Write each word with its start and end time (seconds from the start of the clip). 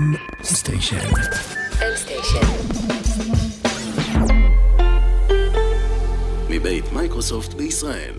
M 0.00 0.16
Station. 0.42 0.96
מבית 6.50 6.84
מייקרוסופט 6.92 7.54
בישראל. 7.54 8.14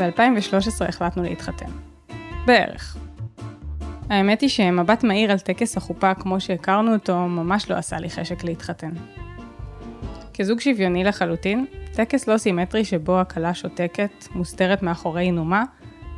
ב-2013 0.00 0.88
החלטנו 0.88 1.22
להתחתן. 1.22 1.70
בערך. 2.46 2.96
האמת 4.10 4.40
היא 4.40 4.48
שמבט 4.48 5.04
מהיר 5.04 5.32
על 5.32 5.38
טקס 5.38 5.76
החופה 5.76 6.14
כמו 6.14 6.40
שהכרנו 6.40 6.92
אותו 6.92 7.18
ממש 7.18 7.70
לא 7.70 7.74
עשה 7.76 7.98
לי 7.98 8.10
חשק 8.10 8.44
להתחתן. 8.44 8.92
כזוג 10.34 10.60
שוויוני 10.60 11.04
לחלוטין, 11.04 11.66
טקס 11.92 12.28
לא 12.28 12.38
סימטרי 12.38 12.84
שבו 12.84 13.20
הכלה 13.20 13.54
שותקת, 13.54 14.26
מוסתרת 14.34 14.82
מאחורי 14.82 15.30
הינומה, 15.30 15.64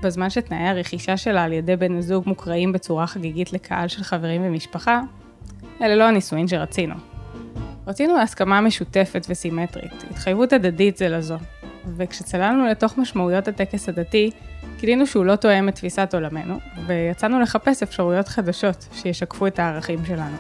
בזמן 0.03 0.30
שתנאי 0.30 0.69
הרכישה 0.69 1.16
שלה 1.16 1.45
על 1.45 1.53
ידי 1.53 1.77
בן 1.77 1.96
הזוג 1.96 2.25
מוקראים 2.27 2.73
בצורה 2.73 3.07
חגיגית 3.07 3.52
לקהל 3.52 3.88
של 3.88 4.02
חברים 4.02 4.43
ומשפחה, 4.45 5.01
אלה 5.83 5.97
לא 5.97 6.05
הנישואין 6.05 6.48
שרצינו. 6.48 6.95
רצינו 7.87 8.19
הסכמה 8.19 8.60
משותפת 8.60 9.27
וסימטרית, 9.29 10.05
התחייבות 10.10 10.52
הדדית 10.52 10.96
זה 10.96 11.09
לזו, 11.09 11.37
וכשצללנו 11.96 12.66
לתוך 12.66 12.98
משמעויות 12.98 13.48
הטקס 13.48 13.88
הדתי, 13.88 14.30
גילינו 14.80 15.07
שהוא 15.07 15.24
לא 15.24 15.37
תואם 15.37 15.69
את 15.69 15.74
תפיסת 15.74 16.15
עולמנו, 16.15 16.59
ויצאנו 16.87 17.41
לחפש 17.41 17.82
אפשרויות 17.82 18.29
חדשות 18.29 18.88
שישקפו 18.93 19.46
את 19.46 19.59
הערכים 19.59 20.05
שלנו. 20.05 20.37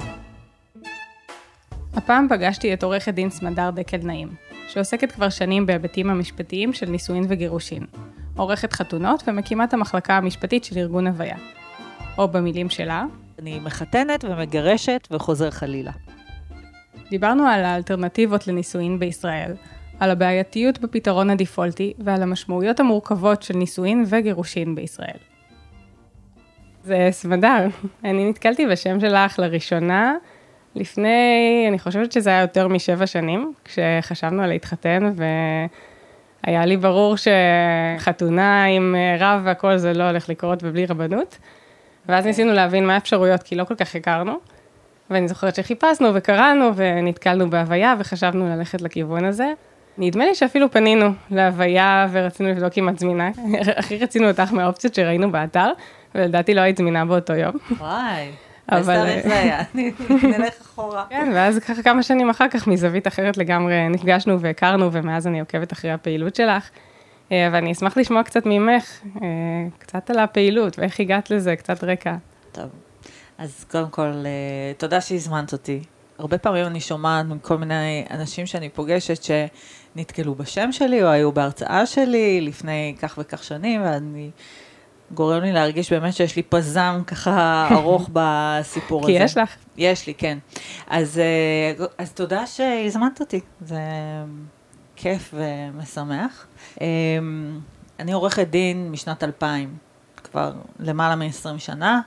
הפעם 1.94 2.26
פגשתי 2.30 2.74
את 2.74 2.82
עורכת 2.82 3.14
דין 3.14 3.30
סמדר 3.30 3.70
דקל 3.70 3.98
נעים, 4.02 4.28
שעוסקת 4.68 5.12
כבר 5.12 5.28
שנים 5.28 5.66
בהיבטים 5.66 6.10
המשפטיים 6.10 6.72
של 6.72 6.90
נישואין 6.90 7.24
וגירושין, 7.28 7.86
עורכת 8.36 8.72
חתונות 8.72 9.22
ומקימת 9.26 9.74
המחלקה 9.74 10.16
המשפטית 10.16 10.64
של 10.64 10.78
ארגון 10.78 11.06
הוויה. 11.06 11.36
או 12.18 12.28
במילים 12.28 12.70
שלה, 12.70 13.04
אני 13.38 13.58
מחתנת 13.58 14.24
ומגרשת 14.24 15.08
וחוזר 15.10 15.50
חלילה. 15.50 15.92
דיברנו 17.10 17.46
על 17.46 17.64
האלטרנטיבות 17.64 18.46
לנישואין 18.46 18.98
בישראל, 18.98 19.52
על 20.00 20.10
הבעייתיות 20.10 20.78
בפתרון 20.78 21.30
הדיפולטי 21.30 21.92
ועל 21.98 22.22
המשמעויות 22.22 22.80
המורכבות 22.80 23.42
של 23.42 23.54
נישואין 23.56 24.04
וגירושין 24.06 24.74
בישראל. 24.74 25.18
זה 26.84 27.08
סמדר, 27.10 27.66
אני 28.04 28.30
נתקלתי 28.30 28.66
בשם 28.66 29.00
שלך 29.00 29.38
לראשונה 29.38 30.14
לפני, 30.74 31.66
אני 31.68 31.78
חושבת 31.78 32.12
שזה 32.12 32.30
היה 32.30 32.40
יותר 32.40 32.68
משבע 32.68 33.06
שנים, 33.06 33.52
כשחשבנו 33.64 34.42
על 34.42 34.48
להתחתן 34.48 35.12
והיה 36.46 36.66
לי 36.66 36.76
ברור 36.76 37.14
שחתונה 37.16 38.64
עם 38.64 38.96
רב 39.18 39.40
והכל 39.44 39.76
זה 39.76 39.92
לא 39.92 40.04
הולך 40.04 40.28
לקרות 40.28 40.58
ובלי 40.62 40.86
רבנות. 40.86 41.38
ואז 42.06 42.26
ניסינו 42.26 42.52
להבין 42.52 42.86
מה 42.86 42.94
האפשרויות, 42.94 43.42
כי 43.42 43.54
לא 43.54 43.64
כל 43.64 43.74
כך 43.74 43.94
הכרנו. 43.94 44.38
ואני 45.10 45.28
זוכרת 45.28 45.54
שחיפשנו 45.54 46.14
וקראנו 46.14 46.70
ונתקלנו 46.76 47.50
בהוויה 47.50 47.94
וחשבנו 47.98 48.56
ללכת 48.56 48.82
לכיוון 48.82 49.24
הזה. 49.24 49.52
נדמה 49.98 50.24
לי 50.24 50.34
שאפילו 50.34 50.70
פנינו 50.70 51.06
להוויה 51.30 52.06
ורצינו 52.10 52.48
לבדוק 52.48 52.78
אם 52.78 52.88
את 52.88 52.98
זמינה. 52.98 53.30
הכי 53.78 53.98
רצינו 53.98 54.28
אותך 54.28 54.52
מהאופציות 54.52 54.94
שראינו 54.94 55.32
באתר, 55.32 55.70
ולדעתי 56.14 56.54
לא 56.54 56.60
היית 56.60 56.76
זמינה 56.76 57.04
באותו 57.04 57.32
יום. 57.32 57.52
וואי. 57.78 58.30
אבל... 58.78 58.96
אבל 58.96 59.06
איך 59.06 59.28
זה 59.28 59.38
היה? 59.38 59.62
נלך 60.38 60.60
אחורה. 60.60 61.04
כן, 61.08 61.30
ואז 61.34 61.58
ככה 61.58 61.82
כמה 61.82 62.02
שנים 62.02 62.30
אחר 62.30 62.48
כך, 62.48 62.66
מזווית 62.66 63.06
אחרת 63.06 63.36
לגמרי, 63.36 63.88
נפגשנו 63.88 64.40
והכרנו, 64.40 64.92
ומאז 64.92 65.26
אני 65.26 65.40
עוקבת 65.40 65.72
אחרי 65.72 65.90
הפעילות 65.90 66.34
שלך. 66.36 66.70
אה, 67.32 67.48
ואני 67.52 67.72
אשמח 67.72 67.96
לשמוע 67.96 68.22
קצת 68.22 68.46
ממך, 68.46 69.00
אה, 69.22 69.28
קצת 69.78 70.10
על 70.10 70.18
הפעילות, 70.18 70.78
ואיך 70.78 71.00
הגעת 71.00 71.30
לזה, 71.30 71.56
קצת 71.56 71.84
רקע. 71.84 72.16
טוב, 72.52 72.64
אז 73.38 73.64
קודם 73.70 73.88
כל, 73.90 74.02
אה, 74.02 74.72
תודה 74.76 75.00
שהזמנת 75.00 75.52
אותי. 75.52 75.80
הרבה 76.18 76.38
פעמים 76.38 76.66
אני 76.66 76.80
שומעת 76.80 77.26
מכל 77.26 77.58
מיני 77.58 78.04
אנשים 78.10 78.46
שאני 78.46 78.68
פוגשת 78.68 79.22
שנתקלו 79.22 80.34
בשם 80.34 80.72
שלי, 80.72 81.02
או 81.02 81.08
היו 81.08 81.32
בהרצאה 81.32 81.86
שלי 81.86 82.40
לפני 82.40 82.94
כך 83.00 83.18
וכך 83.18 83.44
שנים, 83.44 83.82
ואני... 83.84 84.30
גורם 85.14 85.42
לי 85.42 85.52
להרגיש 85.52 85.92
באמת 85.92 86.14
שיש 86.14 86.36
לי 86.36 86.42
פזם 86.42 87.02
ככה 87.06 87.68
ארוך 87.76 88.10
בסיפור 88.12 89.06
כי 89.06 89.12
הזה. 89.12 89.18
כי 89.18 89.24
יש 89.24 89.36
לך. 89.36 89.56
יש 89.76 90.06
לי, 90.06 90.14
כן. 90.14 90.38
אז, 90.86 91.20
אז 91.98 92.12
תודה 92.12 92.46
שהזמנת 92.46 93.20
אותי, 93.20 93.40
זה 93.60 93.80
כיף 94.96 95.34
ומשמח. 95.34 96.46
אני 98.00 98.12
עורכת 98.12 98.46
דין 98.48 98.90
משנת 98.90 99.24
2000, 99.24 99.76
כבר 100.24 100.52
למעלה 100.78 101.16
מ-20 101.16 101.58
שנה. 101.58 102.00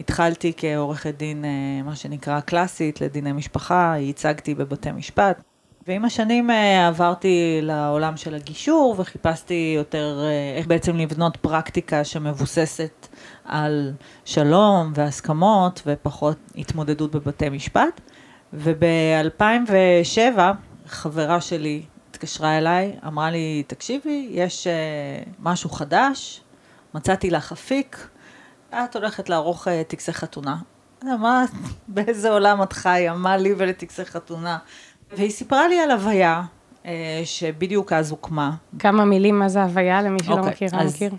התחלתי 0.00 0.52
כעורכת 0.56 1.14
דין, 1.16 1.44
מה 1.84 1.96
שנקרא 1.96 2.40
קלאסית, 2.40 3.00
לדיני 3.00 3.32
משפחה, 3.32 3.94
ייצגתי 3.98 4.54
בבתי 4.54 4.92
משפט. 4.92 5.42
ועם 5.86 6.04
השנים 6.04 6.50
עברתי 6.88 7.58
לעולם 7.62 8.16
של 8.16 8.34
הגישור 8.34 8.94
וחיפשתי 8.98 9.74
יותר 9.76 10.20
איך 10.56 10.66
בעצם 10.66 10.96
לבנות 10.96 11.36
פרקטיקה 11.36 12.04
שמבוססת 12.04 13.08
על 13.44 13.92
שלום 14.24 14.92
והסכמות 14.94 15.82
ופחות 15.86 16.36
התמודדות 16.56 17.10
בבתי 17.10 17.48
משפט. 17.48 18.00
וב-2007 18.52 20.38
חברה 20.86 21.40
שלי 21.40 21.82
התקשרה 22.10 22.58
אליי, 22.58 22.96
אמרה 23.06 23.30
לי, 23.30 23.62
תקשיבי, 23.66 24.28
יש 24.30 24.66
משהו 25.38 25.70
חדש, 25.70 26.40
מצאתי 26.94 27.30
לך 27.30 27.52
אפיק, 27.52 28.08
את 28.70 28.96
הולכת 28.96 29.28
לערוך 29.28 29.68
טקסי 29.88 30.12
חתונה. 30.12 30.56
מה, 31.02 31.44
באיזה 31.88 32.30
עולם 32.30 32.62
את 32.62 32.72
חיה? 32.72 33.14
מה 33.14 33.36
לי 33.36 33.54
ולטקסי 33.56 34.04
חתונה? 34.04 34.58
והיא 35.12 35.30
סיפרה 35.30 35.68
לי 35.68 35.80
על 35.80 35.90
הוויה, 35.90 36.42
שבדיוק 37.24 37.92
אז 37.92 38.10
הוקמה. 38.10 38.54
כמה 38.78 39.04
מילים 39.04 39.38
מה 39.38 39.48
זה 39.48 39.62
הוויה, 39.62 40.02
למי 40.02 40.18
שלא 40.24 40.34
אוקיי, 40.34 40.50
מכירה, 40.50 40.84
מכיר. 40.84 41.12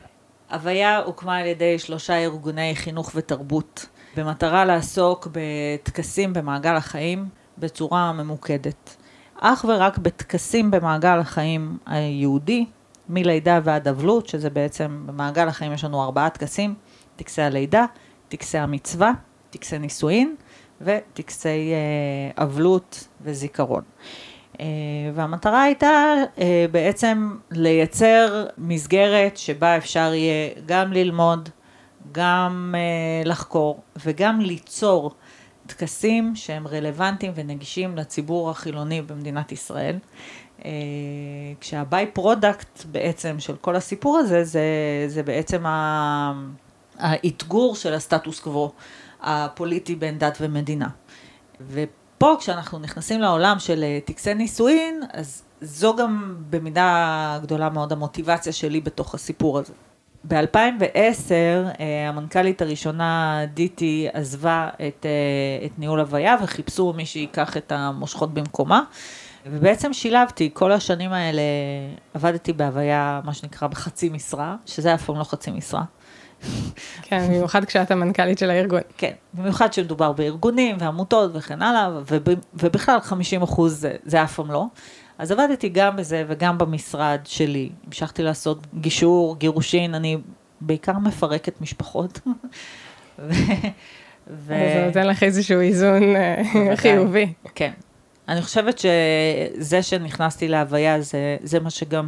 הוויה 0.51 0.97
הוקמה 0.97 1.37
על 1.37 1.45
ידי 1.45 1.79
שלושה 1.79 2.17
ארגוני 2.17 2.75
חינוך 2.75 3.11
ותרבות, 3.15 3.85
במטרה 4.17 4.65
לעסוק 4.65 5.27
בטקסים 5.31 6.33
במעגל 6.33 6.75
החיים 6.75 7.25
בצורה 7.57 8.13
ממוקדת. 8.13 8.95
אך 9.39 9.65
ורק 9.67 9.97
בטקסים 9.97 10.71
במעגל 10.71 11.19
החיים 11.19 11.77
היהודי, 11.85 12.65
מלידה 13.09 13.59
ועד 13.63 13.87
אבלות, 13.87 14.27
שזה 14.27 14.49
בעצם, 14.49 15.03
במעגל 15.05 15.47
החיים 15.47 15.73
יש 15.73 15.83
לנו 15.83 16.03
ארבעה 16.03 16.29
טקסים, 16.29 16.75
טקסי 17.15 17.41
הלידה, 17.41 17.85
טקסי 18.29 18.57
המצווה, 18.57 19.11
טקסי 19.49 19.79
נישואין, 19.79 20.35
וטקסי 20.81 21.71
אבלות 22.37 23.07
וזיכרון. 23.21 23.81
והמטרה 25.13 25.63
הייתה 25.63 26.13
בעצם 26.71 27.35
לייצר 27.51 28.45
מסגרת 28.57 29.37
שבה 29.37 29.77
אפשר 29.77 30.13
יהיה 30.13 30.49
גם 30.65 30.93
ללמוד, 30.93 31.49
גם 32.11 32.75
לחקור 33.25 33.79
וגם 34.05 34.41
ליצור 34.41 35.11
טקסים 35.67 36.35
שהם 36.35 36.67
רלוונטיים 36.67 37.31
ונגישים 37.35 37.97
לציבור 37.97 38.49
החילוני 38.49 39.01
במדינת 39.01 39.51
ישראל. 39.51 39.95
כשה 41.59 42.07
by-product 42.07 42.85
בעצם 42.85 43.39
של 43.39 43.55
כל 43.55 43.75
הסיפור 43.75 44.17
הזה, 44.17 44.43
זה, 44.43 44.61
זה 45.07 45.23
בעצם 45.23 45.63
האתגור 46.99 47.75
של 47.75 47.93
הסטטוס 47.93 48.39
קוו. 48.39 48.71
הפוליטי 49.27 49.95
בין 49.95 50.17
דת 50.17 50.37
ומדינה. 50.41 50.87
ופה 51.71 52.35
כשאנחנו 52.39 52.79
נכנסים 52.79 53.21
לעולם 53.21 53.59
של 53.59 53.83
טקסי 54.05 54.33
נישואין, 54.33 55.03
אז 55.13 55.43
זו 55.61 55.95
גם 55.95 56.35
במידה 56.49 57.39
גדולה 57.41 57.69
מאוד 57.69 57.91
המוטיבציה 57.91 58.53
שלי 58.53 58.81
בתוך 58.81 59.15
הסיפור 59.15 59.59
הזה. 59.59 59.73
ב-2010 60.27 61.81
המנכ"לית 62.09 62.61
הראשונה 62.61 63.39
דיטי 63.53 64.07
עזבה 64.13 64.69
את, 64.87 65.05
את 65.65 65.79
ניהול 65.79 65.99
הוויה 65.99 66.35
וחיפשו 66.43 66.93
מי 66.93 67.05
שיקח 67.05 67.57
את 67.57 67.71
המושכות 67.71 68.33
במקומה. 68.33 68.83
ובעצם 69.45 69.93
שילבתי, 69.93 70.49
כל 70.53 70.71
השנים 70.71 71.13
האלה 71.13 71.41
עבדתי 72.13 72.53
בהוויה, 72.53 73.21
מה 73.23 73.33
שנקרא, 73.33 73.67
בחצי 73.67 74.09
משרה, 74.09 74.55
שזה 74.65 74.93
אף 74.93 75.05
פעם 75.05 75.17
לא 75.19 75.23
חצי 75.23 75.51
משרה. 75.51 75.83
כן, 77.01 77.27
במיוחד 77.27 77.65
כשאת 77.65 77.91
המנכ"לית 77.91 78.37
של 78.37 78.49
הארגון. 78.49 78.81
כן, 78.97 79.11
במיוחד 79.33 79.73
שמדובר 79.73 80.11
בארגונים 80.11 80.75
ועמותות 80.79 81.31
וכן 81.33 81.61
הלאה, 81.61 81.89
ובכלל 82.53 82.99
50 83.01 83.41
אחוז 83.41 83.79
זה, 83.79 83.95
זה 84.05 84.23
אף 84.23 84.35
פעם 84.35 84.51
לא. 84.51 84.65
אז 85.17 85.31
עבדתי 85.31 85.69
גם 85.69 85.95
בזה 85.95 86.23
וגם 86.27 86.57
במשרד 86.57 87.19
שלי. 87.25 87.69
המשכתי 87.87 88.23
לעשות 88.23 88.67
גישור, 88.79 89.37
גירושין, 89.37 89.95
אני 89.95 90.17
בעיקר 90.61 90.93
מפרקת 90.93 91.61
משפחות. 91.61 92.19
ו... 93.19 93.33
ו... 94.27 94.47
זה 94.47 94.83
נותן 94.87 95.07
לך 95.07 95.23
איזשהו 95.23 95.59
איזון 95.59 96.03
חיובי. 96.75 97.33
כן. 97.55 97.71
אני 98.27 98.41
חושבת 98.41 98.79
שזה 98.79 99.83
שנכנסתי 99.83 100.47
להוויה, 100.47 101.01
זה, 101.01 101.37
זה 101.43 101.59
מה 101.59 101.69
שגם 101.69 102.07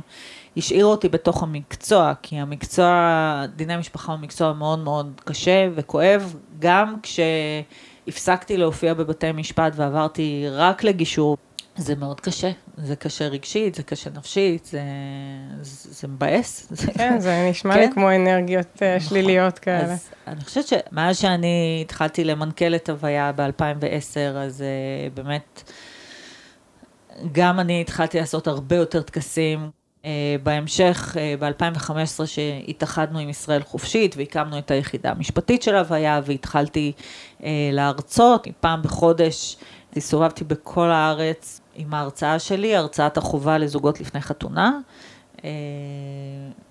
השאיר 0.60 0.86
אותי 0.86 1.10
בתוך 1.10 1.44
המקצוע, 1.44 2.14
כי 2.22 2.36
המקצוע, 2.36 3.46
דיני 3.56 3.78
משפחה 3.78 4.12
הוא 4.12 4.20
מקצוע 4.20 4.54
מאוד 4.54 4.80
מאוד 4.80 5.22
קשה 5.26 5.68
וכואב, 5.76 6.36
גם 6.60 6.96
כשהפסקתי 7.04 8.58
להופיע 8.58 8.94
בבתי 8.94 9.32
משפט 9.32 9.74
ועברתי 9.76 10.46
רק 10.52 10.84
לגישור, 10.84 11.38
זה 11.80 11.96
מאוד 11.96 12.22
קשה, 12.22 12.52
זה 12.78 12.96
קשה 12.96 13.28
רגשית, 13.28 13.76
זה 13.76 13.84
קשה 13.84 14.10
נפשית, 14.10 14.66
זה, 14.66 14.82
זה, 15.62 15.94
זה 15.94 16.08
מבאס. 16.08 16.74
כן, 16.98 17.20
זה 17.20 17.36
נשמע 17.50 17.74
כן? 17.74 17.80
לי 17.80 17.92
כמו 17.94 18.16
אנרגיות 18.16 18.68
נכון. 18.76 19.10
שליליות 19.10 19.60
כאלה. 19.60 19.94
אז 19.94 20.10
אני 20.28 20.42
חושבת 20.42 20.68
שמאז 20.68 21.18
שאני 21.18 21.80
התחלתי 21.86 22.24
למנכ"ל 22.24 22.76
את 22.76 22.90
הוויה 22.90 23.32
ב-2010, 23.32 24.38
אז 24.38 24.64
uh, 24.64 25.16
באמת, 25.16 25.72
גם 27.32 27.60
אני 27.60 27.82
התחלתי 27.82 28.20
לעשות 28.20 28.48
הרבה 28.48 28.76
יותר 28.76 29.02
טקסים. 29.02 29.79
Uh, 30.04 30.06
בהמשך, 30.44 31.16
uh, 31.16 31.42
ב-2015, 31.42 32.26
שהתאחדנו 32.26 33.20
עם 33.20 33.30
ישראל 33.30 33.64
חופשית 33.64 34.18
והקמנו 34.18 34.58
את 34.58 34.72
היחידה 34.72 35.12
המשפטית 35.12 35.64
של 35.64 35.76
הוויה, 35.76 36.22
והתחלתי 36.26 36.92
uh, 37.40 37.44
להרצות 37.72 38.48
פעם 38.60 38.82
בחודש. 38.82 39.58
הסתובבתי 39.96 40.44
בכל 40.44 40.90
הארץ 40.92 41.62
עם 41.76 41.94
ההרצאה 41.94 42.40
שלי, 42.40 42.76
הרצאת 42.76 43.18
החובה 43.18 43.58
לזוגות 43.58 44.02
לפני 44.02 44.22
חתונה. 44.22 44.80
אה, 45.44 45.50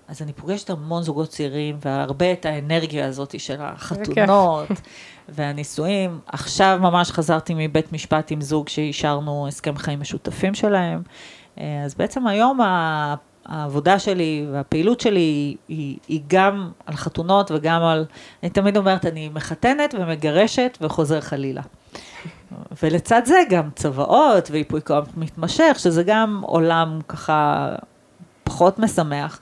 אז 0.07 0.21
אני 0.21 0.33
פוגשת 0.33 0.69
המון 0.69 1.03
זוגות 1.03 1.29
צעירים, 1.29 1.77
והרבה 1.85 2.31
את 2.31 2.45
האנרגיה 2.45 3.05
הזאת 3.05 3.39
של 3.39 3.55
החתונות 3.59 4.67
והנישואים. 5.29 6.19
עכשיו 6.27 6.79
ממש 6.81 7.11
חזרתי 7.11 7.53
מבית 7.57 7.93
משפט 7.93 8.31
עם 8.31 8.41
זוג 8.41 8.69
שאישרנו 8.69 9.47
הסכם 9.47 9.77
חיים 9.77 9.99
משותפים 9.99 10.53
שלהם. 10.53 11.01
אה, 11.59 11.83
אז 11.85 11.95
בעצם 11.95 12.27
היום 12.27 12.59
העבודה 13.45 13.99
שלי 13.99 14.47
והפעילות 14.51 14.99
שלי 14.99 15.55
היא, 15.67 15.97
היא 16.07 16.21
גם 16.27 16.71
על 16.85 16.95
חתונות 16.95 17.51
וגם 17.51 17.83
על, 17.83 18.05
אני 18.43 18.49
תמיד 18.49 18.77
אומרת, 18.77 19.05
אני 19.05 19.29
מחתנת 19.29 19.95
ומגרשת 19.99 20.77
וחוזר 20.81 21.21
חלילה. 21.21 21.61
ולצד 22.83 23.21
זה 23.25 23.39
גם 23.49 23.69
צוואות 23.75 24.51
ואיפוי 24.51 24.81
כוח 24.81 25.07
מתמשך, 25.17 25.75
שזה 25.77 26.03
גם 26.03 26.41
עולם 26.45 26.99
ככה 27.07 27.69
פחות 28.43 28.79
משמח. 28.79 29.39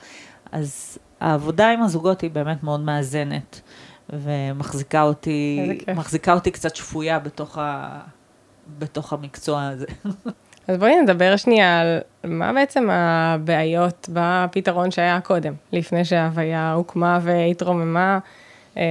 אז 0.51 0.97
העבודה 1.19 1.69
עם 1.69 1.81
הזוגות 1.81 2.21
היא 2.21 2.31
באמת 2.31 2.63
מאוד 2.63 2.79
מאזנת, 2.79 3.61
ומחזיקה 4.09 5.01
אותי, 5.01 5.77
מחזיקה 5.95 6.33
אותי 6.33 6.51
קצת 6.51 6.75
שפויה 6.75 7.19
בתוך, 7.19 7.57
ה, 7.57 7.99
בתוך 8.79 9.13
המקצוע 9.13 9.67
הזה. 9.67 9.85
אז 10.67 10.77
בואי 10.77 11.01
נדבר 11.01 11.35
שנייה 11.35 11.81
על 11.81 11.99
מה 12.23 12.53
בעצם 12.53 12.89
הבעיות 12.91 14.09
בפתרון 14.13 14.91
שהיה 14.91 15.21
קודם, 15.21 15.53
לפני 15.73 16.05
שההוויה 16.05 16.73
הוקמה 16.73 17.19
והתרוממה. 17.21 18.19
אה, 18.77 18.83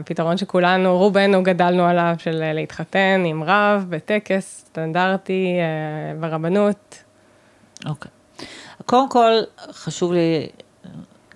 הפתרון 0.00 0.36
שכולנו, 0.36 0.98
רובנו 0.98 1.42
גדלנו 1.42 1.84
עליו 1.84 2.14
של 2.18 2.52
להתחתן 2.52 3.22
עם 3.26 3.42
רב 3.42 3.86
בטקס 3.88 4.64
סטנדרטי 4.68 5.56
אה, 5.60 6.20
ברבנות. 6.20 7.02
אוקיי. 7.86 8.10
Okay. 8.38 8.44
קודם 8.86 9.08
כל, 9.08 9.32
חשוב 9.72 10.12
לי 10.12 10.46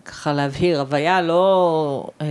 ככה 0.05 0.33
להבהיר, 0.33 0.81
הוויה 0.81 1.23
לא, 1.23 2.11
אה, 2.21 2.27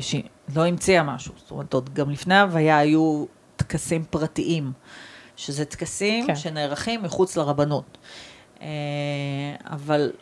ש... 0.00 0.14
לא 0.56 0.66
המציאה 0.66 1.02
משהו. 1.02 1.32
זאת 1.36 1.50
אומרת, 1.50 1.72
עוד 1.72 1.94
גם 1.94 2.10
לפני 2.10 2.40
הוויה 2.40 2.78
היו 2.78 3.24
טקסים 3.56 4.04
פרטיים, 4.10 4.72
שזה 5.36 5.64
טקסים 5.64 6.26
כן. 6.26 6.36
שנערכים 6.36 7.02
מחוץ 7.02 7.36
לרבנות. 7.36 7.98
אה, 8.62 8.68
אבל 9.64 10.12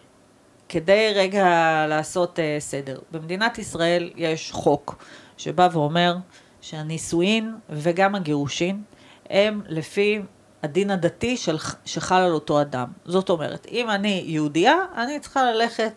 כדי 0.69 1.12
רגע 1.14 1.46
לעשות 1.88 2.38
uh, 2.38 2.43
סדר, 2.58 2.99
במדינת 3.11 3.58
ישראל 3.58 4.11
יש 4.16 4.52
חוק 4.52 5.05
שבא 5.37 5.69
ואומר 5.72 6.16
שהנישואין 6.61 7.55
וגם 7.70 8.14
הגירושין 8.14 8.82
הם 9.31 9.62
לפי 9.69 10.22
הדין 10.62 10.90
הדתי 10.90 11.37
של, 11.37 11.56
שחל 11.84 12.20
על 12.20 12.32
אותו 12.32 12.61
אדם. 12.61 12.88
זאת 13.05 13.31
אומרת, 13.31 13.66
אם 13.70 13.90
אני 13.90 14.25
יהודייה, 14.26 14.75
אני 14.96 15.20
צריכה 15.20 15.44
ללכת 15.44 15.93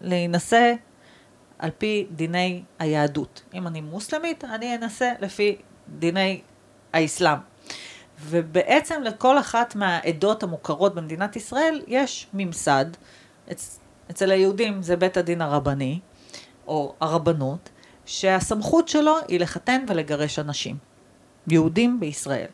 להינשא 0.00 0.72
על 1.58 1.70
פי 1.78 2.06
דיני 2.10 2.62
היהדות. 2.78 3.42
אם 3.54 3.66
אני 3.66 3.80
מוסלמית, 3.80 4.44
אני 4.44 4.76
אנסה 4.76 5.12
לפי 5.20 5.56
דיני 5.88 6.40
האסלאם. 6.92 7.38
ובעצם 8.24 9.02
לכל 9.02 9.38
אחת 9.38 9.76
מהעדות 9.76 10.42
המוכרות 10.42 10.94
במדינת 10.94 11.36
ישראל 11.36 11.82
יש 11.86 12.26
ממסד. 12.34 12.84
אצל 14.10 14.30
היהודים 14.30 14.82
זה 14.82 14.96
בית 14.96 15.16
הדין 15.16 15.42
הרבני, 15.42 16.00
או 16.66 16.94
הרבנות, 17.00 17.68
שהסמכות 18.06 18.88
שלו 18.88 19.16
היא 19.28 19.40
לחתן 19.40 19.84
ולגרש 19.88 20.38
אנשים. 20.38 20.76
יהודים 21.48 22.00
בישראל. 22.00 22.46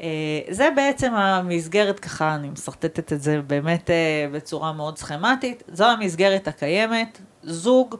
אה, 0.00 0.40
זה 0.50 0.68
בעצם 0.76 1.14
המסגרת, 1.14 2.00
ככה 2.00 2.34
אני 2.34 2.50
משרטטת 2.50 3.12
את 3.12 3.22
זה 3.22 3.40
באמת 3.46 3.90
אה, 3.90 4.26
בצורה 4.32 4.72
מאוד 4.72 4.98
סכמטית, 4.98 5.62
זו 5.72 5.84
המסגרת 5.84 6.48
הקיימת, 6.48 7.20
זוג 7.42 7.96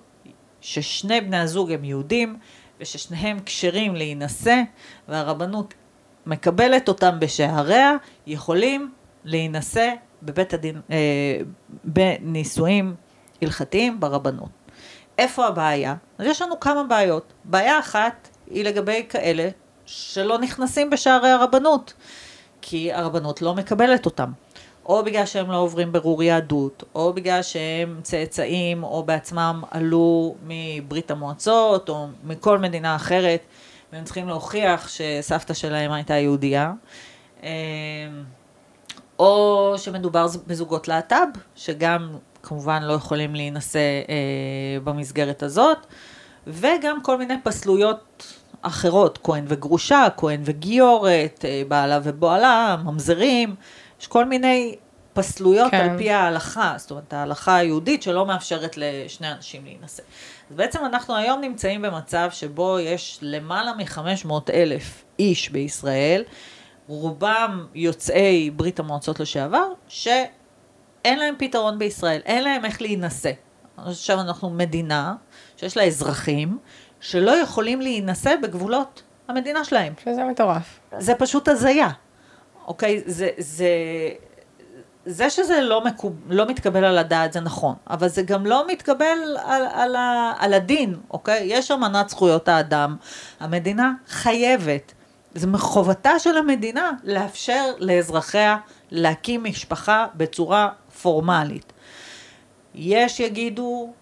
ששני 0.61 1.21
בני 1.21 1.39
הזוג 1.39 1.73
הם 1.73 1.85
יהודים 1.85 2.39
וששניהם 2.81 3.39
כשרים 3.47 3.95
להינשא 3.95 4.63
והרבנות 5.09 5.75
מקבלת 6.29 6.89
אותם 6.89 7.21
בשעריה, 7.21 7.93
יכולים 8.27 8.91
להינשא 9.25 9.93
בבית 10.23 10.55
הדין, 10.55 10.81
אה, 10.91 11.41
בנישואים 11.85 12.95
הלכתיים 13.43 14.01
ברבנות. 14.01 14.49
איפה 15.19 15.47
הבעיה? 15.47 15.95
אז 16.19 16.27
יש 16.27 16.43
לנו 16.43 16.61
כמה 16.61 16.85
בעיות. 16.85 17.33
בעיה 17.45 17.79
אחת 17.79 18.29
היא 18.51 18.65
לגבי 18.65 19.07
כאלה 19.09 19.49
שלא 19.87 20.39
נכנסים 20.39 20.91
בשערי 20.91 21.31
הרבנות, 21.31 21.95
כי 22.63 22.93
הרבנות 22.93 23.43
לא 23.43 23.55
מקבלת 23.55 24.07
אותם. 24.07 24.33
או 24.87 25.05
בגלל 25.05 25.27
שהם 25.27 25.51
לא 25.51 25.57
עוברים 25.57 25.93
ברור 25.93 26.23
יהדות, 26.23 26.85
או 26.95 27.13
בגלל 27.13 27.43
שהם 27.43 28.01
צאצאים, 28.03 28.83
או 28.85 29.03
בעצמם 29.03 29.63
עלו 29.71 30.35
מברית 30.47 31.11
המועצות, 31.11 31.89
או 31.89 32.07
מכל 32.25 32.59
מדינה 32.59 32.97
אחרת, 32.97 33.41
והם 33.93 34.05
צריכים 34.05 34.29
להוכיח 34.29 34.89
שסבתא 34.89 35.55
שלהם 35.55 35.93
הייתה 35.93 36.15
יהודייה. 36.15 36.73
אה, 37.43 37.49
או 39.19 39.75
שמדובר 39.77 40.27
בזוגות 40.47 40.89
להט"ב, 40.89 41.39
שגם 41.57 42.17
כמובן 42.43 42.83
לא 42.83 42.93
יכולים 42.93 43.35
להינשא 43.35 43.79
אה, 44.09 44.81
במסגרת 44.85 45.43
הזאת, 45.43 45.79
וגם 46.47 47.03
כל 47.03 47.19
מיני 47.19 47.35
פסלויות 47.43 48.35
אחרות, 48.63 49.19
כהן 49.23 49.45
וגרושה, 49.49 50.07
כהן 50.17 50.41
וגיורת, 50.45 51.45
אה, 51.45 51.63
בעלה 51.69 52.01
ובועלה, 52.03 52.77
ממזרים, 52.85 53.55
יש 54.01 54.07
כל 54.07 54.25
מיני 54.25 54.77
פסלויות 55.13 55.71
כן. 55.71 55.91
על 55.91 55.99
פי 55.99 56.11
ההלכה, 56.11 56.75
זאת 56.77 56.91
אומרת 56.91 57.13
ההלכה 57.13 57.57
היהודית 57.57 58.03
שלא 58.03 58.27
מאפשרת 58.27 58.77
לשני 58.77 59.33
אנשים 59.33 59.65
להינשא. 59.65 60.03
אז 60.51 60.57
בעצם 60.57 60.85
אנחנו 60.85 61.17
היום 61.17 61.41
נמצאים 61.41 61.83
במצב 61.83 62.29
שבו 62.33 62.79
יש 62.79 63.19
למעלה 63.23 63.73
מ-500 63.73 64.33
אלף 64.53 65.05
איש 65.19 65.49
בישראל, 65.49 66.25
רובם 66.87 67.67
יוצאי 67.75 68.51
ברית 68.51 68.79
המועצות 68.79 69.21
לשעבר, 69.21 69.67
שאין 69.89 71.19
להם 71.19 71.35
פתרון 71.39 71.79
בישראל, 71.79 72.21
אין 72.25 72.45
להם 72.45 72.65
איך 72.65 72.83
להינשא. 72.83 73.33
עכשיו 73.77 74.21
אנחנו 74.21 74.51
מדינה 74.51 75.15
שיש 75.57 75.77
לה 75.77 75.85
אזרחים 75.85 76.59
שלא 77.01 77.31
יכולים 77.31 77.81
להינשא 77.81 78.35
בגבולות 78.43 79.03
המדינה 79.29 79.65
שלהם. 79.65 79.93
שזה 80.05 80.25
מטורף. 80.25 80.81
זה 80.99 81.15
פשוט 81.15 81.49
הזיה, 81.49 81.89
אוקיי? 82.67 83.03
זה, 83.07 83.29
זה, 83.39 83.69
זה 85.11 85.31
שזה 85.31 85.61
לא, 85.61 85.85
מקוב, 85.85 86.13
לא 86.29 86.47
מתקבל 86.47 86.85
על 86.85 86.99
הדעת 86.99 87.33
זה 87.33 87.41
נכון, 87.41 87.75
אבל 87.91 88.09
זה 88.09 88.23
גם 88.23 88.47
לא 88.47 88.67
מתקבל 88.69 89.37
על, 89.45 89.67
על, 89.73 89.97
ה, 89.97 90.33
על 90.39 90.55
הדין, 90.55 90.97
אוקיי? 91.11 91.41
יש 91.45 91.71
אמנת 91.71 92.09
זכויות 92.09 92.49
האדם, 92.49 92.97
המדינה 93.41 93.93
חייבת 94.09 94.93
זה 95.35 95.47
מחובתה 95.47 96.19
של 96.19 96.37
המדינה 96.37 96.91
לאפשר 97.05 97.65
לאזרחיה 97.79 98.57
להקים 98.91 99.45
משפחה 99.45 100.07
בצורה 100.15 100.69
פורמלית. 101.03 101.73
יש 102.75 103.21
יגידו, 103.21 103.93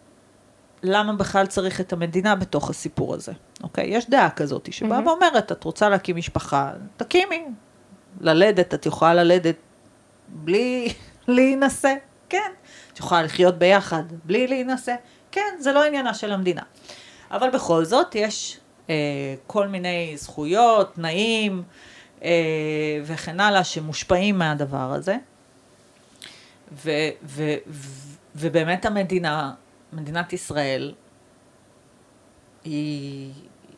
למה 0.82 1.12
בכלל 1.12 1.46
צריך 1.46 1.80
את 1.80 1.92
המדינה 1.92 2.34
בתוך 2.34 2.70
הסיפור 2.70 3.14
הזה, 3.14 3.32
אוקיי? 3.62 3.86
יש 3.88 4.10
דעה 4.10 4.30
כזאת 4.30 4.72
שבאה 4.72 4.98
mm-hmm. 4.98 5.08
ואומרת, 5.08 5.52
את 5.52 5.64
רוצה 5.64 5.88
להקים 5.88 6.16
משפחה, 6.16 6.72
תקימי. 6.96 7.44
ללדת, 8.20 8.74
את 8.74 8.86
יכולה 8.86 9.14
ללדת 9.14 9.56
בלי 10.28 10.92
להינשא, 11.28 11.94
כן. 12.28 12.50
את 12.92 12.98
יכולה 12.98 13.22
לחיות 13.22 13.58
ביחד 13.58 14.02
בלי 14.24 14.46
להינשא, 14.46 14.94
כן, 15.32 15.56
זה 15.58 15.72
לא 15.72 15.84
עניינה 15.84 16.14
של 16.14 16.32
המדינה. 16.32 16.62
אבל 17.30 17.50
בכל 17.50 17.84
זאת, 17.84 18.14
יש 18.14 18.60
אה, 18.90 18.94
כל 19.46 19.68
מיני 19.68 20.12
זכויות, 20.16 20.94
תנאים 20.94 21.62
אה, 22.22 22.30
וכן 23.04 23.40
הלאה 23.40 23.64
שמושפעים 23.64 24.38
מהדבר 24.38 24.92
הזה. 24.92 25.16
ו, 26.72 26.90
ו, 27.24 27.54
ו, 27.66 27.90
ובאמת 28.34 28.84
המדינה, 28.84 29.52
מדינת 29.92 30.32
ישראל, 30.32 30.94
היא, 32.64 33.32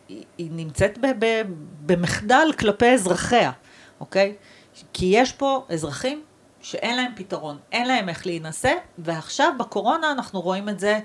היא, 0.09 0.25
היא 0.38 0.50
נמצאת 0.52 0.99
ב, 0.99 1.07
ב, 1.19 1.43
במחדל 1.87 2.49
כלפי 2.59 2.95
אזרחיה, 2.95 3.52
אוקיי? 4.00 4.35
כי 4.93 5.07
יש 5.07 5.33
פה 5.33 5.67
אזרחים 5.69 6.23
שאין 6.69 6.97
להם 6.97 7.13
פתרון, 7.17 7.59
אין 7.73 7.89
להם 7.89 8.09
איך 8.09 8.27
להינשא, 8.27 8.73
ועכשיו 8.99 9.53
בקורונה 9.59 10.13
אנחנו 10.13 10.41
רואים 10.41 10.69
את 10.69 10.81
זה 10.81 11.01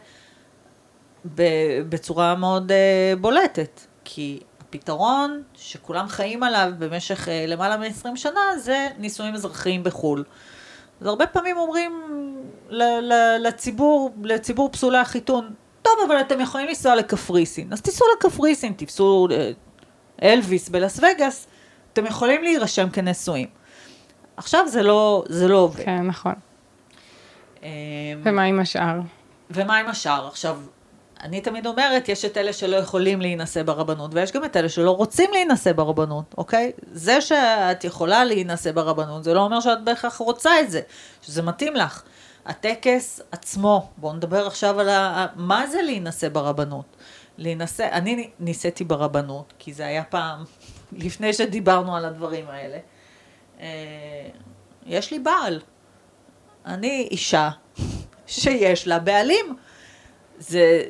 בצורה 1.90 2.36
מאוד 2.36 2.72
uh, 2.72 3.20
בולטת, 3.20 3.82
כי 4.04 4.40
הפתרון 4.62 5.44
שכולם 5.54 6.08
חיים 6.08 6.44
עליו 6.44 6.72
במשך 6.78 7.28
uh, 7.28 7.32
למעלה 7.48 7.78
מ-20 7.78 8.16
שנה 8.16 8.40
זה 8.58 8.88
נישואים 8.98 9.34
אזרחיים 9.34 9.84
בחו"ל. 9.84 10.24
אז 11.02 11.08
הרבה 11.08 11.28
פעמים 11.28 11.58
אומרים 11.58 12.02
לציבור, 13.40 14.12
לציבור 14.24 14.70
פסולי 14.72 14.98
החיתון, 14.98 15.54
טוב, 15.82 15.94
אבל 16.08 16.22
אתם 16.22 16.42
יכולים 16.42 16.68
לנסוע 16.68 16.96
לקפריסין, 16.96 17.74
אז 17.74 17.82
תיסעו 17.82 18.08
לקפריסין, 18.18 18.74
תפסו 18.74 19.28
אה, 19.32 19.52
אלוויס 20.24 20.70
בלאס 20.70 21.00
וגאס, 21.00 21.48
אתם 21.94 22.06
יכולים 22.06 22.44
להירשם 22.44 22.90
כנשואים. 22.90 23.63
עכשיו 24.38 24.68
זה 24.68 24.84
לא, 24.84 25.24
זה 25.30 25.48
לא 25.48 25.58
עובד. 25.58 25.84
כן, 25.84 26.02
נכון. 26.08 26.34
ומה 28.24 28.44
עם 28.44 28.60
השאר? 28.60 29.00
ומה 29.50 29.78
עם 29.78 29.88
השאר? 29.88 30.28
עכשיו, 30.28 30.58
אני 31.24 31.42
תמיד 31.42 31.68
אומרת, 31.68 32.10
יש 32.10 32.26
את 32.26 32.38
אלה 32.38 32.54
שלא 32.54 32.76
יכולים 32.76 33.22
להינשא 33.22 33.64
ברבנות, 33.64 34.14
ויש 34.14 34.32
גם 34.32 34.46
את 34.46 34.58
אלה 34.58 34.70
שלא 34.70 34.92
רוצים 34.92 35.32
להינשא 35.34 35.74
ברבנות, 35.74 36.36
אוקיי? 36.38 36.72
זה 36.92 37.22
שאת 37.22 37.84
יכולה 37.84 38.26
להינשא 38.26 38.72
ברבנות, 38.72 39.24
זה 39.24 39.34
לא 39.34 39.40
אומר 39.40 39.60
שאת 39.60 39.84
בהכרח 39.84 40.18
רוצה 40.18 40.60
את 40.60 40.72
זה, 40.72 40.82
שזה 41.22 41.42
מתאים 41.42 41.76
לך. 41.76 42.04
הטקס 42.46 43.22
עצמו, 43.32 43.90
בואו 43.98 44.14
נדבר 44.14 44.48
עכשיו 44.48 44.80
על 44.80 44.90
ה... 44.90 45.28
מה 45.36 45.68
זה 45.68 45.82
להינשא 45.82 46.30
ברבנות. 46.30 46.86
להינשא, 47.38 47.88
אני 47.92 48.30
נישאתי 48.40 48.84
ברבנות, 48.84 49.54
כי 49.60 49.74
זה 49.74 49.86
היה 49.86 50.04
פעם, 50.04 50.44
לפני 51.06 51.34
שדיברנו 51.34 51.96
על 51.96 52.06
הדברים 52.06 52.46
האלה. 52.50 52.78
אה, 53.64 54.30
יש 54.86 55.12
לי 55.12 55.20
בעל. 55.20 55.60
אני 56.66 57.08
אישה 57.12 57.50
שיש 58.28 58.88
לה 58.88 59.00
בעלים. 59.00 59.56
זה, 60.40 60.84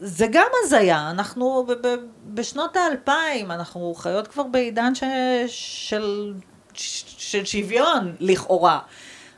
זה 0.00 0.26
גם 0.32 0.46
הזיה, 0.64 1.10
אנחנו 1.10 1.66
ב- 1.68 1.86
ב- 1.86 1.96
בשנות 2.24 2.76
האלפיים, 2.76 3.50
אנחנו 3.50 3.94
חיות 3.94 4.28
כבר 4.28 4.42
בעידן 4.42 4.94
ש- 4.94 5.04
של, 5.88 6.34
של 7.18 7.44
שוויון, 7.44 8.16
לכאורה. 8.20 8.78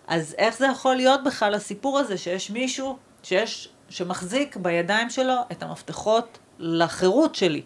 אז 0.06 0.34
איך 0.38 0.58
זה 0.58 0.66
יכול 0.66 0.94
להיות 0.96 1.24
בכלל 1.24 1.54
הסיפור 1.54 1.98
הזה 1.98 2.18
שיש 2.18 2.50
מישהו 2.50 2.96
שיש, 3.22 3.68
שמחזיק 3.88 4.56
בידיים 4.56 5.10
שלו 5.10 5.34
את 5.52 5.62
המפתחות 5.62 6.38
לחירות 6.58 7.34
שלי? 7.34 7.62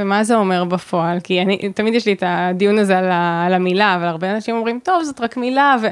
ומה 0.00 0.24
זה 0.24 0.36
אומר 0.36 0.64
בפועל? 0.64 1.20
כי 1.20 1.42
אני, 1.42 1.72
תמיד 1.72 1.94
יש 1.94 2.06
לי 2.06 2.12
את 2.12 2.22
הדיון 2.26 2.78
הזה 2.78 2.98
על, 2.98 3.10
ה, 3.10 3.46
על 3.46 3.54
המילה, 3.54 3.94
אבל 3.96 4.04
הרבה 4.04 4.30
אנשים 4.34 4.56
אומרים, 4.56 4.80
טוב, 4.82 5.02
זאת 5.02 5.20
רק 5.20 5.36
מילה, 5.36 5.76
ו... 5.82 5.86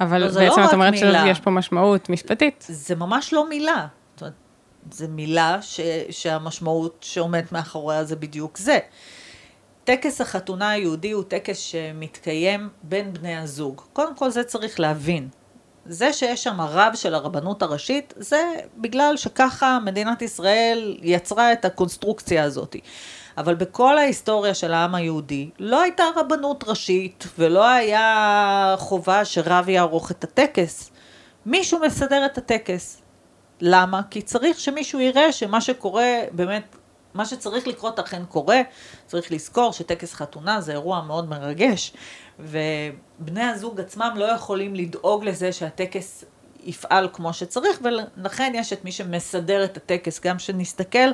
אבל 0.00 0.18
לא, 0.18 0.26
בעצם 0.26 0.60
לא 0.60 0.64
את 0.64 0.72
אומרת 0.72 0.98
שיש 0.98 1.40
פה 1.40 1.50
משמעות 1.50 2.08
משפטית. 2.08 2.64
זה 2.68 2.94
ממש 2.94 3.32
לא 3.32 3.48
מילה. 3.48 3.86
זאת 4.14 4.20
אומרת, 4.22 4.34
זה 4.90 5.08
מילה 5.08 5.58
ש, 5.60 5.80
שהמשמעות 6.10 6.96
שעומדת 7.00 7.52
מאחוריה 7.52 8.04
זה 8.04 8.16
בדיוק 8.16 8.58
זה. 8.58 8.78
טקס 9.84 10.20
החתונה 10.20 10.70
היהודי 10.70 11.10
הוא 11.10 11.24
טקס 11.28 11.58
שמתקיים 11.58 12.68
בין 12.82 13.12
בני 13.12 13.36
הזוג. 13.36 13.82
קודם 13.92 14.14
כל 14.16 14.30
זה 14.30 14.44
צריך 14.44 14.80
להבין. 14.80 15.28
זה 15.86 16.12
שיש 16.12 16.44
שם 16.44 16.60
רב 16.60 16.92
של 16.94 17.14
הרבנות 17.14 17.62
הראשית, 17.62 18.14
זה 18.16 18.42
בגלל 18.76 19.16
שככה 19.16 19.78
מדינת 19.84 20.22
ישראל 20.22 20.96
יצרה 21.02 21.52
את 21.52 21.64
הקונסטרוקציה 21.64 22.44
הזאת. 22.44 22.76
אבל 23.38 23.54
בכל 23.54 23.98
ההיסטוריה 23.98 24.54
של 24.54 24.72
העם 24.72 24.94
היהודי 24.94 25.50
לא 25.58 25.82
הייתה 25.82 26.04
רבנות 26.16 26.64
ראשית 26.66 27.26
ולא 27.38 27.66
היה 27.66 28.74
חובה 28.78 29.24
שרב 29.24 29.68
יערוך 29.68 30.10
את 30.10 30.24
הטקס. 30.24 30.90
מישהו 31.46 31.78
מסדר 31.80 32.26
את 32.26 32.38
הטקס. 32.38 33.02
למה? 33.60 34.00
כי 34.10 34.22
צריך 34.22 34.60
שמישהו 34.60 35.00
יראה 35.00 35.32
שמה 35.32 35.60
שקורה 35.60 36.14
באמת 36.32 36.76
מה 37.14 37.24
שצריך 37.26 37.66
לקרות 37.66 37.98
אכן 37.98 38.24
קורה, 38.24 38.60
צריך 39.06 39.32
לזכור 39.32 39.72
שטקס 39.72 40.14
חתונה 40.14 40.60
זה 40.60 40.72
אירוע 40.72 41.02
מאוד 41.02 41.28
מרגש, 41.28 41.92
ובני 42.38 43.42
הזוג 43.42 43.80
עצמם 43.80 44.12
לא 44.16 44.24
יכולים 44.24 44.74
לדאוג 44.74 45.24
לזה 45.24 45.52
שהטקס 45.52 46.24
יפעל 46.62 47.08
כמו 47.12 47.32
שצריך, 47.32 47.80
ולכן 47.82 48.52
יש 48.54 48.72
את 48.72 48.84
מי 48.84 48.92
שמסדר 48.92 49.64
את 49.64 49.76
הטקס. 49.76 50.20
גם 50.20 50.36
כשנסתכל 50.36 51.08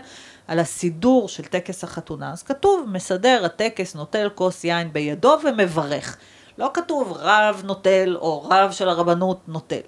על 0.49 0.59
הסידור 0.59 1.29
של 1.29 1.45
טקס 1.45 1.85
החתונה, 1.85 2.33
אז 2.33 2.43
כתוב, 2.43 2.89
מסדר 2.89 3.43
הטקס, 3.45 3.95
נוטל 3.95 4.29
כוס 4.35 4.65
יין 4.65 4.93
בידו 4.93 5.37
ומברך. 5.45 6.17
לא 6.59 6.71
כתוב 6.75 7.13
רב 7.13 7.63
נוטל 7.65 8.17
או 8.21 8.49
רב 8.51 8.73
של 8.73 8.89
הרבנות 8.89 9.49
נוטל. 9.49 9.81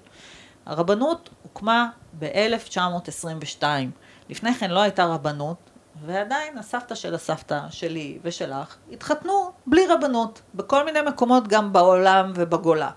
הרבנות 0.65 1.29
הוקמה 1.43 1.89
ב-1922. 2.19 3.63
לפני 4.29 4.53
כן 4.53 4.71
לא 4.71 4.79
הייתה 4.79 5.05
רבנות, 5.05 5.57
ועדיין 6.05 6.57
הסבתא 6.57 6.95
של 6.95 7.15
הסבתא 7.15 7.59
שלי 7.69 8.19
ושלך 8.23 8.75
התחתנו 8.91 9.51
בלי 9.67 9.87
רבנות, 9.87 10.41
בכל 10.55 10.85
מיני 10.85 10.99
מקומות 11.01 11.47
גם 11.47 11.73
בעולם 11.73 12.31
ובגולה. 12.35 12.89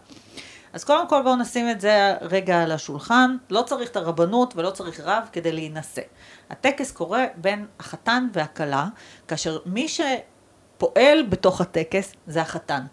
אז 0.73 0.85
קודם 0.85 1.09
כל 1.09 1.23
בואו 1.23 1.37
נשים 1.37 1.71
את 1.71 1.81
זה 1.81 2.15
רגע 2.21 2.63
על 2.63 2.73
השולחן, 2.73 3.37
לא 3.51 3.63
צריך 3.63 3.91
את 3.91 3.97
הרבנות 3.97 4.57
ולא 4.57 4.71
צריך 4.71 5.01
רב 5.01 5.29
כדי 5.33 5.53
להינשא. 5.53 6.03
הטקס 6.51 6.93
קורה 6.93 7.25
בין 7.37 7.67
החתן 7.81 8.29
והכלה, 8.33 8.87
כאשר 9.29 9.59
מי 9.67 9.87
שפועל 9.89 11.23
בתוך 11.29 11.61
הטקס 11.61 12.13
זה 12.27 12.43
החתן. 12.43 12.87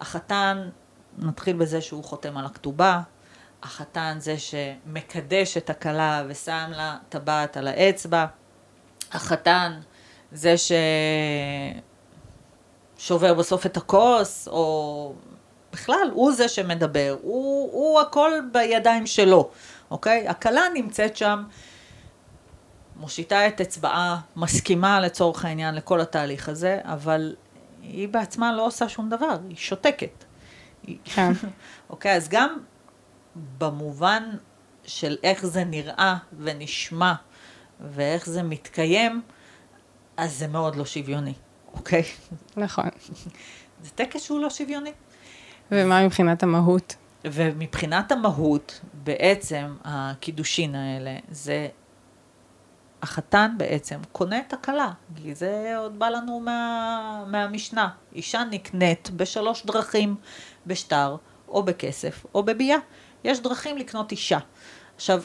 החתן, 0.00 0.68
נתחיל 1.18 1.56
בזה 1.56 1.80
שהוא 1.80 2.04
חותם 2.04 2.36
על 2.36 2.44
הכתובה, 2.44 3.00
החתן 3.62 4.16
זה 4.20 4.34
שמקדש 4.38 5.56
את 5.56 5.70
הכלה 5.70 6.22
ושם 6.28 6.70
לה 6.70 6.96
טבעת 7.08 7.56
על 7.56 7.68
האצבע, 7.68 8.26
החתן 9.12 9.80
זה 10.32 10.54
ששובר 12.98 13.34
בסוף 13.34 13.66
את 13.66 13.76
הכוס, 13.76 14.48
או 14.48 15.14
בכלל, 15.74 16.10
הוא 16.12 16.32
זה 16.32 16.48
שמדבר, 16.48 17.16
הוא, 17.22 17.72
הוא 17.72 18.00
הכל 18.00 18.32
בידיים 18.52 19.06
שלו, 19.06 19.50
אוקיי? 19.90 20.28
הכלה 20.28 20.62
נמצאת 20.74 21.16
שם, 21.16 21.44
מושיטה 22.96 23.48
את 23.48 23.60
אצבעה, 23.60 24.20
מסכימה 24.36 25.00
לצורך 25.00 25.44
העניין 25.44 25.74
לכל 25.74 26.00
התהליך 26.00 26.48
הזה, 26.48 26.80
אבל 26.84 27.34
היא 27.82 28.08
בעצמה 28.08 28.52
לא 28.52 28.66
עושה 28.66 28.88
שום 28.88 29.08
דבר, 29.08 29.36
היא 29.48 29.56
שותקת. 29.56 30.24
כן. 31.04 31.32
אוקיי, 31.90 32.16
אז 32.16 32.28
גם 32.28 32.58
במובן 33.58 34.22
של 34.86 35.16
איך 35.22 35.46
זה 35.46 35.64
נראה 35.64 36.16
ונשמע 36.38 37.12
ואיך 37.80 38.28
זה 38.28 38.42
מתקיים, 38.42 39.22
אז 40.16 40.38
זה 40.38 40.46
מאוד 40.46 40.76
לא 40.76 40.84
שוויוני, 40.84 41.34
אוקיי? 41.74 42.02
נכון. 42.56 42.88
זה 43.82 43.90
טקס 43.94 44.22
שהוא 44.22 44.40
לא 44.40 44.50
שוויוני. 44.50 44.92
ומה 45.70 46.04
מבחינת 46.04 46.42
המהות? 46.42 46.96
ומבחינת 47.24 48.12
המהות, 48.12 48.80
בעצם 49.04 49.76
הקידושין 49.84 50.74
האלה, 50.74 51.16
זה 51.30 51.68
החתן 53.02 53.54
בעצם 53.56 53.98
קונה 54.12 54.38
את 54.38 54.52
הכלה, 54.52 54.90
כי 55.22 55.34
זה 55.34 55.74
עוד 55.78 55.98
בא 55.98 56.08
לנו 56.08 56.40
מה, 56.40 57.24
מהמשנה. 57.26 57.88
אישה 58.14 58.42
נקנית 58.50 59.10
בשלוש 59.10 59.66
דרכים, 59.66 60.16
בשטר, 60.66 61.16
או 61.48 61.62
בכסף, 61.62 62.26
או 62.34 62.42
בביאה. 62.42 62.78
יש 63.24 63.40
דרכים 63.40 63.78
לקנות 63.78 64.12
אישה. 64.12 64.38
עכשיו, 64.96 65.22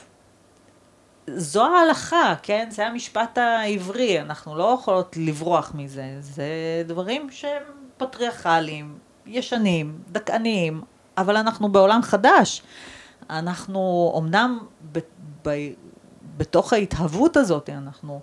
זו 1.27 1.65
ההלכה, 1.65 2.33
כן? 2.43 2.67
זה 2.71 2.87
המשפט 2.87 3.37
העברי, 3.37 4.21
אנחנו 4.21 4.55
לא 4.57 4.77
יכולות 4.79 5.17
לברוח 5.17 5.71
מזה. 5.75 6.17
זה 6.19 6.47
דברים 6.85 7.29
שהם 7.31 7.63
פטריארכליים, 7.97 8.97
ישנים, 9.29 9.99
דכאניים, 10.11 10.81
אבל 11.17 11.37
אנחנו 11.37 11.71
בעולם 11.71 12.01
חדש. 12.01 12.61
אנחנו 13.29 14.13
אמנם 14.17 14.59
ב, 14.91 14.99
ב, 15.45 15.49
בתוך 16.37 16.73
ההתהוות 16.73 17.37
הזאת, 17.37 17.69
אנחנו 17.69 18.19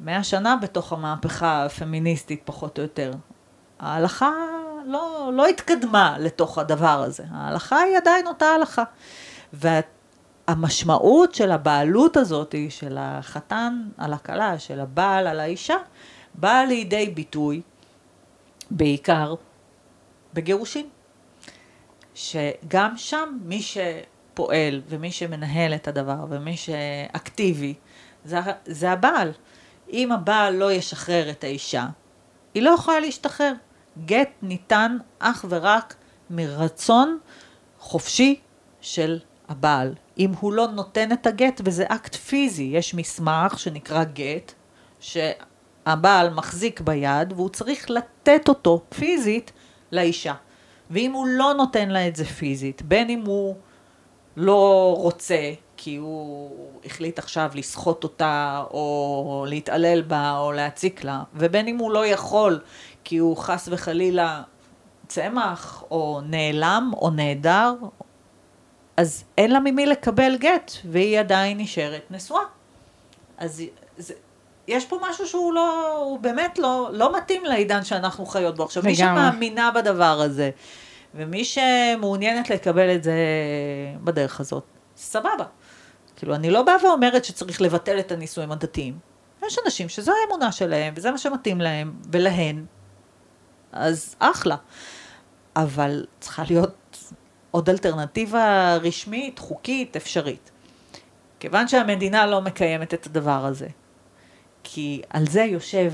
מאה 0.00 0.24
שנה 0.24 0.56
בתוך 0.56 0.92
המהפכה 0.92 1.64
הפמיניסטית 1.64 2.42
פחות 2.44 2.78
או 2.78 2.82
יותר. 2.82 3.12
ההלכה 3.80 4.32
לא, 4.86 5.30
לא 5.34 5.46
התקדמה 5.46 6.16
לתוך 6.18 6.58
הדבר 6.58 7.02
הזה, 7.02 7.24
ההלכה 7.30 7.78
היא 7.78 7.96
עדיין 7.96 8.26
אותה 8.26 8.46
הלכה. 8.46 8.82
והמשמעות 9.52 11.34
של 11.34 11.50
הבעלות 11.52 12.16
הזאת, 12.16 12.54
של 12.68 12.96
החתן 13.00 13.88
על 13.98 14.12
הכלה, 14.12 14.58
של 14.58 14.80
הבעל 14.80 15.26
על 15.26 15.40
האישה, 15.40 15.76
באה 16.34 16.64
לידי 16.64 17.06
ביטוי 17.06 17.62
בעיקר 18.70 19.34
בגירושין. 20.34 20.88
שגם 22.14 22.96
שם 22.96 23.38
מי 23.44 23.62
שפועל 23.62 24.82
ומי 24.88 25.12
שמנהל 25.12 25.74
את 25.74 25.88
הדבר 25.88 26.26
ומי 26.28 26.56
שאקטיבי 26.56 27.74
זה, 28.24 28.38
זה 28.66 28.90
הבעל. 28.90 29.32
אם 29.92 30.12
הבעל 30.12 30.54
לא 30.54 30.72
ישחרר 30.72 31.30
את 31.30 31.44
האישה, 31.44 31.86
היא 32.54 32.62
לא 32.62 32.70
יכולה 32.70 33.00
להשתחרר. 33.00 33.52
גט 34.04 34.30
ניתן 34.42 34.96
אך 35.18 35.44
ורק 35.48 35.94
מרצון 36.30 37.18
חופשי 37.78 38.40
של 38.80 39.18
הבעל. 39.48 39.94
אם 40.18 40.30
הוא 40.40 40.52
לא 40.52 40.66
נותן 40.66 41.12
את 41.12 41.26
הגט, 41.26 41.60
וזה 41.64 41.84
אקט 41.88 42.14
פיזי, 42.14 42.62
יש 42.62 42.94
מסמך 42.94 43.58
שנקרא 43.58 44.04
גט, 44.04 44.52
שהבעל 45.00 46.30
מחזיק 46.30 46.80
ביד, 46.80 47.32
והוא 47.32 47.48
צריך 47.48 47.90
לתת 47.90 48.48
אותו 48.48 48.82
פיזית 48.88 49.52
לאישה. 49.92 50.34
ואם 50.90 51.12
הוא 51.12 51.26
לא 51.26 51.54
נותן 51.56 51.88
לה 51.88 52.08
את 52.08 52.16
זה 52.16 52.24
פיזית, 52.24 52.82
בין 52.82 53.10
אם 53.10 53.22
הוא 53.26 53.56
לא 54.36 54.94
רוצה, 54.98 55.52
כי 55.76 55.96
הוא 55.96 56.50
החליט 56.84 57.18
עכשיו 57.18 57.50
לסחוט 57.54 58.04
אותה, 58.04 58.64
או 58.70 59.44
להתעלל 59.48 60.02
בה, 60.02 60.38
או 60.38 60.52
להציק 60.52 61.04
לה, 61.04 61.22
ובין 61.34 61.68
אם 61.68 61.78
הוא 61.78 61.90
לא 61.90 62.06
יכול, 62.06 62.60
כי 63.04 63.16
הוא 63.16 63.36
חס 63.36 63.68
וחלילה 63.72 64.42
צמח, 65.06 65.84
או 65.90 66.20
נעלם, 66.24 66.90
או 66.96 67.10
נעדר, 67.10 67.74
אז 68.96 69.24
אין 69.38 69.50
לה 69.50 69.60
ממי 69.60 69.86
לקבל 69.86 70.36
גט, 70.36 70.72
והיא 70.84 71.20
עדיין 71.20 71.58
נשארת 71.58 72.02
נשואה. 72.10 72.42
אז 73.38 73.62
זה, 73.96 74.14
יש 74.68 74.84
פה 74.84 74.98
משהו 75.10 75.26
שהוא 75.26 75.54
לא, 75.54 75.96
הוא 75.96 76.18
באמת 76.18 76.58
לא, 76.58 76.88
לא 76.92 77.16
מתאים 77.16 77.44
לעידן 77.44 77.84
שאנחנו 77.84 78.26
חיות 78.26 78.56
בו. 78.56 78.64
עכשיו, 78.64 78.82
מי 78.82 78.94
שמאמינה 78.94 79.70
בדבר 79.70 80.20
הזה, 80.20 80.50
ומי 81.14 81.44
שמעוניינת 81.44 82.50
לקבל 82.50 82.94
את 82.94 83.04
זה 83.04 83.14
בדרך 84.04 84.40
הזאת, 84.40 84.64
סבבה. 84.96 85.44
כאילו, 86.16 86.34
אני 86.34 86.50
לא 86.50 86.62
באה 86.62 86.76
ואומרת 86.84 87.24
שצריך 87.24 87.60
לבטל 87.60 87.98
את 87.98 88.12
הנישואים 88.12 88.52
הדתיים. 88.52 88.98
יש 89.46 89.58
אנשים 89.64 89.88
שזו 89.88 90.12
האמונה 90.22 90.52
שלהם, 90.52 90.94
וזה 90.96 91.10
מה 91.10 91.18
שמתאים 91.18 91.60
להם, 91.60 91.94
ולהן, 92.12 92.64
אז 93.72 94.16
אחלה. 94.18 94.56
אבל 95.56 96.06
צריכה 96.20 96.42
להיות 96.48 97.12
עוד 97.50 97.70
אלטרנטיבה 97.70 98.76
רשמית, 98.76 99.38
חוקית, 99.38 99.96
אפשרית. 99.96 100.50
כיוון 101.40 101.68
שהמדינה 101.68 102.26
לא 102.26 102.40
מקיימת 102.40 102.94
את 102.94 103.06
הדבר 103.06 103.44
הזה, 103.44 103.68
כי 104.64 105.02
על 105.10 105.26
זה 105.26 105.42
יושב 105.42 105.92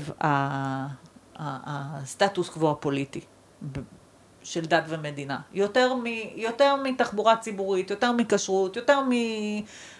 הסטטוס 1.35 2.49
קוו 2.49 2.71
הפוליטי 2.71 3.21
של 4.43 4.61
דת 4.61 4.83
ומדינה. 4.87 5.39
יותר, 5.53 5.93
מ, 5.93 6.03
יותר 6.35 6.75
מתחבורה 6.83 7.35
ציבורית, 7.35 7.89
יותר 7.89 8.11
מכשרות, 8.11 8.75
יותר 8.75 8.99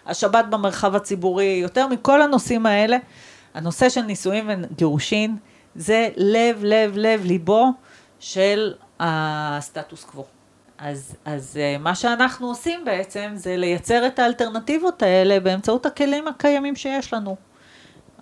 מהשבת 0.05 0.45
במרחב 0.45 0.95
הציבורי, 0.95 1.59
יותר 1.61 1.87
מכל 1.87 2.21
הנושאים 2.21 2.65
האלה, 2.65 2.97
הנושא 3.53 3.89
של 3.89 4.01
נישואים 4.01 4.49
וגירושין 4.49 5.37
זה 5.75 6.09
לב, 6.17 6.59
לב, 6.63 6.93
לב 6.95 7.25
ליבו 7.25 7.71
של 8.19 8.73
הסטטוס 8.99 10.03
קוו. 10.03 10.25
אז, 10.77 11.15
אז 11.25 11.57
אה, 11.57 11.77
מה 11.77 11.95
שאנחנו 11.95 12.47
עושים 12.47 12.85
בעצם 12.85 13.31
זה 13.35 13.57
לייצר 13.57 14.07
את 14.07 14.19
האלטרנטיבות 14.19 15.03
האלה 15.03 15.39
באמצעות 15.39 15.85
הכלים 15.85 16.27
הקיימים 16.27 16.75
שיש 16.75 17.13
לנו. 17.13 17.50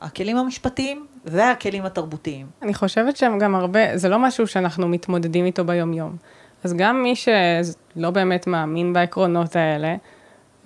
הכלים 0.02 0.38
המשפטיים 0.38 1.06
והכלים 1.26 1.86
התרבותיים. 1.86 2.48
אני 2.62 2.74
חושבת 2.74 3.18
שהם 3.18 3.40
גם 3.40 3.56
הרבה, 3.56 3.98
זה 3.98 4.10
לא 4.10 4.20
משהו 4.20 4.48
שאנחנו 4.48 4.88
מתמודדים 4.88 5.46
איתו 5.46 5.66
ביום-יום. 5.66 6.16
אז 6.64 6.74
גם 6.74 7.04
מי 7.04 7.14
שלא 7.16 8.10
באמת 8.10 8.48
מאמין 8.48 8.94
בעקרונות 8.94 9.56
האלה, 9.56 9.96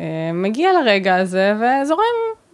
אה, 0.01 0.05
מגיע 0.33 0.69
לרגע 0.73 1.15
הזה 1.15 1.53
וזורם 1.55 2.03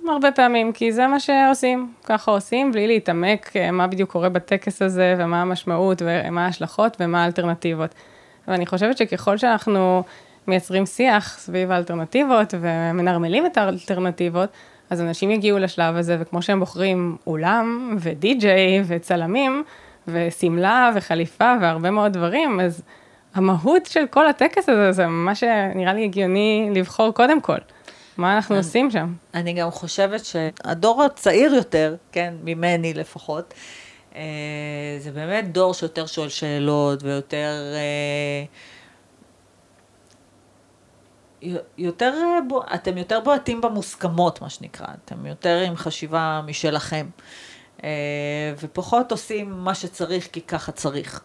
הרבה 0.09 0.31
פעמים, 0.31 0.73
כי 0.73 0.91
זה 0.91 1.07
מה 1.07 1.19
שעושים, 1.19 1.93
ככה 2.03 2.31
עושים, 2.31 2.71
בלי 2.71 2.87
להתעמק 2.87 3.51
אה, 3.55 3.71
מה 3.71 3.87
בדיוק 3.87 4.11
קורה 4.11 4.29
בטקס 4.29 4.81
הזה, 4.81 5.15
ומה 5.17 5.41
המשמעות, 5.41 6.01
ומה 6.05 6.45
ההשלכות, 6.45 6.97
ומה 6.99 7.23
האלטרנטיבות. 7.23 7.95
ואני 8.47 8.65
חושבת 8.65 8.97
שככל 8.97 9.37
שאנחנו 9.37 10.03
מייצרים 10.47 10.85
שיח 10.85 11.37
סביב 11.39 11.71
האלטרנטיבות 11.71 12.53
ומנרמלים 12.61 13.45
את 13.45 13.57
האלטרנטיבות, 13.57 14.49
אז 14.89 15.01
אנשים 15.01 15.31
יגיעו 15.31 15.59
לשלב 15.59 15.95
הזה, 15.95 16.17
וכמו 16.19 16.41
שהם 16.41 16.59
בוחרים 16.59 17.17
אולם 17.27 17.97
ודי-ג'יי 17.99 18.83
וצלמים 18.87 19.63
ושמלה 20.07 20.91
וחליפה 20.95 21.53
והרבה 21.61 21.91
מאוד 21.91 22.13
דברים, 22.13 22.59
אז 22.59 22.81
המהות 23.35 23.85
של 23.85 24.07
כל 24.09 24.27
הטקס 24.27 24.69
הזה 24.69 24.91
זה 24.91 25.07
מה 25.07 25.35
שנראה 25.35 25.93
לי 25.93 26.03
הגיוני 26.03 26.69
לבחור 26.75 27.13
קודם 27.13 27.41
כל. 27.41 27.57
מה 28.17 28.35
אנחנו 28.35 28.55
אני, 28.55 28.63
עושים 28.63 28.91
שם? 28.91 29.13
אני 29.33 29.53
גם 29.53 29.71
חושבת 29.71 30.25
שהדור 30.25 31.03
הצעיר 31.03 31.53
יותר, 31.53 31.95
כן, 32.11 32.33
ממני 32.43 32.93
לפחות, 32.93 33.53
אה, 34.15 34.21
זה 34.99 35.11
באמת 35.11 35.51
דור 35.51 35.73
שיותר 35.73 36.05
שואל 36.05 36.29
שאלות 36.29 37.03
ויותר... 37.03 37.73
אה, 37.75 38.45
יותר, 41.77 42.13
אתם 42.73 42.97
יותר 42.97 43.19
בועטים 43.19 43.61
במוסכמות, 43.61 44.41
מה 44.41 44.49
שנקרא. 44.49 44.87
אתם 45.05 45.25
יותר 45.25 45.63
עם 45.67 45.75
חשיבה 45.75 46.41
משלכם. 46.45 47.09
אה, 47.83 48.53
ופחות 48.59 49.11
עושים 49.11 49.51
מה 49.51 49.75
שצריך 49.75 50.27
כי 50.31 50.41
ככה 50.41 50.71
צריך. 50.71 51.21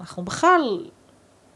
אנחנו 0.00 0.24
בכלל 0.24 0.84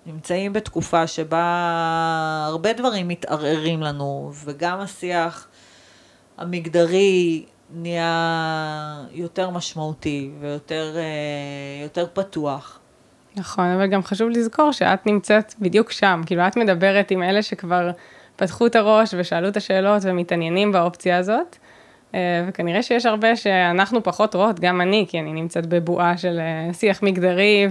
נמצאים 0.07 0.53
בתקופה 0.53 1.07
שבה 1.07 2.45
הרבה 2.47 2.73
דברים 2.73 3.09
מתערערים 3.09 3.83
לנו, 3.83 4.33
וגם 4.45 4.81
השיח 4.81 5.49
המגדרי 6.39 7.45
נהיה 7.71 9.05
יותר 9.11 9.51
משמעותי 9.51 10.31
ויותר 10.41 10.97
אה, 11.97 12.07
פתוח. 12.07 12.80
נכון, 13.37 13.65
אבל 13.65 13.87
גם 13.87 14.03
חשוב 14.03 14.31
לזכור 14.31 14.73
שאת 14.73 15.07
נמצאת 15.07 15.55
בדיוק 15.61 15.93
שם, 15.93 16.23
כאילו 16.27 16.47
את 16.47 16.57
מדברת 16.57 17.11
עם 17.11 17.23
אלה 17.23 17.43
שכבר 17.43 17.91
פתחו 18.37 18.67
את 18.67 18.77
הראש 18.77 19.15
ושאלו 19.19 19.49
את 19.49 19.57
השאלות 19.57 20.03
ומתעניינים 20.05 20.73
באופציה 20.73 21.19
הזאת, 21.19 21.57
אה, 22.15 22.45
וכנראה 22.49 22.83
שיש 22.83 23.07
הרבה 23.07 23.37
שאנחנו 23.37 24.03
פחות 24.03 24.35
רואות, 24.35 24.61
גם 24.61 24.81
אני, 24.81 25.07
כי 25.09 25.21
אני 25.21 25.33
נמצאת 25.33 25.67
בבועה 25.67 26.19
של 26.19 26.39
אה, 26.41 26.75
שיח 26.75 27.03
מגדרי 27.03 27.69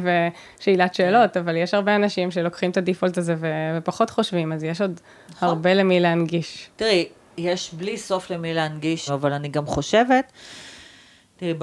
ושאלת 0.60 0.94
שאלות, 0.94 1.38
אבל 1.38 1.56
יש 1.56 1.74
הרבה 1.74 1.96
אנשים 1.96 2.32
שלוקחים 2.32 2.72
את 2.72 2.78
הדיפולט 2.78 3.18
הזה 3.18 3.36
ופחות 3.78 4.10
חושבים, 4.10 4.54
אז 4.54 4.64
יש 4.64 4.82
עוד 4.82 5.00
נכון. 5.30 5.50
הרבה 5.50 5.74
למי 5.74 6.00
להנגיש. 6.00 6.70
תראי, 6.76 7.08
יש 7.38 7.74
בלי 7.74 7.98
סוף 7.98 8.32
למי 8.32 8.54
להנגיש, 8.54 9.10
אבל 9.10 9.34
אני 9.34 9.48
גם 9.48 9.66
חושבת, 9.66 10.32
תראי, 11.38 11.54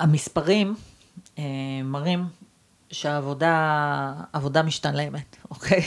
המספרים, 0.00 0.68
אה, 0.68 0.91
מראים 1.84 2.24
שהעבודה 2.92 4.12
עבודה 4.32 4.62
משתלמת, 4.62 5.36
אוקיי? 5.50 5.82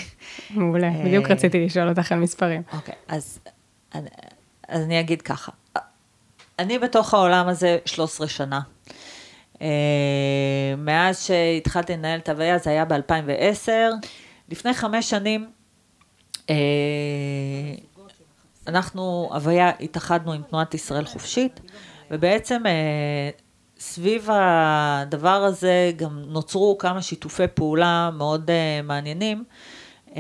מעולה, 0.50 0.88
אה, 0.88 1.04
בדיוק 1.06 1.32
רציתי 1.32 1.66
לשאול 1.66 1.90
אותך 1.90 2.12
על 2.12 2.20
מספרים. 2.20 2.62
אוקיי, 2.74 2.96
אז, 3.08 3.40
אז 4.68 4.84
אני 4.84 5.00
אגיד 5.00 5.22
ככה, 5.22 5.52
אני 6.60 6.80
בתוך 6.80 7.14
העולם 7.14 7.48
הזה 7.48 7.78
13 7.86 8.28
שנה. 8.28 8.60
אה, 9.62 9.68
מאז 10.78 11.24
שהתחלתי 11.24 11.94
לנהל 11.94 12.20
את 12.20 12.30
הוויה, 12.30 12.58
זה 12.58 12.70
היה 12.70 12.86
ב-2010. 12.86 13.70
לפני 14.50 14.74
חמש 14.74 15.10
שנים, 15.10 15.50
אנחנו, 18.68 19.30
הוויה, 19.34 19.72
התאחדנו 19.80 20.34
עם 20.34 20.42
תנועת 20.42 20.74
ישראל 20.74 21.06
חופשית, 21.06 21.60
ובעצם 22.12 22.64
סביב 23.80 24.30
הדבר 24.32 25.44
הזה 25.44 25.92
גם 25.96 26.20
נוצרו 26.28 26.78
כמה 26.78 27.02
שיתופי 27.02 27.48
פעולה 27.54 28.10
מאוד 28.14 28.50
uh, 28.50 28.86
מעניינים, 28.86 29.44
uh, 30.08 30.16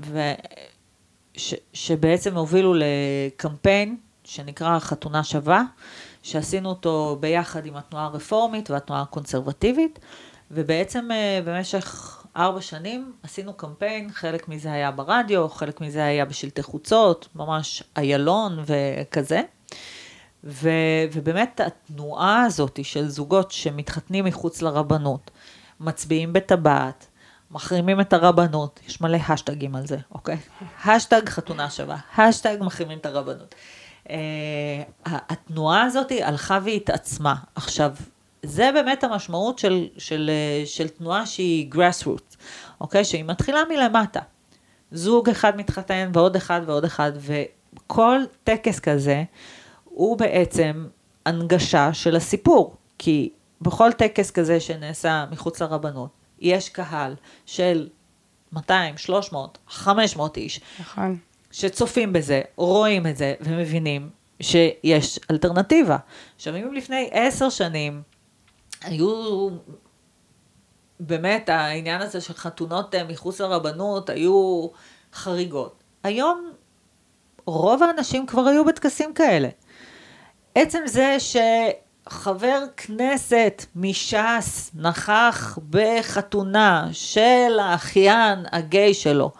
וש, 0.00 1.54
שבעצם 1.72 2.36
הובילו 2.36 2.74
לקמפיין 2.76 3.96
שנקרא 4.24 4.78
חתונה 4.78 5.24
שווה, 5.24 5.62
שעשינו 6.22 6.68
אותו 6.68 7.16
ביחד 7.20 7.66
עם 7.66 7.76
התנועה 7.76 8.04
הרפורמית 8.04 8.70
והתנועה 8.70 9.02
הקונסרבטיבית, 9.02 9.98
ובעצם 10.50 11.08
uh, 11.10 11.44
במשך 11.48 12.16
ארבע 12.36 12.60
שנים 12.60 13.12
עשינו 13.22 13.52
קמפיין, 13.52 14.12
חלק 14.12 14.48
מזה 14.48 14.72
היה 14.72 14.90
ברדיו, 14.90 15.48
חלק 15.48 15.80
מזה 15.80 16.04
היה 16.04 16.24
בשלטי 16.24 16.62
חוצות, 16.62 17.28
ממש 17.34 17.82
איילון 17.96 18.58
וכזה. 18.66 19.42
ו, 20.44 20.70
ובאמת 21.12 21.60
התנועה 21.60 22.42
הזאת 22.42 22.78
של 22.82 23.08
זוגות 23.08 23.50
שמתחתנים 23.50 24.24
מחוץ 24.24 24.62
לרבנות, 24.62 25.30
מצביעים 25.80 26.32
בטבעת, 26.32 27.06
מחרימים 27.50 28.00
את 28.00 28.12
הרבנות, 28.12 28.80
יש 28.86 29.00
מלא 29.00 29.18
השטגים 29.28 29.74
על 29.74 29.86
זה, 29.86 29.96
אוקיי? 30.12 30.36
השטאג 30.84 31.28
חתונה 31.28 31.70
שווה, 31.70 31.96
השטאג 32.18 32.56
מחרימים 32.60 32.98
את 32.98 33.06
הרבנות. 33.06 33.54
אה, 34.04 34.10
התנועה 35.04 35.82
הזאת 35.82 36.12
הלכה 36.22 36.58
והתעצמה. 36.64 37.34
עכשיו, 37.54 37.92
זה 38.42 38.70
באמת 38.74 39.04
המשמעות 39.04 39.58
של, 39.58 39.88
של, 39.98 40.30
של 40.64 40.88
תנועה 40.88 41.26
שהיא 41.26 41.70
grassroots, 41.72 42.36
אוקיי? 42.80 43.04
שהיא 43.04 43.24
מתחילה 43.24 43.60
מלמטה. 43.68 44.20
זוג 44.92 45.28
אחד 45.28 45.56
מתחתן 45.56 46.10
ועוד 46.12 46.36
אחד 46.36 46.60
ועוד 46.66 46.84
אחד, 46.84 47.12
וכל 47.16 48.20
טקס 48.44 48.80
כזה, 48.80 49.24
הוא 50.00 50.18
בעצם 50.18 50.86
הנגשה 51.26 51.92
של 51.92 52.16
הסיפור, 52.16 52.76
כי 52.98 53.30
בכל 53.60 53.92
טקס 53.92 54.30
כזה 54.30 54.60
שנעשה 54.60 55.24
מחוץ 55.30 55.62
לרבנות, 55.62 56.10
יש 56.38 56.68
קהל 56.68 57.14
של 57.46 57.88
200, 58.52 58.96
300, 58.96 59.58
500 59.68 60.36
איש, 60.36 60.60
נכון. 60.80 61.18
שצופים 61.50 62.12
בזה, 62.12 62.42
רואים 62.56 63.06
את 63.06 63.16
זה 63.16 63.34
ומבינים 63.40 64.10
שיש 64.40 65.18
אלטרנטיבה. 65.30 65.96
עכשיו, 66.36 66.56
אם 66.56 66.74
לפני 66.74 67.08
עשר 67.12 67.50
שנים 67.50 68.02
היו 68.82 69.48
באמת 71.00 71.48
העניין 71.48 72.00
הזה 72.00 72.20
של 72.20 72.34
חתונות 72.34 72.94
אה, 72.94 73.04
מחוץ 73.04 73.40
לרבנות 73.40 74.10
היו 74.10 74.66
חריגות. 75.12 75.82
היום 76.02 76.52
רוב 77.46 77.82
האנשים 77.82 78.26
כבר 78.26 78.42
היו 78.46 78.64
בטקסים 78.64 79.14
כאלה. 79.14 79.48
עצם 80.54 80.78
זה 80.86 81.16
שחבר 81.20 82.64
כנסת 82.76 83.64
מש"ס 83.76 84.70
נכח 84.74 85.58
בחתונה 85.70 86.88
של 86.92 87.58
האחיין 87.60 88.38
הגיי 88.52 88.94
שלו, 88.94 89.32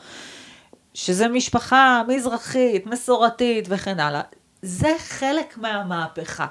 שזה 0.95 1.29
משפחה 1.29 2.03
מזרחית, 2.09 2.87
מסורתית 2.87 3.65
וכן 3.69 4.01
הלאה, 4.01 4.23
זה 4.63 4.95
חלק 4.99 5.59
מהמהפכה, 5.59 6.47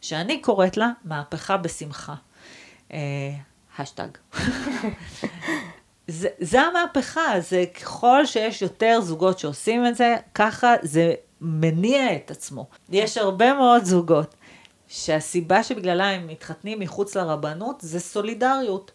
שאני 0.00 0.40
קוראת 0.40 0.76
לה 0.76 0.90
מהפכה 1.04 1.56
בשמחה. 1.56 2.14
השטג. 3.78 4.08
זה, 6.08 6.28
זה 6.38 6.60
המהפכה, 6.60 7.40
זה 7.40 7.64
ככל 7.80 8.26
שיש 8.26 8.62
יותר 8.62 9.00
זוגות 9.00 9.38
שעושים 9.38 9.86
את 9.86 9.96
זה, 9.96 10.16
ככה 10.34 10.74
זה 10.82 11.14
מניע 11.40 12.16
את 12.16 12.30
עצמו. 12.30 12.66
יש 12.90 13.18
הרבה 13.18 13.54
מאוד 13.54 13.84
זוגות 13.84 14.34
שהסיבה 14.88 15.62
שבגללה 15.62 16.10
הם 16.10 16.26
מתחתנים 16.26 16.80
מחוץ 16.80 17.16
לרבנות 17.16 17.76
זה 17.80 18.00
סולידריות. 18.00 18.90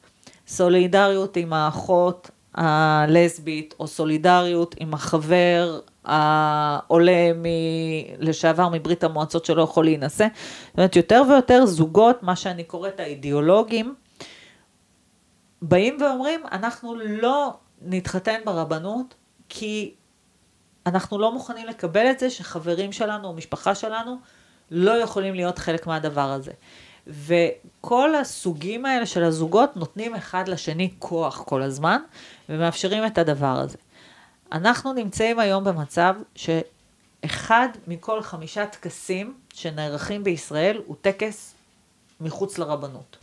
סולידריות 0.47 1.38
עם 1.38 1.53
האחות 1.53 2.32
הלסבית, 2.56 3.75
או 3.79 3.88
סולידריות 3.88 4.75
עם 4.79 4.93
החבר 4.93 5.79
העולה 6.06 7.34
מ... 7.36 7.43
לשעבר 8.19 8.69
מברית 8.69 9.03
המועצות 9.03 9.45
שלא 9.45 9.62
יכול 9.62 9.86
להינשא. 9.86 10.27
זאת 10.67 10.77
אומרת, 10.77 10.95
יותר 10.95 11.21
ויותר 11.29 11.65
זוגות, 11.65 12.23
מה 12.23 12.36
שאני 12.36 12.63
קוראת 12.63 12.99
האידיאולוגים, 12.99 13.95
באים 15.62 15.97
ואומרים, 16.01 16.41
אנחנו 16.51 16.95
לא 16.95 17.53
נתחתן 17.82 18.39
ברבנות, 18.45 19.15
כי 19.49 19.93
אנחנו 20.86 21.17
לא 21.17 21.32
מוכנים 21.32 21.67
לקבל 21.67 22.12
את 22.12 22.19
זה 22.19 22.30
שחברים 22.30 22.91
שלנו 22.91 23.28
או 23.28 23.34
משפחה 23.34 23.76
שלנו 23.76 24.17
לא 24.72 24.91
יכולים 24.91 25.36
להיות 25.36 25.60
חלק 25.60 25.88
מהדבר 25.88 26.32
הזה. 26.32 26.52
וכל 27.08 28.15
הסוגים 28.15 28.86
האלה 28.86 29.06
של 29.06 29.24
הזוגות 29.24 29.78
נותנים 29.78 30.15
אחד 30.15 30.48
לשני 30.48 30.93
כוח 31.00 31.43
כל 31.46 31.62
הזמן, 31.62 32.02
ומאפשרים 32.50 33.06
את 33.06 33.17
הדבר 33.17 33.60
הזה. 33.60 33.78
אנחנו 34.52 34.93
נמצאים 34.93 35.39
היום 35.39 35.63
במצב 35.63 36.15
שאחד 36.36 37.67
מכל 37.88 38.22
חמישה 38.22 38.65
טקסים 38.65 39.34
שנערכים 39.54 40.24
בישראל 40.24 40.82
הוא 40.86 40.96
טקס 41.02 41.56
מחוץ 42.22 42.58
לרבנות. 42.58 43.23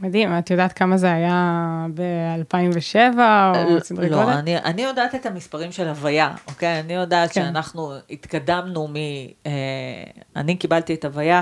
מדהים, 0.00 0.38
את 0.38 0.50
יודעת 0.50 0.72
כמה 0.72 0.96
זה 0.96 1.12
היה 1.12 1.86
ב-2007 1.94 3.18
או 3.54 3.80
סדרי 3.80 4.08
לא, 4.08 4.16
גודל? 4.16 4.32
אני, 4.32 4.58
אני 4.58 4.82
יודעת 4.82 5.14
את 5.14 5.26
המספרים 5.26 5.72
של 5.72 5.88
הוויה, 5.88 6.34
אוקיי? 6.48 6.80
אני 6.80 6.92
יודעת 6.92 7.32
כן. 7.32 7.44
שאנחנו 7.44 7.92
התקדמנו 8.10 8.88
מ... 8.88 8.96
אה, 9.46 9.52
אני 10.36 10.56
קיבלתי 10.56 10.94
את 10.94 11.04
הוויה 11.04 11.40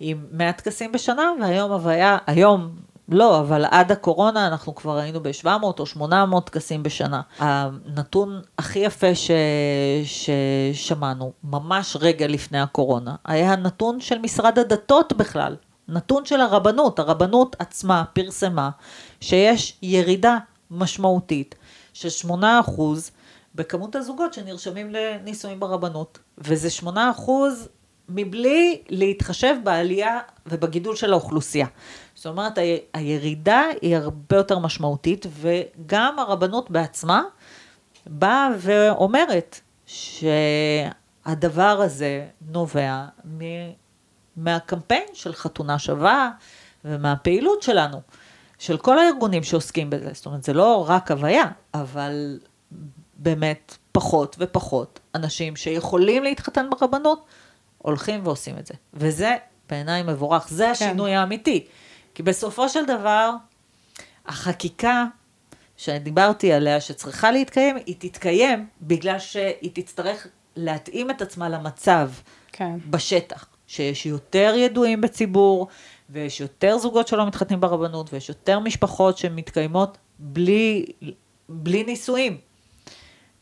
עם 0.00 0.24
100 0.32 0.52
טקסים 0.52 0.92
בשנה, 0.92 1.32
והיום 1.40 1.72
הוויה, 1.72 2.18
היום 2.26 2.70
לא, 3.08 3.40
אבל 3.40 3.64
עד 3.70 3.92
הקורונה 3.92 4.46
אנחנו 4.46 4.74
כבר 4.74 4.96
היינו 4.96 5.22
ב-700 5.22 5.48
או 5.78 5.86
800 5.86 6.46
טקסים 6.46 6.82
בשנה. 6.82 7.20
הנתון 7.38 8.40
הכי 8.58 8.78
יפה 8.78 9.14
ש... 9.14 9.30
ששמענו, 10.04 11.32
ממש 11.44 11.96
רגע 12.00 12.26
לפני 12.26 12.60
הקורונה, 12.60 13.14
היה 13.24 13.52
הנתון 13.52 14.00
של 14.00 14.18
משרד 14.18 14.58
הדתות 14.58 15.12
בכלל. 15.12 15.56
נתון 15.88 16.24
של 16.24 16.40
הרבנות, 16.40 16.98
הרבנות 16.98 17.56
עצמה 17.58 18.04
פרסמה 18.12 18.70
שיש 19.20 19.78
ירידה 19.82 20.38
משמעותית 20.70 21.54
של 21.92 22.28
8% 22.28 22.34
בכמות 23.54 23.96
הזוגות 23.96 24.34
שנרשמים 24.34 24.90
לנישואים 24.90 25.60
ברבנות, 25.60 26.18
וזה 26.38 26.68
8% 26.82 26.86
מבלי 28.08 28.82
להתחשב 28.88 29.54
בעלייה 29.64 30.18
ובגידול 30.46 30.96
של 30.96 31.12
האוכלוסייה. 31.12 31.66
זאת 32.14 32.26
אומרת, 32.26 32.58
הירידה 32.92 33.62
היא 33.82 33.96
הרבה 33.96 34.36
יותר 34.36 34.58
משמעותית, 34.58 35.26
וגם 35.40 36.18
הרבנות 36.18 36.70
בעצמה 36.70 37.22
באה 38.06 38.48
ואומרת 38.58 39.60
שהדבר 39.86 41.62
הזה 41.82 42.26
נובע. 42.50 43.04
מהקמפיין 44.36 45.06
של 45.12 45.34
חתונה 45.34 45.78
שווה 45.78 46.30
ומהפעילות 46.84 47.62
שלנו, 47.62 48.00
של 48.58 48.76
כל 48.76 48.98
הארגונים 48.98 49.42
שעוסקים 49.42 49.90
בזה. 49.90 50.10
זאת 50.12 50.26
אומרת, 50.26 50.44
זה 50.44 50.52
לא 50.52 50.84
רק 50.88 51.10
הוויה, 51.10 51.44
אבל 51.74 52.38
באמת 53.16 53.76
פחות 53.92 54.36
ופחות 54.38 55.00
אנשים 55.14 55.56
שיכולים 55.56 56.22
להתחתן 56.22 56.66
ברבנות, 56.70 57.24
הולכים 57.78 58.20
ועושים 58.26 58.58
את 58.58 58.66
זה. 58.66 58.74
וזה 58.94 59.36
בעיניי 59.70 60.02
מבורך, 60.02 60.48
זה 60.48 60.70
השינוי 60.70 61.14
האמיתי. 61.14 61.66
כי 62.14 62.22
בסופו 62.22 62.68
של 62.68 62.86
דבר, 62.86 63.30
החקיקה 64.26 65.04
שדיברתי 65.76 66.52
עליה, 66.52 66.80
שצריכה 66.80 67.30
להתקיים, 67.30 67.76
היא 67.86 67.96
תתקיים 67.98 68.66
בגלל 68.82 69.18
שהיא 69.18 69.70
תצטרך 69.74 70.26
להתאים 70.56 71.10
את 71.10 71.22
עצמה 71.22 71.48
למצב 71.48 72.10
כן. 72.52 72.76
בשטח. 72.90 73.46
שיש 73.74 74.06
יותר 74.06 74.54
ידועים 74.56 75.00
בציבור, 75.00 75.68
ויש 76.10 76.40
יותר 76.40 76.78
זוגות 76.78 77.08
שלא 77.08 77.26
מתחתנים 77.26 77.60
ברבנות, 77.60 78.12
ויש 78.12 78.28
יותר 78.28 78.58
משפחות 78.58 79.18
שמתקיימות 79.18 79.98
בלי, 80.18 80.86
בלי 81.48 81.84
נישואים, 81.84 82.36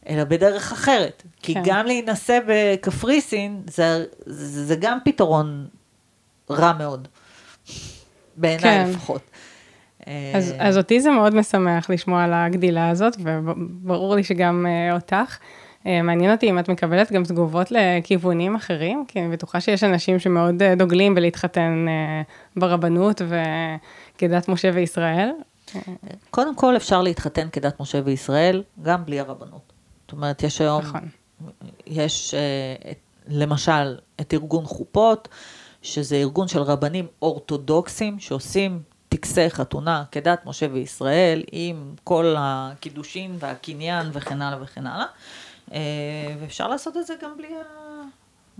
אלא 0.08 0.24
בדרך 0.24 0.72
אחרת. 0.72 1.22
כי 1.42 1.54
כן. 1.54 1.62
גם 1.64 1.86
להינשא 1.86 2.38
בקפריסין, 2.46 3.62
זה, 3.66 4.04
זה, 4.26 4.64
זה 4.64 4.76
גם 4.76 4.98
רע 6.50 6.72
מאוד, 6.78 7.08
בעיניי 8.36 8.60
כן. 8.62 8.90
לפחות. 8.90 9.22
אז, 10.34 10.52
אה, 10.52 10.68
אז 10.68 10.78
אותי 10.78 11.00
זה 11.00 11.10
מאוד 11.10 11.34
משמח 11.34 11.90
לשמוע 11.90 12.24
על 12.24 12.32
הגדילה 12.32 12.88
הזאת, 12.88 13.16
וברור 13.18 14.14
לי 14.14 14.24
שגם 14.24 14.66
אה, 14.66 14.94
אותך. 14.94 15.38
אה, 15.86 16.02
מעניין 16.02 16.32
אותי 16.32 16.50
אם 16.50 16.58
את 16.58 16.68
מקבלת 16.68 17.12
גם 17.12 17.24
תגובות 17.24 17.68
לכיוונים 17.70 18.56
אחרים, 18.56 19.04
כי 19.08 19.20
אני 19.20 19.32
בטוחה 19.32 19.60
שיש 19.60 19.84
אנשים 19.84 20.18
שמאוד 20.18 20.62
אה, 20.62 20.74
דוגלים 20.74 21.14
בלהתחתן 21.14 21.86
אה, 21.88 22.22
ברבנות 22.56 23.22
וכדת 23.26 24.48
משה 24.48 24.70
וישראל. 24.74 25.30
קודם 26.30 26.56
כל 26.56 26.76
אפשר 26.76 27.02
להתחתן 27.02 27.48
כדת 27.52 27.80
משה 27.80 28.00
וישראל, 28.04 28.62
גם 28.82 29.04
בלי 29.04 29.20
הרבנות. 29.20 29.72
זאת 30.02 30.12
אומרת, 30.12 30.42
יש 30.42 30.60
היום, 30.60 30.82
נכון. 30.82 31.08
יש 31.86 32.34
למשל 33.28 33.96
את 34.20 34.34
ארגון 34.34 34.64
חופות, 34.64 35.28
שזה 35.82 36.16
ארגון 36.16 36.48
של 36.48 36.62
רבנים 36.62 37.06
אורתודוקסים 37.22 38.18
שעושים 38.18 38.82
טקסי 39.08 39.50
חתונה 39.50 40.04
כדת 40.10 40.46
משה 40.46 40.66
וישראל, 40.72 41.42
עם 41.52 41.94
כל 42.04 42.34
הקידושין 42.38 43.36
והקניין 43.38 44.06
וכן 44.12 44.42
הלאה 44.42 44.62
וכן 44.62 44.86
הלאה. 44.86 45.06
אה, 45.72 45.78
ואפשר 46.40 46.68
לעשות 46.68 46.96
את 46.96 47.06
זה 47.06 47.14
גם 47.22 47.36
בלי. 47.36 47.48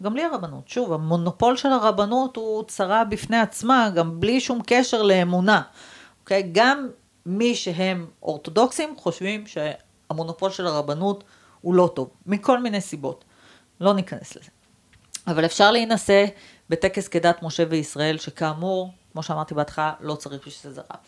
גם 0.03 0.13
בלי 0.13 0.25
הרבנות. 0.25 0.69
שוב, 0.69 0.93
המונופול 0.93 1.57
של 1.57 1.69
הרבנות 1.69 2.37
הוא 2.37 2.65
צרה 2.65 3.05
בפני 3.05 3.39
עצמה, 3.39 3.91
גם 3.95 4.21
בלי 4.21 4.41
שום 4.41 4.61
קשר 4.67 5.03
לאמונה. 5.03 5.63
אוקיי? 6.21 6.49
גם 6.53 6.89
מי 7.27 7.55
שהם 7.55 8.07
אורתודוקסים 8.23 8.95
חושבים 8.97 9.45
שהמונופול 9.47 10.51
של 10.51 10.67
הרבנות 10.67 11.25
הוא 11.61 11.75
לא 11.75 11.93
טוב, 11.95 12.11
מכל 12.27 12.59
מיני 12.59 12.81
סיבות. 12.81 13.25
לא 13.81 13.95
ניכנס 13.95 14.37
לזה. 14.37 14.51
אבל 15.27 15.45
אפשר 15.45 15.71
להינשא 15.71 16.25
בטקס 16.71 17.09
כדת 17.09 17.43
משה 17.43 17.65
וישראל, 17.69 18.19
שכאמור, 18.19 18.93
כמו 19.13 19.23
שאמרתי 19.23 19.55
בהתחלה, 19.55 19.93
לא 20.01 20.15
צריך 20.15 20.47
בשביל 20.47 20.73
זה 20.73 20.81
רב. 20.81 21.01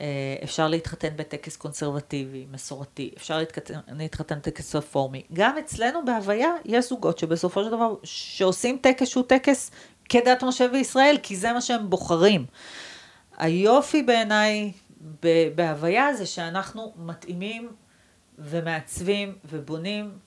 אה, 0.00 0.36
אפשר 0.44 0.68
להתחתן 0.68 1.08
בטקס 1.16 1.56
קונסרבטיבי, 1.56 2.46
מסורתי, 2.50 3.10
אפשר 3.16 3.38
להתחתן, 3.38 3.80
להתחתן 3.88 4.38
בטקס 4.38 4.74
רפורמי. 4.74 5.22
גם 5.32 5.58
אצלנו 5.58 6.04
בהוויה 6.04 6.50
יש 6.64 6.88
זוגות 6.88 7.18
שבסופו 7.18 7.64
של 7.64 7.70
דבר, 7.70 7.94
שעושים 8.02 8.78
טקס 8.80 9.08
שהוא 9.08 9.24
טקס 9.26 9.70
כדת 10.08 10.42
משה 10.42 10.66
וישראל, 10.72 11.16
כי 11.22 11.36
זה 11.36 11.52
מה 11.52 11.60
שהם 11.60 11.90
בוחרים. 11.90 12.46
היופי 13.36 14.02
בעיניי 14.02 14.72
בהוויה 15.54 16.14
זה 16.14 16.26
שאנחנו 16.26 16.92
מתאימים 16.96 17.68
ומעצבים 18.38 19.38
ובונים 19.44 20.18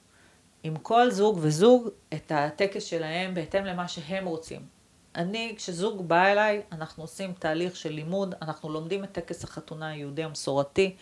עם 0.64 0.76
כל 0.76 1.12
זוג 1.12 1.40
וזוג 1.42 1.90
את 2.14 2.32
הטקס 2.36 2.84
שלהם 2.84 3.34
בהתאם 3.34 3.66
למה 3.66 3.88
שהם 3.88 4.26
רוצים. 4.26 4.79
אני, 5.16 5.54
כשזוג 5.58 6.08
בא 6.08 6.26
אליי, 6.26 6.62
אנחנו 6.72 7.04
עושים 7.04 7.34
תהליך 7.40 7.76
של 7.76 7.90
לימוד, 7.90 8.36
אנחנו 8.42 8.70
לומדים 8.70 9.04
את 9.04 9.12
טקס 9.12 9.44
החתונה 9.44 9.88
היהודי 9.88 10.24
המסורתי, 10.24 10.96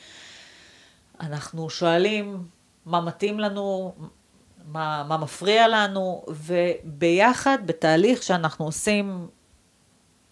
אנחנו 1.20 1.70
שואלים 1.70 2.48
מה 2.86 3.02
מתאים 3.02 3.40
לנו, 3.40 3.96
מה, 4.66 5.04
מה 5.08 5.18
מפריע 5.18 5.68
לנו, 5.68 6.26
וביחד, 6.28 7.58
בתהליך 7.66 8.24
שאנחנו 8.24 8.66
עושים 8.66 9.28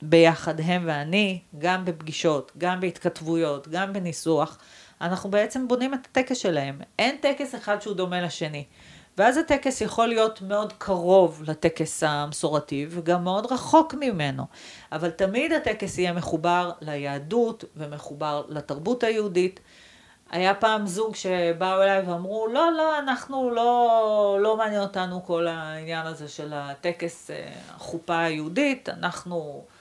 ביחד, 0.01 0.59
הם 0.59 0.83
ואני, 0.87 1.39
גם 1.59 1.85
בפגישות, 1.85 2.51
גם 2.57 2.79
בהתכתבויות, 2.79 3.67
גם 3.67 3.93
בניסוח, 3.93 4.57
אנחנו 5.01 5.31
בעצם 5.31 5.67
בונים 5.67 5.93
את 5.93 6.07
הטקס 6.11 6.37
שלהם. 6.37 6.81
אין 6.99 7.17
טקס 7.21 7.55
אחד 7.55 7.81
שהוא 7.81 7.95
דומה 7.95 8.21
לשני. 8.21 8.65
ואז 9.17 9.37
הטקס 9.37 9.81
יכול 9.81 10.07
להיות 10.07 10.41
מאוד 10.41 10.73
קרוב 10.77 11.43
לטקס 11.47 12.03
המסורתי 12.03 12.87
וגם 12.89 13.23
מאוד 13.23 13.51
רחוק 13.51 13.93
ממנו. 13.99 14.43
אבל 14.91 15.09
תמיד 15.09 15.51
הטקס 15.53 15.97
יהיה 15.97 16.13
מחובר 16.13 16.71
ליהדות 16.81 17.63
ומחובר 17.75 18.43
לתרבות 18.49 19.03
היהודית. 19.03 19.59
היה 20.31 20.53
פעם 20.53 20.87
זוג 20.87 21.15
שבאו 21.15 21.83
אליי 21.83 22.01
ואמרו, 22.01 22.47
לא, 22.47 22.71
לא, 22.71 22.99
אנחנו 22.99 23.49
לא, 23.49 24.37
לא 24.41 24.57
מעניין 24.57 24.81
אותנו 24.81 25.25
כל 25.25 25.47
העניין 25.47 26.05
הזה 26.05 26.27
של 26.27 26.53
הטקס 26.55 27.31
אה, 27.31 27.51
החופה 27.75 28.19
היהודית, 28.19 28.89
אנחנו 28.89 29.63
אה, 29.65 29.75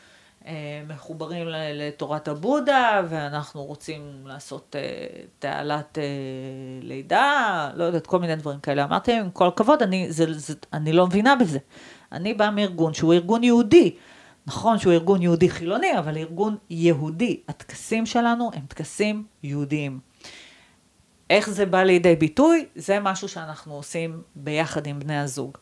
מחוברים 0.88 1.46
לתורת 1.74 2.28
הבודה, 2.28 3.02
ואנחנו 3.09 3.64
רוצים 3.64 4.00
לעשות 4.26 4.76
אה, 4.78 5.07
תעלת 5.38 5.98
לידה, 6.83 7.70
לא 7.74 7.85
יודעת, 7.85 8.07
כל 8.07 8.18
מיני 8.18 8.37
דברים 8.37 8.61
כאלה. 8.61 8.85
אמרתי 8.85 9.12
להם, 9.12 9.24
עם 9.24 9.30
כל 9.30 9.48
הכבוד, 9.48 9.83
אני, 9.83 10.12
זה, 10.12 10.24
זה, 10.33 10.54
אני 10.72 10.92
לא 10.92 11.07
מבינה 11.07 11.37
בזה. 11.37 11.59
אני 12.12 12.35
באה 12.35 12.50
מארגון 12.50 12.94
שהוא 12.94 13.14
ארגון 13.14 13.44
יהודי. 13.44 13.94
נכון 14.46 14.78
שהוא 14.78 14.92
ארגון 14.92 15.22
יהודי 15.22 15.50
חילוני, 15.50 15.98
אבל 15.98 16.16
ארגון 16.16 16.57
יהודי. 16.70 17.40
הטקסים 17.48 18.07
שלנו 18.07 18.50
הם 18.54 18.62
טקסים 18.68 19.24
יהודיים. 19.42 20.00
איך 21.30 21.50
זה 21.50 21.66
בא 21.66 21.83
לידי 21.83 22.16
ביטוי, 22.16 22.66
זה 22.76 23.00
משהו 23.00 23.28
שאנחנו 23.28 23.74
עושים 23.74 24.22
ביחד 24.37 24.87
עם 24.87 25.00
בני 25.00 25.18
הזוג. 25.18 25.59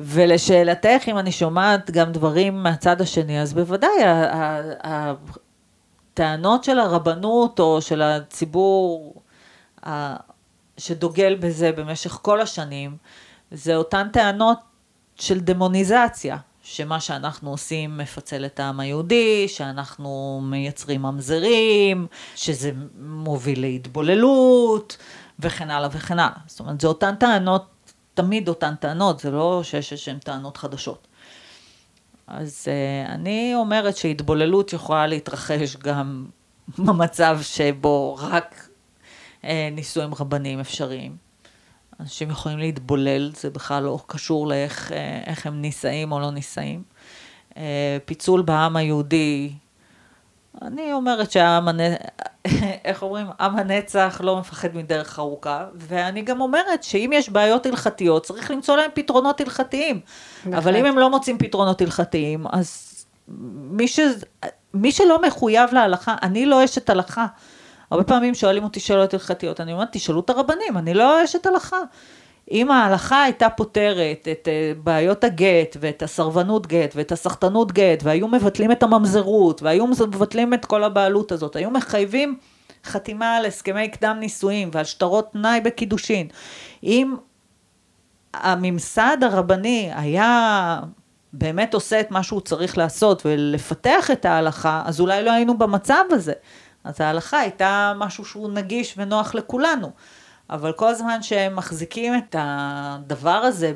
ולשאלתך, 0.00 1.02
אם 1.08 1.18
אני 1.18 1.32
שומעת 1.32 1.90
גם 1.90 2.12
דברים 2.12 2.62
מהצד 2.62 3.00
השני, 3.00 3.40
אז 3.42 3.54
בוודאי, 3.54 3.90
הטענות 6.14 6.64
של 6.64 6.78
הרבנות 6.78 7.60
או 7.60 7.82
של 7.82 8.02
הציבור 8.02 9.14
שדוגל 10.78 11.34
בזה 11.34 11.72
במשך 11.72 12.10
כל 12.10 12.40
השנים, 12.40 12.96
זה 13.50 13.76
אותן 13.76 14.08
טענות 14.12 14.58
של 15.16 15.40
דמוניזציה, 15.40 16.36
שמה 16.62 17.00
שאנחנו 17.00 17.50
עושים 17.50 17.98
מפצל 17.98 18.44
את 18.44 18.60
העם 18.60 18.80
היהודי, 18.80 19.48
שאנחנו 19.48 20.40
מייצרים 20.44 21.02
ממזרים, 21.02 22.06
שזה 22.36 22.70
מוביל 23.00 23.60
להתבוללות, 23.60 24.96
וכן 25.38 25.70
הלאה 25.70 25.88
וכן 25.92 26.18
הלאה. 26.18 26.36
זאת 26.46 26.60
אומרת, 26.60 26.80
זה 26.80 26.88
אותן 26.88 27.14
טענות, 27.14 27.66
תמיד 28.14 28.48
אותן 28.48 28.74
טענות, 28.74 29.20
זה 29.20 29.30
לא 29.30 29.60
שיש 29.64 29.92
איזשהן 29.92 30.18
טענות 30.18 30.56
חדשות. 30.56 31.06
אז 32.26 32.66
uh, 32.68 33.10
אני 33.10 33.54
אומרת 33.54 33.96
שהתבוללות 33.96 34.72
יכולה 34.72 35.06
להתרחש 35.06 35.76
גם 35.76 36.26
במצב 36.84 37.38
שבו 37.42 38.18
רק 38.20 38.68
uh, 39.42 39.46
נישואים 39.72 40.14
רבניים 40.14 40.60
אפשריים. 40.60 41.30
אנשים 42.00 42.30
יכולים 42.30 42.58
להתבולל, 42.58 43.32
זה 43.34 43.50
בכלל 43.50 43.82
לא 43.82 43.98
קשור 44.06 44.46
לאיך 44.46 44.92
אה, 44.92 45.34
הם 45.44 45.60
נישאים 45.60 46.12
או 46.12 46.20
לא 46.20 46.30
נישאים. 46.30 46.82
אה, 47.56 47.98
פיצול 48.04 48.42
בעם 48.42 48.76
היהודי, 48.76 49.52
אני 50.62 50.92
אומרת 50.92 51.30
שהעם, 51.30 51.68
איך 52.84 53.02
אומרים, 53.02 53.26
עם 53.40 53.58
הנצח 53.58 54.20
לא 54.24 54.36
מפחד 54.36 54.68
מדרך 54.74 55.18
ארוכה, 55.18 55.66
ואני 55.74 56.22
גם 56.22 56.40
אומרת 56.40 56.82
שאם 56.82 57.10
יש 57.14 57.28
בעיות 57.28 57.66
הלכתיות, 57.66 58.26
צריך 58.26 58.50
למצוא 58.50 58.76
להם 58.76 58.90
פתרונות 58.94 59.40
הלכתיים. 59.40 60.00
אבל 60.46 60.76
אם 60.76 60.86
הם 60.86 60.98
לא 60.98 61.10
מוצאים 61.10 61.38
פתרונות 61.38 61.80
הלכתיים, 61.80 62.46
אז 62.52 62.94
מי, 63.70 63.88
ש... 63.88 64.00
מי 64.74 64.92
שלא 64.92 65.22
מחויב 65.22 65.72
להלכה, 65.72 66.14
אני 66.22 66.46
לא 66.46 66.64
אשת 66.64 66.90
הלכה. 66.90 67.26
הרבה 67.90 68.04
פעמים 68.04 68.34
שואלים 68.34 68.64
אותי 68.64 68.80
שאלות 68.80 69.14
הלכתיות, 69.14 69.60
אני 69.60 69.72
אומרת, 69.72 69.88
תשאלו 69.92 70.20
את 70.20 70.30
הרבנים, 70.30 70.76
אני 70.76 70.94
לא 70.94 71.24
אשת 71.24 71.46
הלכה. 71.46 71.78
אם 72.50 72.70
ההלכה 72.70 73.22
הייתה 73.22 73.50
פותרת 73.50 74.28
את 74.32 74.48
אה, 74.48 74.72
בעיות 74.82 75.24
הגט 75.24 75.76
ואת 75.80 76.02
הסרבנות 76.02 76.66
גט 76.66 76.92
ואת 76.96 77.12
הסחטנות 77.12 77.72
גט 77.72 78.02
והיו 78.02 78.28
מבטלים 78.28 78.72
את 78.72 78.82
הממזרות 78.82 79.62
והיו 79.62 79.86
מבטלים 79.86 80.54
את 80.54 80.64
כל 80.64 80.84
הבעלות 80.84 81.32
הזאת, 81.32 81.56
היו 81.56 81.70
מחייבים 81.70 82.38
חתימה 82.84 83.36
על 83.36 83.46
הסכמי 83.46 83.88
קדם 83.88 84.16
נישואים 84.20 84.70
ועל 84.72 84.84
שטרות 84.84 85.32
תנאי 85.32 85.60
בקידושין. 85.60 86.26
אם 86.82 87.14
הממסד 88.34 89.16
הרבני 89.22 89.90
היה 89.94 90.80
באמת 91.32 91.74
עושה 91.74 92.00
את 92.00 92.10
מה 92.10 92.22
שהוא 92.22 92.40
צריך 92.40 92.78
לעשות 92.78 93.22
ולפתח 93.24 94.10
את 94.10 94.24
ההלכה, 94.24 94.82
אז 94.84 95.00
אולי 95.00 95.24
לא 95.24 95.32
היינו 95.32 95.58
במצב 95.58 96.04
הזה. 96.10 96.32
אז 96.84 97.00
ההלכה 97.00 97.38
הייתה 97.38 97.92
משהו 97.96 98.24
שהוא 98.24 98.50
נגיש 98.50 98.94
ונוח 98.96 99.34
לכולנו. 99.34 99.90
אבל 100.50 100.72
כל 100.72 100.88
הזמן 100.88 101.22
שהם 101.22 101.56
מחזיקים 101.56 102.14
את 102.16 102.36
הדבר 102.38 103.30
הזה 103.30 103.72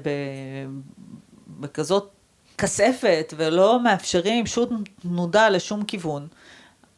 בכזאת 1.48 2.10
כספת 2.58 3.34
ולא 3.36 3.82
מאפשרים 3.82 4.46
שום 4.46 4.82
תנודה 5.02 5.48
לשום 5.48 5.84
כיוון, 5.84 6.26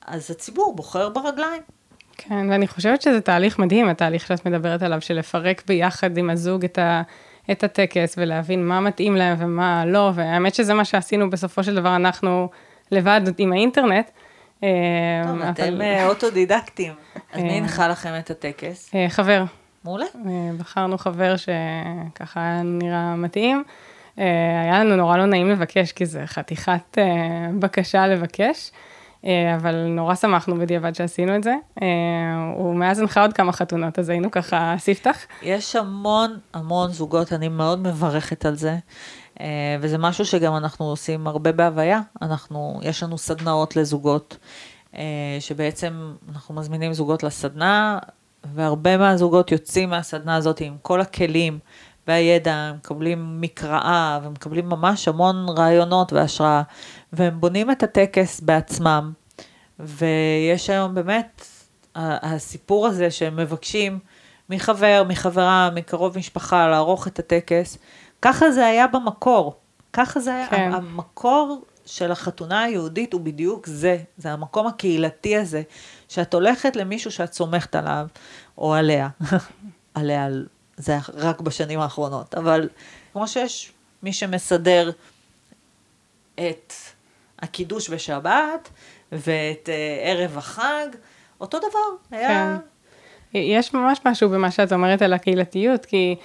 אז 0.07 0.31
הציבור 0.31 0.77
בוחר 0.77 1.09
ברגליים. 1.09 1.63
כן, 2.17 2.47
ואני 2.51 2.67
חושבת 2.67 3.03
שזה 3.03 3.21
תהליך 3.21 3.59
מדהים, 3.59 3.89
התהליך 3.89 4.27
שאת 4.27 4.47
מדברת 4.47 4.83
עליו, 4.83 5.01
של 5.01 5.15
לפרק 5.15 5.63
ביחד 5.67 6.19
עם 6.19 6.31
הזוג 6.31 6.65
את, 6.65 6.79
ה, 6.79 7.03
את 7.51 7.65
הטקס 7.65 8.15
ולהבין 8.19 8.67
מה 8.67 8.81
מתאים 8.81 9.17
להם 9.17 9.37
ומה 9.41 9.87
לא, 9.87 10.11
והאמת 10.15 10.55
שזה 10.55 10.75
מה 10.75 10.85
שעשינו 10.85 11.31
בסופו 11.31 11.65
של 11.65 11.75
דבר, 11.75 11.97
אנחנו 11.97 12.49
לבד 12.91 13.21
עם 13.39 13.53
האינטרנט. 13.53 14.11
טוב, 14.61 14.69
אבל... 15.43 15.51
אתם 15.51 15.81
אה, 15.83 16.07
אוטודידקטים. 16.07 16.93
אז 17.33 17.43
מי 17.43 17.53
הנחה 17.53 17.83
אה, 17.83 17.89
לכם 17.89 18.13
את 18.19 18.31
הטקס? 18.31 18.95
אה, 18.95 19.07
חבר. 19.09 19.45
מעולה. 19.87 20.07
בחרנו 20.59 20.99
חבר 20.99 21.35
שככה 21.37 22.61
נראה 22.65 23.17
מתאים. 23.17 23.65
היה 24.17 24.85
לנו 24.85 24.97
נורא 24.97 25.17
לא 25.17 25.27
נעים 25.27 25.51
לבקש, 25.51 25.93
כי 25.93 26.07
זה 26.07 26.23
חתיכת 26.27 26.99
בקשה 27.59 28.07
לבקש. 28.07 28.71
אבל 29.57 29.87
נורא 29.87 30.15
שמחנו 30.15 30.57
בדיעבד 30.57 30.95
שעשינו 30.95 31.37
את 31.37 31.43
זה. 31.45 31.55
הוא 32.57 32.75
מאז 32.75 32.99
הנחה 32.99 33.23
עוד 33.23 33.33
כמה 33.33 33.53
חתונות, 33.53 33.99
אז 33.99 34.09
היינו 34.09 34.31
ככה 34.31 34.75
ספתח. 34.79 35.17
יש 35.43 35.77
המון 35.77 36.39
המון 36.55 36.91
זוגות, 36.91 37.33
אני 37.33 37.49
מאוד 37.49 37.79
מברכת 37.79 38.47
על 38.47 38.57
זה. 38.57 38.77
אה, 39.41 39.77
וזה 39.81 39.99
משהו 39.99 40.25
שגם 40.25 40.57
אנחנו 40.57 40.85
עושים 40.85 41.27
הרבה 41.27 41.53
בהוויה. 41.53 42.01
אנחנו, 42.23 42.81
יש 42.83 43.03
לנו 43.03 43.19
סדנאות 43.19 43.77
לזוגות, 43.77 44.37
אה, 44.97 45.03
שבעצם 45.41 46.15
אנחנו 46.33 46.55
מזמינים 46.55 46.93
זוגות 46.93 47.23
לסדנה, 47.23 47.99
והרבה 48.55 48.97
מהזוגות 48.97 49.53
יוצאים 49.53 49.91
מהסדנה 49.91 50.37
הזאת 50.37 50.61
עם 50.61 50.77
כל 50.83 51.01
הכלים 51.01 51.59
והידע, 52.07 52.55
הם 52.55 52.77
מקבלים 52.77 53.41
מקראה 53.41 54.21
ומקבלים 54.23 54.69
ממש 54.69 55.09
המון 55.09 55.47
רעיונות 55.49 56.13
והשראה, 56.13 56.63
והם 57.13 57.41
בונים 57.41 57.71
את 57.71 57.83
הטקס 57.83 58.41
בעצמם. 58.41 59.13
ויש 59.79 60.71
היום 60.71 60.95
באמת, 60.95 61.47
הסיפור 61.97 62.87
הזה 62.87 63.11
שהם 63.11 63.37
מבקשים 63.37 63.99
מחבר, 64.51 65.03
מחברה, 65.09 65.71
מקרוב 65.75 66.19
משפחה, 66.19 66.69
לערוך 66.69 67.07
את 67.07 67.19
הטקס, 67.19 67.79
ככה 68.23 68.51
זה 68.51 68.67
היה 68.67 68.87
במקור. 68.87 69.55
ככה 69.93 70.21
זה 70.21 70.35
היה, 70.35 70.47
כן. 70.47 70.71
המקור 70.75 71.65
של 71.87 72.13
החתונה 72.13 72.63
היהודית 72.63 73.13
הוא 73.13 73.21
בדיוק 73.21 73.67
זה, 73.67 73.99
זה 74.17 74.33
המקום 74.33 74.67
הקהילתי 74.67 75.37
הזה, 75.37 75.63
שאת 76.09 76.35
הולכת 76.35 76.77
למישהו 76.77 77.11
שאת 77.11 77.33
סומכת 77.33 77.75
עליו, 77.75 78.07
או 78.59 78.75
עליה, 78.75 79.09
עליה, 79.95 80.29
זה 80.77 80.97
רק 81.15 81.41
בשנים 81.41 81.81
האחרונות, 81.81 82.35
אבל 82.35 82.69
כמו 83.13 83.29
שיש 83.29 83.73
מי 84.03 84.13
שמסדר 84.13 84.91
את 86.35 86.73
הקידוש 87.39 87.91
בשבת, 87.91 88.69
ואת 89.13 89.69
uh, 89.69 89.71
ערב 90.03 90.39
החג, 90.39 90.87
אותו 91.41 91.59
דבר, 91.59 92.17
היה... 92.19 92.59
כן. 93.33 93.39
יש 93.39 93.75
ממש 93.75 94.01
משהו 94.05 94.31
במה 94.31 94.51
שאת 94.51 94.73
אומרת 94.73 95.03
על 95.03 95.13
הקהילתיות, 95.13 95.87
כי... 95.87 96.17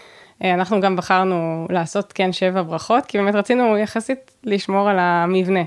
אה, 0.43 0.53
אנחנו 0.53 0.81
גם 0.81 0.95
בחרנו 0.95 1.67
לעשות 1.69 2.13
כן 2.13 2.31
שבע 2.31 2.61
ברכות, 2.61 3.05
כי 3.05 3.17
באמת 3.17 3.35
רצינו 3.35 3.77
יחסית 3.77 4.31
לשמור 4.43 4.89
על 4.89 4.99
המבנה, 4.99 5.63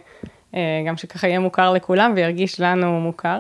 אה, 0.55 0.61
גם 0.87 0.97
שככה 0.97 1.29
יהיה 1.29 1.39
מוכר 1.41 1.73
לכולם 1.73 2.13
וירגיש 2.17 2.61
לנו 2.61 3.01
מוכר. 3.01 3.39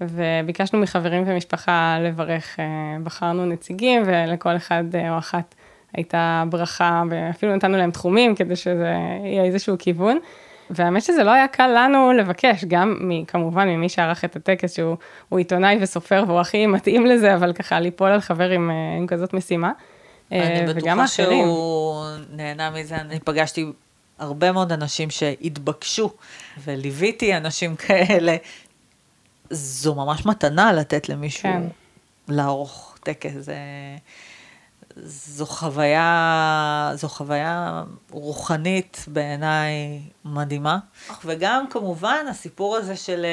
וביקשנו 0.00 0.78
מחברים 0.78 1.24
ומשפחה 1.26 1.98
לברך, 2.00 2.60
אה, 2.60 2.64
בחרנו 3.02 3.46
נציגים 3.46 4.02
ולכל 4.06 4.56
אחד 4.56 4.84
או 5.10 5.18
אחת 5.18 5.54
הייתה 5.92 6.44
ברכה, 6.48 7.02
ואפילו 7.10 7.56
נתנו 7.56 7.76
להם 7.76 7.90
תחומים 7.90 8.34
כדי 8.34 8.56
שזה 8.56 8.94
יהיה 9.24 9.44
איזשהו 9.44 9.76
כיוון. 9.78 10.18
והאמת 10.70 11.02
שזה 11.02 11.24
לא 11.24 11.30
היה 11.30 11.48
קל 11.48 11.66
לנו 11.66 12.12
לבקש, 12.12 12.64
גם 12.64 12.96
מ, 13.00 13.24
כמובן 13.24 13.68
ממי 13.68 13.88
שערך 13.88 14.24
את 14.24 14.36
הטקס, 14.36 14.74
שהוא 14.74 15.38
עיתונאי 15.38 15.78
וסופר 15.80 16.24
והוא 16.26 16.40
הכי 16.40 16.66
מתאים 16.66 17.06
לזה, 17.06 17.34
אבל 17.34 17.52
ככה 17.52 17.80
ליפול 17.80 18.10
על 18.10 18.20
חבר 18.20 18.50
עם, 18.50 18.70
עם 18.98 19.06
כזאת 19.06 19.34
משימה. 19.34 19.72
אני 20.32 20.74
בטוחה 20.74 21.06
שהוא 21.06 22.04
נהנה 22.30 22.70
מזה, 22.70 22.96
אני 22.96 23.20
פגשתי 23.20 23.64
הרבה 24.18 24.52
מאוד 24.52 24.72
אנשים 24.72 25.10
שהתבקשו, 25.10 26.10
וליוויתי 26.64 27.36
אנשים 27.36 27.76
כאלה. 27.76 28.36
זו 29.50 29.94
ממש 29.94 30.26
מתנה 30.26 30.72
לתת 30.72 31.08
למישהו 31.08 31.42
כן. 31.42 31.62
לערוך 32.28 32.96
טקס. 33.02 33.32
זה... 33.38 33.56
זו 35.04 35.46
חוויה, 35.46 36.92
זו 36.94 37.08
חוויה 37.08 37.82
רוחנית 38.10 39.04
בעיניי 39.08 40.00
מדהימה. 40.24 40.78
וגם 41.24 41.64
כמובן 41.70 42.24
הסיפור 42.30 42.76
הזה 42.76 42.96
של, 42.96 43.26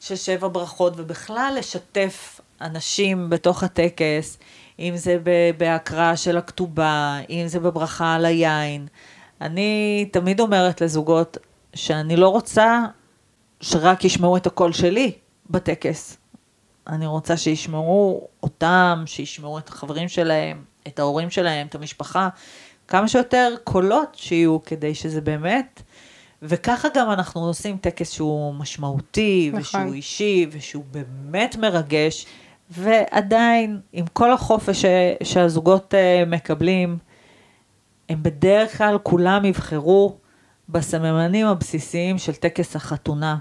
של 0.00 0.16
שבע 0.16 0.48
ברכות, 0.52 0.92
ובכלל 0.96 1.54
לשתף 1.58 2.40
אנשים 2.60 3.30
בתוך 3.30 3.62
הטקס, 3.62 4.38
אם 4.78 4.96
זה 4.96 5.18
בהקראה 5.58 6.16
של 6.16 6.36
הכתובה, 6.36 7.18
אם 7.30 7.44
זה 7.46 7.60
בברכה 7.60 8.14
על 8.14 8.24
היין. 8.24 8.86
אני 9.40 10.08
תמיד 10.12 10.40
אומרת 10.40 10.80
לזוגות 10.80 11.36
שאני 11.74 12.16
לא 12.16 12.28
רוצה 12.28 12.84
שרק 13.60 14.04
ישמעו 14.04 14.36
את 14.36 14.46
הקול 14.46 14.72
שלי 14.72 15.12
בטקס. 15.50 16.16
אני 16.86 17.06
רוצה 17.06 17.36
שישמעו 17.36 18.28
אותם, 18.42 19.02
שישמעו 19.06 19.58
את 19.58 19.68
החברים 19.68 20.08
שלהם, 20.08 20.64
את 20.86 20.98
ההורים 20.98 21.30
שלהם, 21.30 21.66
את 21.66 21.74
המשפחה, 21.74 22.28
כמה 22.88 23.08
שיותר 23.08 23.54
קולות 23.64 24.14
שיהיו 24.14 24.64
כדי 24.64 24.94
שזה 24.94 25.20
באמת, 25.20 25.82
וככה 26.42 26.88
גם 26.94 27.10
אנחנו 27.10 27.40
עושים 27.40 27.76
טקס 27.76 28.12
שהוא 28.12 28.54
משמעותי, 28.54 29.50
נכון. 29.52 29.60
ושהוא 29.60 29.94
אישי, 29.94 30.46
ושהוא 30.50 30.84
באמת 30.90 31.56
מרגש, 31.56 32.26
ועדיין, 32.70 33.80
עם 33.92 34.06
כל 34.12 34.32
החופש 34.32 34.84
שהזוגות 35.22 35.94
אה, 35.94 36.24
מקבלים, 36.26 36.98
הם 38.08 38.22
בדרך 38.22 38.78
כלל 38.78 38.98
כולם 39.02 39.44
יבחרו 39.44 40.16
בסממנים 40.68 41.46
הבסיסיים 41.46 42.18
של 42.18 42.34
טקס 42.34 42.76
החתונה, 42.76 43.36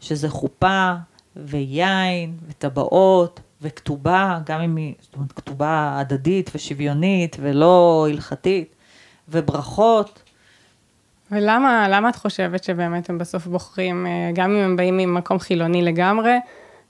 שזה 0.00 0.28
חופה 0.28 0.92
ויין 1.36 2.36
וטבעות 2.48 3.40
וכתובה, 3.62 4.38
גם 4.46 4.60
אם 4.60 4.76
היא, 4.76 4.94
זאת 5.00 5.14
אומרת, 5.14 5.32
כתובה 5.32 5.96
הדדית 6.00 6.50
ושוויונית 6.54 7.36
ולא 7.40 8.06
הלכתית, 8.10 8.74
וברכות. 9.28 10.22
ולמה 11.30 11.88
למה 11.88 12.08
את 12.08 12.16
חושבת 12.16 12.64
שבאמת 12.64 13.10
הם 13.10 13.18
בסוף 13.18 13.46
בוחרים, 13.46 14.06
אה, 14.06 14.30
גם 14.34 14.50
אם 14.50 14.56
הם 14.56 14.76
באים 14.76 14.96
ממקום 14.96 15.38
חילוני 15.38 15.82
לגמרי, 15.82 16.38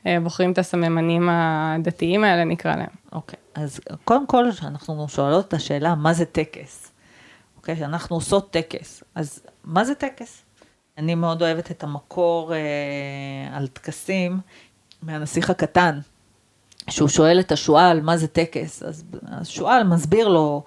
אה, 0.06 0.18
בוחרים 0.22 0.52
את 0.52 0.58
הסממנים 0.58 1.28
הדתיים 1.32 2.24
האלה, 2.24 2.44
נקרא 2.44 2.76
להם? 2.76 2.86
אוקיי, 3.12 3.38
אז 3.54 3.80
קודם 4.04 4.26
כל, 4.26 4.44
אנחנו 4.62 5.08
שואלות 5.08 5.48
את 5.48 5.54
השאלה, 5.54 5.94
מה 5.94 6.12
זה 6.12 6.24
טקס? 6.24 6.92
אוקיי, 7.56 7.84
אנחנו 7.84 8.16
עושות 8.16 8.50
טקס, 8.50 9.04
אז 9.14 9.42
מה 9.64 9.84
זה 9.84 9.94
טקס? 9.94 10.41
אני 10.98 11.14
מאוד 11.14 11.42
אוהבת 11.42 11.70
את 11.70 11.82
המקור 11.82 12.54
אה, 12.54 12.58
על 13.56 13.66
טקסים 13.66 14.40
מהנסיך 15.02 15.50
הקטן, 15.50 15.98
שהוא 16.90 17.08
שואל 17.08 17.40
את 17.40 17.52
השועל 17.52 18.00
מה 18.00 18.16
זה 18.16 18.28
טקס, 18.28 18.82
אז 18.82 19.04
השועל 19.22 19.84
מסביר 19.84 20.28
לו 20.28 20.62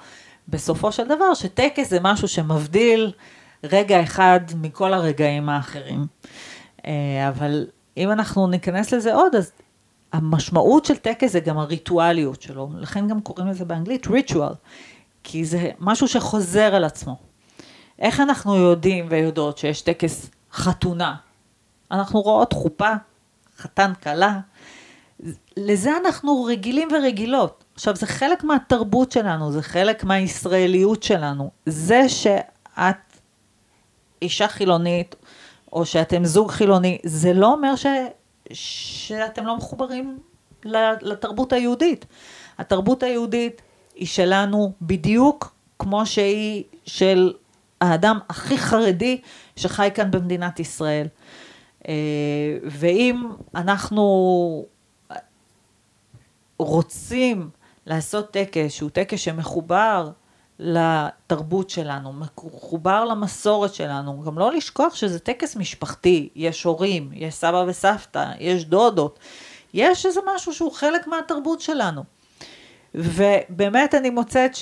בסופו 0.47 0.91
של 0.91 1.07
דבר 1.07 1.33
שטקס 1.33 1.89
זה 1.89 1.99
משהו 2.01 2.27
שמבדיל 2.27 3.11
רגע 3.63 4.03
אחד 4.03 4.39
מכל 4.55 4.93
הרגעים 4.93 5.49
האחרים. 5.49 6.07
אה, 6.85 7.29
אבל 7.29 7.67
אם 7.97 8.11
אנחנו 8.11 8.47
ניכנס 8.47 8.93
לזה 8.93 9.13
עוד, 9.13 9.35
אז 9.35 9.51
המשמעות 10.13 10.85
של 10.85 10.97
טקס 10.97 11.31
זה 11.31 11.39
גם 11.39 11.57
הריטואליות 11.57 12.41
שלו, 12.41 12.69
לכן 12.77 13.07
גם 13.07 13.21
קוראים 13.21 13.47
לזה 13.47 13.65
באנגלית 13.65 14.07
ריטואל, 14.07 14.53
כי 15.23 15.45
זה 15.45 15.69
משהו 15.79 16.07
שחוזר 16.07 16.75
על 16.75 16.83
עצמו. 16.83 17.17
איך 17.99 18.19
אנחנו 18.19 18.55
יודעים 18.55 19.07
ויודעות 19.09 19.57
שיש 19.57 19.81
טקס 19.81 20.29
חתונה? 20.51 21.15
אנחנו 21.91 22.21
רואות 22.21 22.53
חופה, 22.53 22.91
חתן 23.57 23.93
כלה, 24.03 24.39
לזה 25.57 25.91
אנחנו 25.97 26.43
רגילים 26.43 26.87
ורגילות. 26.91 27.63
עכשיו, 27.75 27.95
זה 27.95 28.07
חלק 28.07 28.43
מהתרבות 28.43 29.11
שלנו, 29.11 29.51
זה 29.51 29.61
חלק 29.61 30.03
מהישראליות 30.03 31.03
שלנו. 31.03 31.51
זה 31.65 32.09
שאת 32.09 33.19
אישה 34.21 34.47
חילונית, 34.47 35.15
או 35.73 35.85
שאתם 35.85 36.25
זוג 36.25 36.51
חילוני, 36.51 36.97
זה 37.03 37.33
לא 37.33 37.53
אומר 37.53 37.75
ש... 37.75 37.85
שאתם 38.53 39.45
לא 39.45 39.57
מחוברים 39.57 40.19
לתרבות 41.01 41.53
היהודית. 41.53 42.05
התרבות 42.57 43.03
היהודית 43.03 43.61
היא 43.95 44.07
שלנו 44.07 44.71
בדיוק 44.81 45.55
כמו 45.79 46.05
שהיא 46.05 46.63
של 46.85 47.33
האדם 47.81 48.19
הכי 48.29 48.57
חרדי 48.57 49.21
שחי 49.55 49.89
כאן 49.95 50.11
במדינת 50.11 50.59
ישראל. 50.59 51.07
אה, 51.87 51.93
ואם 52.63 53.23
אנחנו 53.55 54.65
רוצים 56.59 57.49
לעשות 57.85 58.31
טקס 58.31 58.71
שהוא 58.71 58.89
טקס 58.89 59.19
שמחובר 59.19 60.09
לתרבות 60.59 61.69
שלנו, 61.69 62.13
מחובר 62.13 63.05
למסורת 63.05 63.73
שלנו, 63.73 64.21
גם 64.21 64.39
לא 64.39 64.51
לשכוח 64.51 64.95
שזה 64.95 65.19
טקס 65.19 65.55
משפחתי, 65.55 66.29
יש 66.35 66.63
הורים, 66.63 67.09
יש 67.13 67.33
סבא 67.33 67.63
וסבתא, 67.67 68.31
יש 68.39 68.65
דודות, 68.65 69.19
יש 69.73 70.05
איזה 70.05 70.19
משהו 70.35 70.53
שהוא 70.53 70.71
חלק 70.71 71.07
מהתרבות 71.07 71.61
שלנו. 71.61 72.03
ובאמת 72.95 73.95
אני 73.95 74.09
מוצאת 74.09 74.55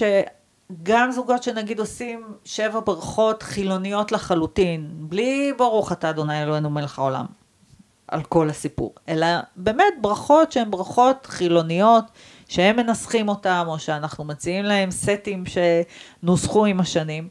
שגם 0.82 1.12
זוגות 1.12 1.44
שנגיד 1.44 1.80
עושים 1.80 2.24
שבע 2.46 2.80
ברכות 2.86 3.44
חילוניות 3.44 4.12
לחלוטין, 4.12 4.90
בלי 4.94 5.54
ברוך 5.58 5.92
אתה 5.92 6.10
אדוני 6.10 6.44
אלוהינו 6.44 6.70
מלך 6.70 7.00
העולם, 7.00 7.26
על 8.08 8.24
כל 8.24 8.50
הסיפור, 8.50 8.94
אלא 9.10 9.28
באמת 9.56 9.94
ברכות 10.02 10.52
שהן 10.52 10.72
ברכות 10.72 11.26
חילוניות, 11.26 12.04
שהם 12.50 12.76
מנסחים 12.76 13.30
אותם, 13.30 13.66
או 13.68 13.80
שאנחנו 13.80 14.24
מציעים 14.24 14.66
להם 14.66 14.92
סטים 14.92 15.44
שנוסחו 15.46 16.66
עם 16.66 16.80
השנים. 16.80 17.30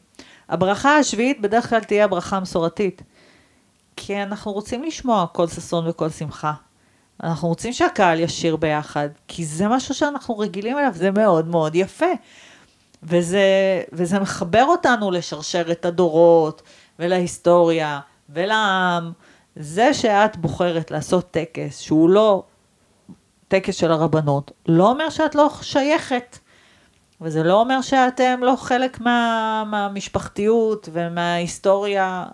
הברכה 0.49 0.97
השביעית 0.97 1.41
בדרך 1.41 1.71
כלל 1.71 1.81
תהיה 1.81 2.05
הברכה 2.05 2.37
המסורתית, 2.37 3.03
כי 3.97 4.23
אנחנו 4.23 4.53
רוצים 4.53 4.83
לשמוע 4.83 5.27
כל 5.33 5.49
ששון 5.49 5.89
וכל 5.89 6.11
שמחה. 6.11 6.53
אנחנו 7.23 7.49
רוצים 7.49 7.73
שהקהל 7.73 8.21
ישיר 8.21 8.57
ביחד, 8.57 9.09
כי 9.29 9.45
זה 9.45 9.69
משהו 9.69 9.95
שאנחנו 9.95 10.39
רגילים 10.39 10.79
אליו, 10.79 10.93
זה 10.95 11.11
מאוד 11.11 11.49
מאוד 11.49 11.75
יפה. 11.75 12.07
וזה, 13.03 13.43
וזה 13.93 14.19
מחבר 14.19 14.65
אותנו 14.65 15.11
לשרשרת 15.11 15.85
הדורות, 15.85 16.63
ולהיסטוריה, 16.99 18.01
ולעם. 18.31 19.13
זה 19.57 19.95
שאת 19.95 20.37
בוחרת 20.37 20.91
לעשות 20.91 21.31
טקס 21.31 21.79
שהוא 21.79 22.11
לא 22.11 22.45
טקס 23.49 23.75
של 23.75 23.93
הרבנות, 23.93 24.51
לא 24.67 24.91
אומר 24.91 25.11
שאת 25.11 25.35
לא 25.35 25.51
שייכת. 25.63 26.39
וזה 27.21 27.43
לא 27.43 27.61
אומר 27.61 27.81
שאתם 27.81 28.41
לא 28.43 28.55
חלק 28.59 29.01
מה, 29.01 29.65
מהמשפחתיות 29.67 30.89
ומההיסטוריה 30.93 32.27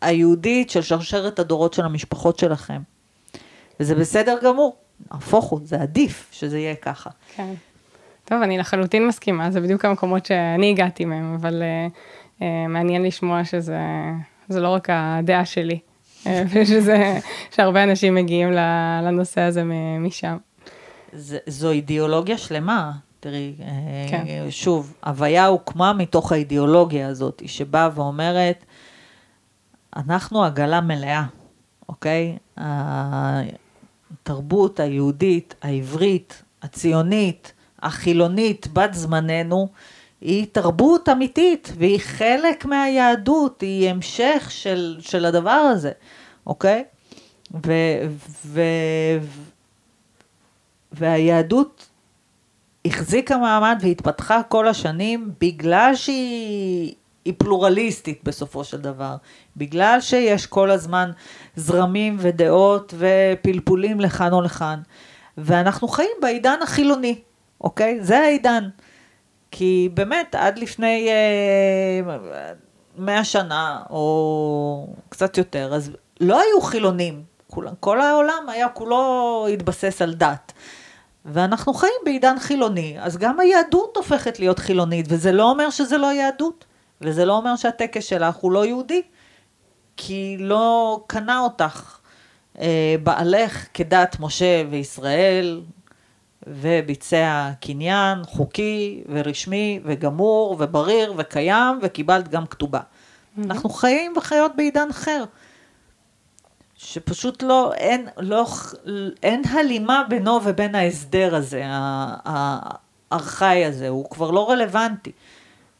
היהודית 0.00 0.70
של 0.70 0.82
שרשרת 0.82 1.38
הדורות 1.38 1.74
של 1.74 1.84
המשפחות 1.84 2.38
שלכם. 2.38 2.82
וזה 3.80 3.94
בסדר 3.94 4.36
גמור, 4.42 4.76
הפוך 5.10 5.44
הוא, 5.44 5.60
זה 5.64 5.80
עדיף 5.80 6.28
שזה 6.32 6.58
יהיה 6.58 6.74
ככה. 6.74 7.10
כן. 7.36 7.54
טוב, 8.28 8.42
אני 8.42 8.58
לחלוטין 8.58 9.06
מסכימה, 9.06 9.50
זה 9.50 9.60
בדיוק 9.60 9.84
המקומות 9.84 10.26
שאני 10.26 10.70
הגעתי 10.70 11.04
מהם, 11.04 11.34
אבל 11.34 11.62
uh, 11.62 11.92
uh, 12.40 12.44
מעניין 12.68 13.02
לשמוע 13.02 13.44
שזה 13.44 14.60
לא 14.60 14.68
רק 14.68 14.88
הדעה 14.92 15.44
שלי. 15.44 15.78
ושזה, 16.52 17.18
שהרבה 17.50 17.84
אנשים 17.84 18.14
מגיעים 18.14 18.52
לנושא 19.02 19.40
הזה 19.40 19.62
משם. 20.00 20.36
זה, 21.12 21.38
זו 21.46 21.70
אידיאולוגיה 21.70 22.38
שלמה. 22.38 22.92
תראי, 23.20 23.54
כן. 24.08 24.24
שוב, 24.50 24.94
הוויה 25.04 25.46
הוקמה 25.46 25.92
מתוך 25.92 26.32
האידיאולוגיה 26.32 27.08
הזאת, 27.08 27.42
שבאה 27.46 27.88
ואומרת, 27.94 28.64
אנחנו 29.96 30.44
עגלה 30.44 30.80
מלאה, 30.80 31.24
אוקיי? 31.88 32.36
התרבות 34.16 34.80
היהודית, 34.80 35.54
העברית, 35.62 36.42
הציונית, 36.62 37.52
החילונית, 37.82 38.68
בת 38.72 38.94
זמננו, 38.94 39.68
היא 40.20 40.46
תרבות 40.52 41.08
אמיתית, 41.08 41.72
והיא 41.76 42.00
חלק 42.00 42.64
מהיהדות, 42.64 43.60
היא 43.60 43.90
המשך 43.90 44.46
של, 44.50 44.96
של 45.00 45.24
הדבר 45.24 45.50
הזה, 45.50 45.92
אוקיי? 46.46 46.84
ו, 47.66 47.72
ו, 48.46 48.60
והיהדות 50.92 51.88
החזיקה 52.84 53.38
מעמד 53.38 53.78
והתפתחה 53.82 54.42
כל 54.42 54.68
השנים 54.68 55.32
בגלל 55.40 55.92
שהיא 55.94 56.94
היא 57.28 57.34
פלורליסטית 57.38 58.20
בסופו 58.24 58.64
של 58.64 58.80
דבר. 58.80 59.16
בגלל 59.56 60.00
שיש 60.00 60.46
כל 60.46 60.70
הזמן 60.70 61.10
זרמים 61.56 62.16
ודעות 62.18 62.94
ופלפולים 62.98 64.00
לכאן 64.00 64.32
או 64.32 64.42
לכאן. 64.42 64.80
ואנחנו 65.38 65.88
חיים 65.88 66.10
בעידן 66.22 66.58
החילוני, 66.62 67.18
אוקיי? 67.60 67.98
זה 68.00 68.18
העידן. 68.18 68.68
כי 69.50 69.88
באמת, 69.94 70.34
עד 70.34 70.58
לפני 70.58 71.08
מאה 72.98 73.24
שנה, 73.24 73.82
או 73.90 74.86
קצת 75.08 75.38
יותר, 75.38 75.74
אז 75.74 75.90
לא 76.20 76.40
היו 76.40 76.60
חילונים. 76.60 77.22
כל, 77.50 77.66
כל 77.80 78.00
העולם 78.00 78.48
היה 78.48 78.68
כולו 78.68 79.46
התבסס 79.52 80.02
על 80.02 80.14
דת. 80.14 80.52
ואנחנו 81.24 81.74
חיים 81.74 82.00
בעידן 82.04 82.38
חילוני, 82.38 82.96
אז 83.00 83.16
גם 83.16 83.40
היהדות 83.40 83.96
הופכת 83.96 84.38
להיות 84.38 84.58
חילונית, 84.58 85.06
וזה 85.08 85.32
לא 85.32 85.50
אומר 85.50 85.70
שזה 85.70 85.98
לא 85.98 86.12
יהדות, 86.12 86.64
וזה 87.00 87.24
לא 87.24 87.36
אומר 87.36 87.56
שהטקס 87.56 88.04
שלך 88.04 88.36
הוא 88.36 88.52
לא 88.52 88.66
יהודי, 88.66 89.02
כי 89.96 90.36
לא 90.40 91.00
קנה 91.06 91.40
אותך 91.40 91.98
אה, 92.60 92.94
בעלך 93.02 93.66
כדת 93.74 94.16
משה 94.20 94.62
וישראל, 94.70 95.60
וביצע 96.48 97.50
קניין 97.60 98.24
חוקי 98.24 99.02
ורשמי 99.08 99.80
וגמור 99.84 100.56
ובריר 100.58 101.14
וקיים, 101.16 101.78
וקיבלת 101.82 102.28
גם 102.28 102.46
כתובה. 102.46 102.80
Mm-hmm. 102.80 103.40
אנחנו 103.44 103.70
חיים 103.70 104.12
וחיות 104.16 104.52
בעידן 104.56 104.88
אחר. 104.90 105.24
שפשוט 106.76 107.42
לא, 107.42 107.72
אין, 107.72 108.08
לא, 108.18 108.46
אין 109.22 109.42
הלימה 109.50 110.02
בינו 110.08 110.40
ובין 110.44 110.74
ההסדר 110.74 111.34
הזה, 111.34 111.62
הארכאי 111.64 113.64
הזה, 113.64 113.88
הוא 113.88 114.10
כבר 114.10 114.30
לא 114.30 114.50
רלוונטי. 114.50 115.12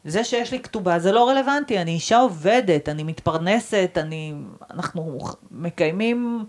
זה 0.05 0.25
שיש 0.25 0.53
לי 0.53 0.61
כתובה 0.61 0.99
זה 0.99 1.13
לא 1.13 1.29
רלוונטי, 1.29 1.79
אני 1.79 1.91
אישה 1.91 2.19
עובדת, 2.19 2.89
אני 2.89 3.03
מתפרנסת, 3.03 3.91
אני, 3.97 4.35
אנחנו 4.71 5.19
מקיימים 5.51 6.45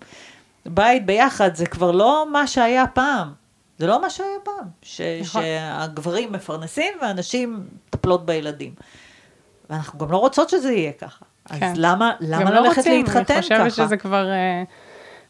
בית 0.66 1.06
ביחד, 1.06 1.56
זה 1.56 1.66
כבר 1.66 1.92
לא 1.92 2.26
מה 2.32 2.48
שהיה 2.48 2.88
פעם. 2.88 3.39
זה 3.80 3.88
לא 3.88 4.02
מה 4.02 4.10
שהיה 4.10 4.30
פעם, 4.44 4.68
ש, 4.82 5.02
נכון. 5.22 5.42
שהגברים 5.42 6.32
מפרנסים 6.32 6.94
והנשים 7.02 7.64
מטפלות 7.88 8.26
בילדים. 8.26 8.74
ואנחנו 9.70 10.00
גם 10.00 10.12
לא 10.12 10.18
רוצות 10.18 10.50
שזה 10.50 10.72
יהיה 10.72 10.92
ככה. 10.92 11.26
אז 11.50 11.60
כן. 11.60 11.74
למה, 11.76 12.12
למה 12.20 12.52
לא 12.52 12.60
ללכת 12.60 12.78
רוצים, 12.78 13.04
להתחתן 13.04 13.24
ככה? 13.24 13.56
אני 13.56 13.70
חושבת 13.70 13.72
ככה? 13.72 13.86
שזה 13.86 13.98
כבר, 13.98 14.30
אה, 14.30 14.64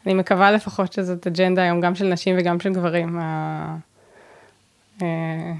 אני 0.06 0.14
מקווה 0.14 0.50
לפחות 0.52 0.92
שזאת 0.92 1.26
אג'נדה 1.26 1.62
היום 1.62 1.80
גם 1.80 1.94
של 1.94 2.04
נשים 2.04 2.36
וגם 2.38 2.60
של 2.60 2.72
גברים. 2.72 3.20
אה, 5.02 5.52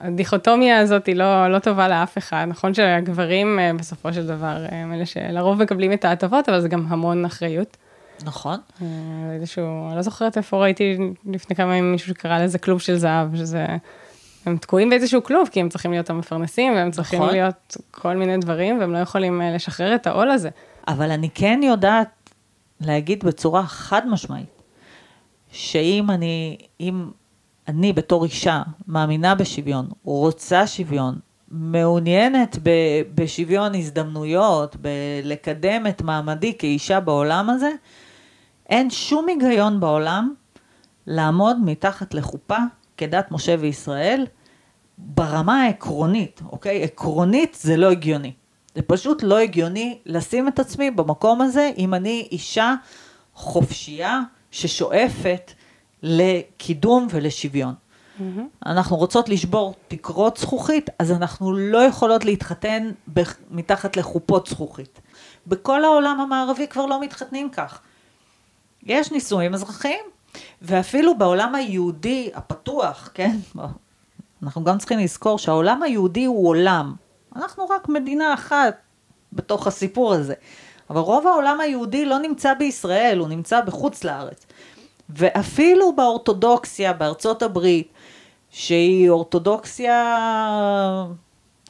הדיכוטומיה 0.00 0.78
הזאת 0.78 1.06
היא 1.06 1.16
לא, 1.16 1.48
לא 1.48 1.58
טובה 1.58 1.88
לאף 1.88 2.18
אחד. 2.18 2.46
נכון 2.48 2.74
שהגברים 2.74 3.58
אה, 3.58 3.70
בסופו 3.78 4.12
של 4.12 4.26
דבר 4.26 4.56
הם 4.70 4.92
אלה 4.92 5.06
שלרוב 5.06 5.62
מקבלים 5.62 5.92
את 5.92 6.04
ההטבות, 6.04 6.48
אבל 6.48 6.60
זה 6.60 6.68
גם 6.68 6.86
המון 6.88 7.24
אחריות. 7.24 7.76
נכון. 8.24 8.58
איזשהו, 9.34 9.88
אני 9.88 9.96
לא 9.96 10.02
זוכרת 10.02 10.36
איפה 10.36 10.62
ראיתי 10.62 10.98
לפני 11.26 11.56
כמה 11.56 11.76
ימים 11.76 11.92
מישהו 11.92 12.08
שקרא 12.08 12.38
לזה 12.38 12.58
כלוב 12.58 12.80
של 12.80 12.96
זהב, 12.96 13.36
שזה 13.36 13.66
הם 14.46 14.56
תקועים 14.56 14.90
באיזשהו 14.90 15.22
כלוב, 15.22 15.48
כי 15.52 15.60
הם 15.60 15.68
צריכים 15.68 15.90
להיות 15.90 16.10
המפרנסים, 16.10 16.72
והם 16.72 16.90
צריכים 16.90 17.22
נכון. 17.22 17.34
להיות 17.34 17.76
כל 17.90 18.16
מיני 18.16 18.38
דברים, 18.38 18.80
והם 18.80 18.92
לא 18.92 18.98
יכולים 18.98 19.42
אה, 19.42 19.54
לשחרר 19.54 19.94
את 19.94 20.06
העול 20.06 20.30
הזה. 20.30 20.48
אבל 20.88 21.10
אני 21.10 21.28
כן 21.34 21.60
יודעת 21.62 22.30
להגיד 22.80 23.24
בצורה 23.24 23.66
חד 23.66 24.08
משמעית, 24.08 24.62
שאם 25.52 26.10
אני, 26.10 26.56
אם 26.80 27.10
אני 27.68 27.92
בתור 27.92 28.24
אישה 28.24 28.62
מאמינה 28.88 29.34
בשוויון, 29.34 29.88
רוצה 30.04 30.66
שוויון, 30.66 31.18
מעוניינת 31.50 32.58
ב, 32.62 32.70
בשוויון 33.14 33.74
הזדמנויות, 33.74 34.76
בלקדם 34.76 35.86
את 35.86 36.02
מעמדי 36.02 36.58
כאישה 36.58 37.00
בעולם 37.00 37.50
הזה, 37.50 37.70
אין 38.70 38.90
שום 38.90 39.28
היגיון 39.28 39.80
בעולם 39.80 40.34
לעמוד 41.06 41.56
מתחת 41.64 42.14
לחופה 42.14 42.58
כדת 42.96 43.30
משה 43.30 43.56
וישראל 43.60 44.26
ברמה 44.98 45.62
העקרונית, 45.62 46.40
אוקיי? 46.52 46.82
עקרונית 46.82 47.58
זה 47.60 47.76
לא 47.76 47.90
הגיוני. 47.90 48.32
זה 48.74 48.82
פשוט 48.82 49.22
לא 49.22 49.38
הגיוני 49.38 49.98
לשים 50.06 50.48
את 50.48 50.58
עצמי 50.58 50.90
במקום 50.90 51.40
הזה 51.40 51.70
אם 51.78 51.94
אני 51.94 52.28
אישה 52.32 52.74
חופשייה 53.34 54.20
ששואפת 54.50 55.52
לקידום 56.02 57.06
ולשוויון. 57.10 57.74
Mm-hmm. 57.74 58.22
אנחנו 58.66 58.96
רוצות 58.96 59.28
לשבור 59.28 59.74
תקרות 59.88 60.36
זכוכית, 60.36 60.90
אז 60.98 61.12
אנחנו 61.12 61.52
לא 61.52 61.78
יכולות 61.78 62.24
להתחתן 62.24 62.90
מתחת 63.50 63.96
לחופות 63.96 64.46
זכוכית. 64.46 65.00
בכל 65.46 65.84
העולם 65.84 66.20
המערבי 66.20 66.66
כבר 66.66 66.86
לא 66.86 67.00
מתחתנים 67.00 67.50
כך. 67.50 67.80
יש 68.86 69.12
נישואים 69.12 69.54
אזרחיים, 69.54 70.04
ואפילו 70.62 71.18
בעולם 71.18 71.54
היהודי 71.54 72.30
הפתוח, 72.34 73.10
כן? 73.14 73.36
אנחנו 74.42 74.64
גם 74.64 74.78
צריכים 74.78 74.98
לזכור 74.98 75.38
שהעולם 75.38 75.82
היהודי 75.82 76.24
הוא 76.24 76.48
עולם. 76.48 76.94
אנחנו 77.36 77.68
רק 77.68 77.88
מדינה 77.88 78.34
אחת 78.34 78.76
בתוך 79.32 79.66
הסיפור 79.66 80.12
הזה. 80.12 80.34
אבל 80.90 81.00
רוב 81.00 81.26
העולם 81.26 81.60
היהודי 81.60 82.04
לא 82.04 82.18
נמצא 82.18 82.54
בישראל, 82.54 83.18
הוא 83.18 83.28
נמצא 83.28 83.60
בחוץ 83.60 84.04
לארץ. 84.04 84.46
ואפילו 85.08 85.96
באורתודוקסיה 85.96 86.92
בארצות 86.92 87.42
הברית, 87.42 87.88
שהיא 88.50 89.10
אורתודוקסיה 89.10 90.16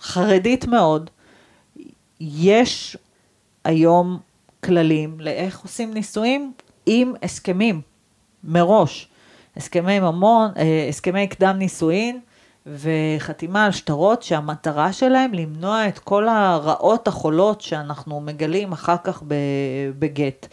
חרדית 0.01 0.67
מאוד, 0.67 1.11
יש 2.21 2.97
היום 3.65 4.19
כללים 4.65 5.21
לאיך 5.21 5.61
עושים 5.61 5.95
נישואים 5.95 6.53
עם 6.87 7.15
הסכמים 7.23 7.81
מראש. 8.45 9.09
הסכמי 9.57 10.01
ממון, 10.01 10.51
אה, 10.57 10.87
הסכמי 10.89 11.27
קדם 11.27 11.57
נישואין, 11.59 12.21
וחתימה 12.67 13.65
על 13.65 13.73
שטרות 13.73 14.23
שהמטרה 14.23 14.93
שלהם 14.93 15.35
למנוע 15.35 15.89
את 15.89 15.99
כל 15.99 16.29
הרעות 16.29 17.09
החולות 17.09 17.61
שאנחנו 17.61 18.21
מגלים 18.21 18.73
אחר 18.73 18.97
כך 19.05 19.23
בגט. 19.99 20.47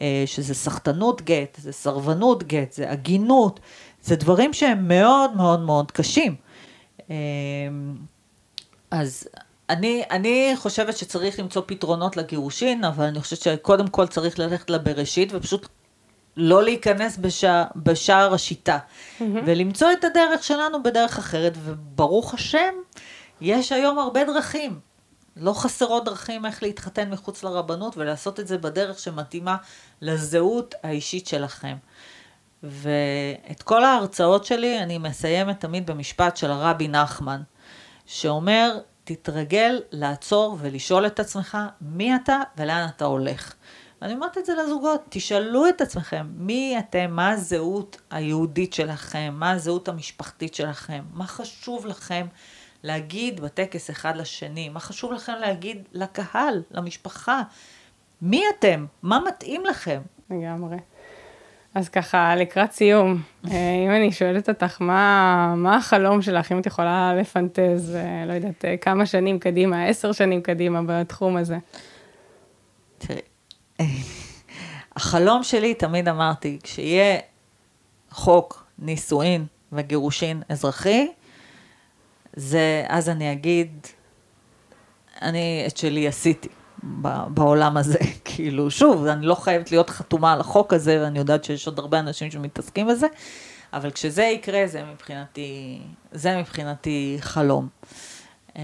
אה, 0.00 0.22
שזה 0.26 0.54
סחטנות 0.54 1.22
גט, 1.22 1.58
זה 1.60 1.72
סרבנות 1.72 2.42
גט, 2.42 2.72
זה 2.72 2.90
עגינות, 2.90 3.60
זה 4.02 4.16
דברים 4.16 4.52
שהם 4.52 4.88
מאוד 4.88 5.36
מאוד 5.36 5.60
מאוד 5.60 5.90
קשים. 5.90 6.34
אה, 7.10 7.16
אז 8.90 9.28
אני, 9.70 10.02
אני 10.10 10.52
חושבת 10.56 10.96
שצריך 10.96 11.38
למצוא 11.38 11.62
פתרונות 11.66 12.16
לגירושין, 12.16 12.84
אבל 12.84 13.04
אני 13.04 13.20
חושבת 13.20 13.40
שקודם 13.40 13.88
כל 13.88 14.06
צריך 14.06 14.38
ללכת 14.38 14.70
לבראשית 14.70 15.28
ופשוט 15.32 15.68
לא 16.36 16.62
להיכנס 16.62 17.16
בשע, 17.16 17.64
בשער 17.76 18.34
השיטה, 18.34 18.78
mm-hmm. 18.78 19.22
ולמצוא 19.46 19.92
את 19.92 20.04
הדרך 20.04 20.44
שלנו 20.44 20.82
בדרך 20.82 21.18
אחרת, 21.18 21.52
וברוך 21.64 22.34
השם, 22.34 22.74
יש 23.40 23.72
היום 23.72 23.98
הרבה 23.98 24.24
דרכים. 24.24 24.80
לא 25.36 25.52
חסרות 25.52 26.04
דרכים 26.04 26.46
איך 26.46 26.62
להתחתן 26.62 27.10
מחוץ 27.10 27.42
לרבנות 27.42 27.96
ולעשות 27.96 28.40
את 28.40 28.48
זה 28.48 28.58
בדרך 28.58 28.98
שמתאימה 28.98 29.56
לזהות 30.00 30.74
האישית 30.82 31.26
שלכם. 31.26 31.76
ואת 32.62 33.62
כל 33.62 33.84
ההרצאות 33.84 34.44
שלי 34.44 34.82
אני 34.82 34.98
מסיימת 34.98 35.60
תמיד 35.60 35.90
במשפט 35.90 36.36
של 36.36 36.50
הרבי 36.50 36.88
נחמן, 36.88 37.42
שאומר, 38.06 38.78
תתרגל 39.06 39.80
לעצור 39.92 40.56
ולשאול 40.60 41.06
את 41.06 41.20
עצמך 41.20 41.58
מי 41.80 42.16
אתה 42.16 42.40
ולאן 42.56 42.86
אתה 42.96 43.04
הולך. 43.04 43.54
ואני 44.02 44.14
אומרת 44.14 44.38
את 44.38 44.46
זה 44.46 44.54
לזוגות, 44.54 45.00
תשאלו 45.08 45.68
את 45.68 45.80
עצמכם, 45.80 46.26
מי 46.36 46.78
אתם, 46.78 47.10
מה 47.10 47.30
הזהות 47.30 48.00
היהודית 48.10 48.72
שלכם, 48.72 49.34
מה 49.38 49.50
הזהות 49.50 49.88
המשפחתית 49.88 50.54
שלכם, 50.54 51.04
מה 51.14 51.26
חשוב 51.26 51.86
לכם 51.86 52.26
להגיד 52.82 53.40
בטקס 53.40 53.90
אחד 53.90 54.16
לשני, 54.16 54.68
מה 54.68 54.80
חשוב 54.80 55.12
לכם 55.12 55.34
להגיד 55.40 55.82
לקהל, 55.92 56.62
למשפחה, 56.70 57.42
מי 58.22 58.42
אתם, 58.58 58.86
מה 59.02 59.20
מתאים 59.28 59.66
לכם. 59.66 60.00
לגמרי. 60.30 60.76
אז 61.76 61.88
ככה, 61.88 62.36
לקראת 62.36 62.72
סיום, 62.72 63.22
אה, 63.50 63.56
אם 63.86 63.90
אני 63.90 64.12
שואלת 64.12 64.48
אותך, 64.48 64.76
מה, 64.80 65.54
מה 65.56 65.76
החלום 65.76 66.22
שלך, 66.22 66.52
אם 66.52 66.58
את 66.58 66.66
יכולה 66.66 67.14
לפנטז, 67.14 67.94
אה, 67.94 68.24
לא 68.26 68.32
יודעת, 68.32 68.64
אה, 68.64 68.76
כמה 68.76 69.06
שנים 69.06 69.38
קדימה, 69.38 69.84
עשר 69.84 70.12
שנים 70.12 70.42
קדימה 70.42 70.80
בתחום 70.86 71.36
הזה? 71.36 71.58
תראי, 72.98 73.20
החלום 74.96 75.42
שלי, 75.42 75.74
תמיד 75.74 76.08
אמרתי, 76.08 76.58
כשיהיה 76.62 77.18
חוק 78.10 78.66
נישואין 78.78 79.46
וגירושין 79.72 80.42
אזרחי, 80.48 81.08
זה, 82.36 82.84
אז 82.88 83.08
אני 83.08 83.32
אגיד, 83.32 83.86
אני 85.22 85.64
את 85.66 85.76
שלי 85.76 86.08
עשיתי 86.08 86.48
בעולם 87.28 87.76
הזה. 87.76 87.98
כאילו, 88.24 88.70
שוב, 88.70 89.06
אני 89.06 89.26
לא 89.26 89.34
חייבת 89.34 89.70
להיות 89.70 89.90
חתומה 89.90 90.32
על 90.32 90.40
החוק 90.40 90.72
הזה, 90.72 91.00
ואני 91.02 91.18
יודעת 91.18 91.44
שיש 91.44 91.66
עוד 91.66 91.78
הרבה 91.78 91.98
אנשים 91.98 92.30
שמתעסקים 92.30 92.86
בזה, 92.86 93.06
אבל 93.72 93.90
כשזה 93.90 94.22
יקרה, 94.22 94.66
זה 94.66 94.82
מבחינתי, 94.92 95.78
זה 96.12 96.36
מבחינתי 96.36 97.16
חלום. 97.20 97.68
אמ, 98.56 98.62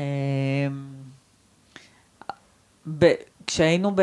ב- 2.98 3.14
כשהיינו 3.46 3.92
ב- 3.94 4.02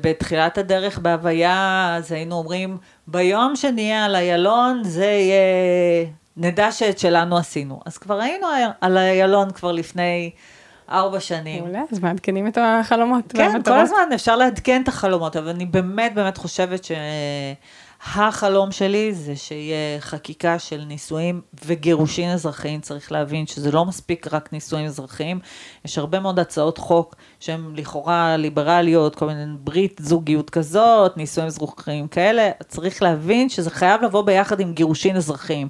בתחילת 0.00 0.58
הדרך 0.58 0.98
בהוויה, 0.98 1.94
אז 1.96 2.12
היינו 2.12 2.34
אומרים, 2.34 2.78
ביום 3.06 3.56
שנהיה 3.56 4.04
על 4.04 4.16
איילון, 4.16 4.84
זה 4.84 5.04
יהיה, 5.04 6.06
נדע 6.36 6.72
שאת 6.72 6.98
שלנו 6.98 7.36
עשינו. 7.36 7.80
אז 7.86 7.98
כבר 7.98 8.20
היינו 8.20 8.46
על 8.80 8.98
איילון 8.98 9.50
כבר 9.50 9.72
לפני 9.72 10.30
ארבע 10.90 11.20
שנים. 11.20 11.64
מעולה, 11.64 11.82
אז 11.92 11.98
מעדכנים 11.98 12.46
את 12.46 12.58
החלומות. 12.60 13.24
כן, 13.32 13.62
כל. 13.62 13.72
הזמן 13.72 13.98
אפשר 14.14 14.36
לעדכן 14.36 14.82
את 14.82 14.88
החלומות, 14.88 15.36
אבל 15.36 15.48
אני 15.48 15.66
באמת 15.66 16.14
באמת 16.14 16.36
חושבת 16.36 16.86
שהחלום 18.04 18.72
שלי 18.72 19.14
זה 19.14 19.36
שיהיה 19.36 20.00
חקיקה 20.00 20.58
של 20.58 20.84
נישואים 20.86 21.40
וגירושין 21.64 22.30
אזרחיים. 22.30 22.80
צריך 22.80 23.12
להבין 23.12 23.46
שזה 23.46 23.72
לא 23.72 23.84
מספיק 23.84 24.26
רק 24.32 24.52
נישואים 24.52 24.86
אזרחיים, 24.86 25.40
יש 25.84 25.98
הרבה 25.98 26.20
מאוד 26.20 26.38
הצעות 26.38 26.78
חוק 26.78 27.14
שהן 27.40 27.72
לכאורה 27.74 28.36
ליברליות, 28.36 29.14
כל 29.14 29.26
מיני 29.26 29.44
ברית 29.60 30.00
זוגיות 30.04 30.50
כזאת, 30.50 31.16
נישואים 31.16 31.46
אזרחיים 31.46 32.08
כאלה. 32.08 32.50
צריך 32.68 33.02
להבין 33.02 33.48
שזה 33.48 33.70
חייב 33.70 34.02
לבוא 34.02 34.22
ביחד 34.22 34.60
עם 34.60 34.72
גירושין 34.72 35.16
אזרחיים, 35.16 35.68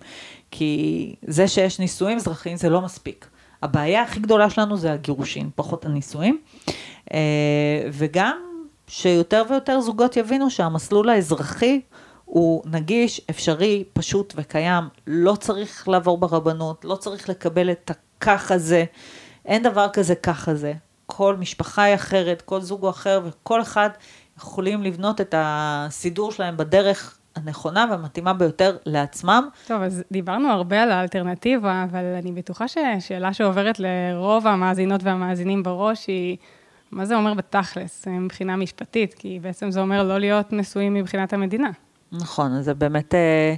כי 0.50 1.14
זה 1.26 1.48
שיש 1.48 1.78
נישואים 1.78 2.16
אזרחיים 2.16 2.56
זה 2.56 2.68
לא 2.68 2.80
מספיק. 2.80 3.29
הבעיה 3.62 4.02
הכי 4.02 4.20
גדולה 4.20 4.50
שלנו 4.50 4.76
זה 4.76 4.92
הגירושין, 4.92 5.50
פחות 5.54 5.84
הנישואים. 5.84 6.40
אה, 7.14 7.88
וגם 7.92 8.36
שיותר 8.86 9.44
ויותר 9.50 9.80
זוגות 9.80 10.16
יבינו 10.16 10.50
שהמסלול 10.50 11.08
האזרחי 11.08 11.80
הוא 12.24 12.62
נגיש, 12.66 13.20
אפשרי, 13.30 13.84
פשוט 13.92 14.34
וקיים, 14.36 14.84
לא 15.06 15.34
צריך 15.40 15.88
לעבור 15.88 16.18
ברבנות, 16.18 16.84
לא 16.84 16.96
צריך 16.96 17.28
לקבל 17.28 17.70
את 17.70 17.90
הככה 17.90 18.58
זה, 18.58 18.84
אין 19.44 19.62
דבר 19.62 19.86
כזה 19.92 20.14
ככה 20.14 20.54
זה. 20.54 20.72
כל 21.06 21.36
משפחה 21.36 21.82
היא 21.82 21.94
אחרת, 21.94 22.42
כל 22.42 22.60
זוג 22.60 22.82
הוא 22.82 22.90
אחר, 22.90 23.20
וכל 23.24 23.62
אחד 23.62 23.90
יכולים 24.38 24.82
לבנות 24.82 25.20
את 25.20 25.34
הסידור 25.38 26.32
שלהם 26.32 26.56
בדרך 26.56 27.19
הנכונה 27.36 27.86
והמתאימה 27.90 28.32
ביותר 28.32 28.76
לעצמם. 28.86 29.48
טוב, 29.66 29.82
אז 29.82 30.02
דיברנו 30.12 30.48
הרבה 30.48 30.82
על 30.82 30.90
האלטרנטיבה, 30.90 31.84
אבל 31.90 32.04
אני 32.04 32.32
בטוחה 32.32 32.68
ששאלה 32.68 33.32
שעוברת 33.32 33.80
לרוב 33.80 34.46
המאזינות 34.46 35.02
והמאזינים 35.02 35.62
בראש 35.62 36.06
היא, 36.06 36.36
מה 36.90 37.04
זה 37.04 37.16
אומר 37.16 37.34
בתכלס, 37.34 38.06
מבחינה 38.08 38.56
משפטית? 38.56 39.14
כי 39.14 39.38
בעצם 39.42 39.70
זה 39.70 39.80
אומר 39.80 40.02
לא 40.02 40.18
להיות 40.18 40.52
נשואים 40.52 40.94
מבחינת 40.94 41.32
המדינה. 41.32 41.70
נכון, 42.12 42.52
אז 42.52 42.64
זה 42.64 42.74
באמת 42.74 43.14
אה, 43.14 43.54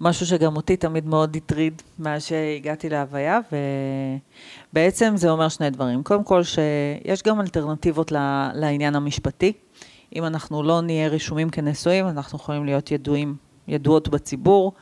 משהו 0.00 0.26
שגם 0.26 0.56
אותי 0.56 0.76
תמיד 0.76 1.06
מאוד 1.06 1.36
הטריד 1.36 1.82
מאז 1.98 2.24
שהגעתי 2.24 2.88
להוויה, 2.88 3.40
ובעצם 4.72 5.16
זה 5.16 5.30
אומר 5.30 5.48
שני 5.48 5.70
דברים. 5.70 6.02
קודם 6.02 6.24
כל, 6.24 6.42
שיש 6.42 7.22
גם 7.22 7.40
אלטרנטיבות 7.40 8.12
לעניין 8.54 8.94
המשפטי. 8.94 9.52
אם 10.14 10.24
אנחנו 10.24 10.62
לא 10.62 10.80
נהיה 10.80 11.08
רשומים 11.08 11.50
כנשואים, 11.50 12.08
אנחנו 12.08 12.38
יכולים 12.38 12.64
להיות 12.64 12.90
ידועים, 12.90 13.36
ידועות 13.68 14.08
בציבור. 14.08 14.72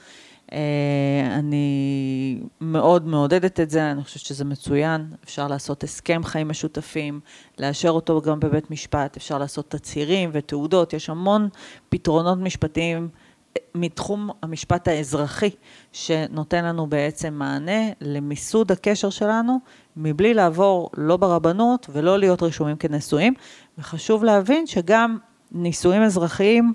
אה, 0.53 1.35
אני 1.39 2.41
מאוד 2.61 3.07
מעודדת 3.07 3.61
את 3.61 3.71
זה, 3.71 3.91
אני 3.91 4.05
חושבת 4.05 4.23
שזה 4.23 4.45
מצוין. 4.45 5.07
אפשר 5.25 5.49
לעשות 5.49 5.85
הסכם 5.85 6.21
חיים 6.25 6.49
משותפים, 6.49 7.21
לאשר 7.59 7.91
אותו 7.91 8.21
גם 8.21 8.41
בבית 8.41 8.71
משפט, 8.71 9.17
אפשר 9.17 9.39
לעשות 9.39 9.71
תצהירים 9.71 10.31
ותעודות, 10.33 10.93
יש 10.93 11.11
המון 11.11 11.49
פתרונות 11.89 12.39
משפטיים 12.39 13.09
אה, 13.57 13.63
מתחום 13.75 14.31
המשפט 14.43 14.89
האזרחי, 14.89 15.51
שנותן 15.93 16.65
לנו 16.65 16.87
בעצם 16.87 17.35
מענה 17.35 17.91
למיסוד 18.01 18.73
הקשר 18.73 19.11
שלנו, 19.11 19.59
מבלי 19.97 20.35
לעבור 20.35 20.91
לא 20.97 21.17
ברבנות 21.17 21.87
ולא 21.93 22.19
להיות 22.19 22.43
רשומים 22.43 22.77
כנשואים. 22.77 23.35
וחשוב 23.79 24.25
להבין 24.25 24.67
שגם 24.67 25.19
נישואים 25.53 26.03
אזרחיים 26.03 26.73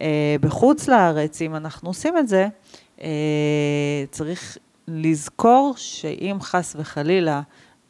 אה, 0.00 0.36
בחוץ 0.40 0.88
לארץ, 0.88 1.42
אם 1.42 1.56
אנחנו 1.56 1.90
עושים 1.90 2.18
את 2.18 2.28
זה, 2.28 2.48
אה, 3.02 4.04
צריך 4.10 4.58
לזכור 4.88 5.74
שאם 5.76 6.36
חס 6.40 6.76
וחלילה 6.78 7.40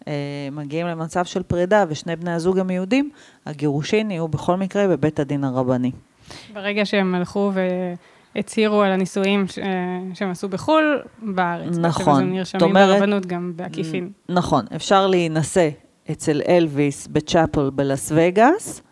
אה, 0.08 0.12
מגיעים 0.52 0.86
למצב 0.86 1.24
של 1.24 1.42
פרידה 1.42 1.84
ושני 1.88 2.16
בני 2.16 2.32
הזוג 2.32 2.58
הם 2.58 2.70
יהודים, 2.70 3.10
הגירושין 3.46 4.10
יהיו 4.10 4.28
בכל 4.28 4.56
מקרה 4.56 4.88
בבית 4.88 5.20
הדין 5.20 5.44
הרבני. 5.44 5.92
ברגע 6.52 6.86
שהם 6.86 7.14
הלכו 7.14 7.52
והצהירו 8.42 8.82
על 8.82 8.90
הנישואים 8.92 9.46
ש- 9.46 9.58
שהם 10.14 10.30
עשו 10.30 10.48
בחו"ל, 10.48 11.02
בארץ. 11.22 11.76
נכון. 11.78 12.22
הם 12.22 12.28
זאת 12.28 12.34
נרשמים 12.36 12.62
אומרת- 12.70 12.98
ברבנות 13.00 13.26
גם 13.26 13.52
בעקיפין. 13.56 14.10
נכון, 14.28 14.64
אפשר 14.76 15.06
להינשא 15.06 15.68
אצל 16.10 16.40
אלוויס 16.48 17.06
ב 17.06 17.15
chapel 17.15 17.70
בלאס 17.70 18.12
וגאס, 18.14 18.82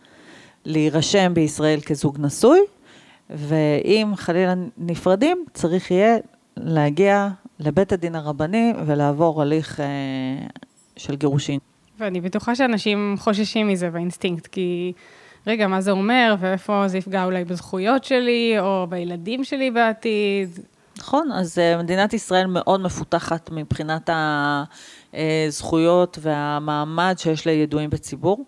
להירשם 0.65 1.35
בישראל 1.35 1.81
כזוג 1.81 2.17
נשוי, 2.21 2.59
ואם 3.31 4.13
חלילה 4.17 4.55
נפרדים, 4.79 5.45
צריך 5.55 5.91
יהיה 5.91 6.17
להגיע 6.57 7.29
לבית 7.59 7.93
הדין 7.93 8.15
הרבני 8.15 8.73
ולעבור 8.87 9.43
הליך 9.43 9.81
אה, 9.81 9.87
של 10.97 11.17
גירושין. 11.17 11.59
ואני 11.99 12.21
בטוחה 12.21 12.55
שאנשים 12.55 13.15
חוששים 13.19 13.69
מזה 13.69 13.91
באינסטינקט, 13.91 14.47
כי 14.47 14.93
רגע, 15.47 15.67
מה 15.67 15.81
זה 15.81 15.91
אומר, 15.91 16.35
ואיפה 16.39 16.89
זה 16.89 16.99
יפגע 16.99 17.25
אולי 17.25 17.45
בזכויות 17.45 18.05
שלי, 18.05 18.57
או 18.59 18.87
בילדים 18.89 19.45
שלי 19.45 19.71
בעתיד. 19.71 20.61
נכון, 20.99 21.33
אז 21.33 21.59
אה, 21.59 21.83
מדינת 21.83 22.13
ישראל 22.13 22.47
מאוד 22.47 22.81
מפותחת 22.81 23.51
מבחינת 23.53 24.11
הזכויות 25.15 26.19
והמעמד 26.23 27.15
שיש 27.19 27.47
לידועים 27.47 27.91
בציבור. 27.91 28.45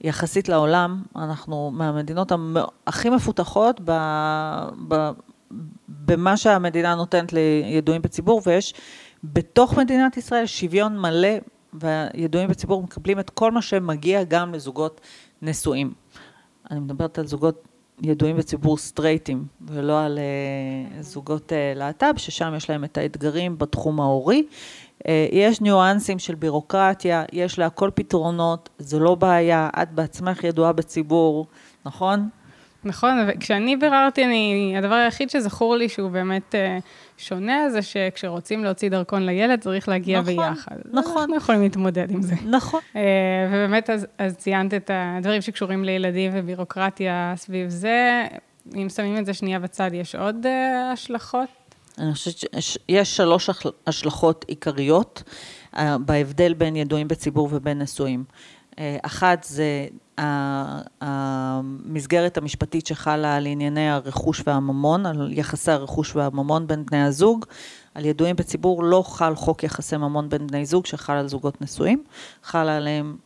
יחסית 0.00 0.48
לעולם, 0.48 1.02
אנחנו 1.16 1.70
מהמדינות 1.74 2.32
המ... 2.32 2.56
הכי 2.86 3.10
מפותחות 3.10 3.80
ב... 3.84 3.90
ב... 4.88 5.10
במה 5.88 6.36
שהמדינה 6.36 6.94
נותנת 6.94 7.32
לידועים 7.32 8.02
בציבור, 8.02 8.42
ויש 8.46 8.74
בתוך 9.24 9.78
מדינת 9.78 10.16
ישראל 10.16 10.46
שוויון 10.46 10.98
מלא, 10.98 11.28
והידועים 11.72 12.48
בציבור 12.48 12.82
מקבלים 12.82 13.18
את 13.20 13.30
כל 13.30 13.52
מה 13.52 13.62
שמגיע 13.62 14.24
גם 14.24 14.54
לזוגות 14.54 15.00
נשואים. 15.42 15.92
אני 16.70 16.80
מדברת 16.80 17.18
על 17.18 17.26
זוגות 17.26 17.68
ידועים 18.02 18.36
בציבור 18.36 18.76
סטרייטים, 18.76 19.44
ולא 19.60 20.04
על 20.04 20.18
uh, 20.18 21.02
זוגות 21.02 21.52
uh, 21.52 21.78
להט"ב, 21.78 22.14
ששם 22.16 22.52
יש 22.56 22.70
להם 22.70 22.84
את 22.84 22.98
האתגרים 22.98 23.58
בתחום 23.58 24.00
ההורי. 24.00 24.46
Uh, 24.98 25.06
יש 25.32 25.60
ניואנסים 25.60 26.18
של 26.18 26.34
בירוקרטיה, 26.34 27.24
יש 27.32 27.58
להכל 27.58 27.90
פתרונות, 27.94 28.68
זה 28.78 28.98
לא 28.98 29.14
בעיה, 29.14 29.68
את 29.82 29.92
בעצמך 29.92 30.44
ידועה 30.44 30.72
בציבור, 30.72 31.46
נכון? 31.86 32.28
נכון, 32.84 33.18
וכשאני 33.28 33.76
ביררתי, 33.76 34.24
אני, 34.24 34.74
הדבר 34.78 34.94
היחיד 34.94 35.30
שזכור 35.30 35.76
לי 35.76 35.88
שהוא 35.88 36.10
באמת 36.10 36.54
אה, 36.54 36.78
שונה, 37.18 37.70
זה 37.70 37.82
שכשרוצים 37.82 38.64
להוציא 38.64 38.90
דרכון 38.90 39.26
לילד, 39.26 39.60
צריך 39.60 39.88
להגיע 39.88 40.20
נכון, 40.20 40.36
ביחד. 40.36 40.76
נכון. 40.92 41.16
אנחנו 41.18 41.36
יכולים 41.36 41.62
להתמודד 41.62 42.10
עם 42.10 42.22
זה. 42.22 42.34
נכון. 42.50 42.80
אה, 42.96 43.02
ובאמת, 43.48 43.90
אז, 43.90 44.06
אז 44.18 44.36
ציינת 44.36 44.74
את 44.74 44.90
הדברים 44.94 45.42
שקשורים 45.42 45.84
לילדים 45.84 46.32
ובירוקרטיה 46.34 47.34
סביב 47.36 47.68
זה. 47.68 48.26
אם 48.74 48.88
שמים 48.88 49.18
את 49.18 49.26
זה 49.26 49.34
שנייה 49.34 49.58
בצד, 49.58 49.90
יש 49.92 50.14
עוד 50.14 50.46
אה, 50.46 50.92
השלכות? 50.92 51.48
אני 51.98 52.12
חושבת 52.12 52.34
שיש 52.60 53.16
שלוש 53.16 53.50
השלכות 53.86 54.44
עיקריות 54.48 55.22
אה, 55.76 55.98
בהבדל 55.98 56.54
בין 56.54 56.76
ידועים 56.76 57.08
בציבור 57.08 57.48
ובין 57.52 57.82
נשואים. 57.82 58.24
אה, 58.78 58.96
אחת 59.02 59.44
זה 59.44 59.86
המסגרת 61.00 62.38
המשפטית 62.38 62.86
שחלה 62.86 63.36
על 63.36 63.46
ענייני 63.46 63.90
הרכוש 63.90 64.42
והממון, 64.46 65.06
על 65.06 65.28
יחסי 65.32 65.70
הרכוש 65.70 66.16
והממון 66.16 66.66
בין 66.66 66.86
בני 66.86 67.02
הזוג. 67.02 67.46
על 67.96 68.04
ידועים 68.04 68.36
בציבור 68.36 68.84
לא 68.84 69.02
חל 69.06 69.34
חוק 69.34 69.64
יחסי 69.64 69.96
ממון 69.96 70.28
בין 70.28 70.46
בני 70.46 70.66
זוג 70.66 70.86
שחל 70.86 71.12
על 71.12 71.28
זוגות 71.28 71.62
נשואים, 71.62 72.04
חל 72.42 72.68
עליהם 72.68 73.16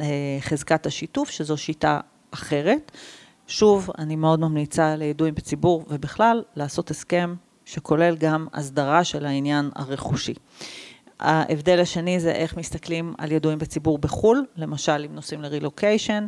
אה, 0.00 0.06
חזקת 0.40 0.86
השיתוף, 0.86 1.30
שזו 1.30 1.56
שיטה 1.56 2.00
אחרת. 2.30 2.92
שוב, 3.46 3.90
אני 3.98 4.16
מאוד 4.16 4.40
ממליצה 4.40 4.96
לידועים 4.96 5.34
בציבור 5.34 5.84
ובכלל 5.88 6.42
לעשות 6.56 6.90
הסכם 6.90 7.34
שכולל 7.64 8.16
גם 8.16 8.46
הסדרה 8.52 9.04
של 9.04 9.26
העניין 9.26 9.70
הרכושי. 9.74 10.34
ההבדל 11.20 11.80
השני 11.80 12.20
זה 12.20 12.32
איך 12.32 12.56
מסתכלים 12.56 13.14
על 13.18 13.32
ידועים 13.32 13.58
בציבור 13.58 13.98
בחו"ל, 13.98 14.44
למשל 14.56 15.04
אם 15.06 15.14
נוסעים 15.14 15.42
לרילוקיישן, 15.42 16.26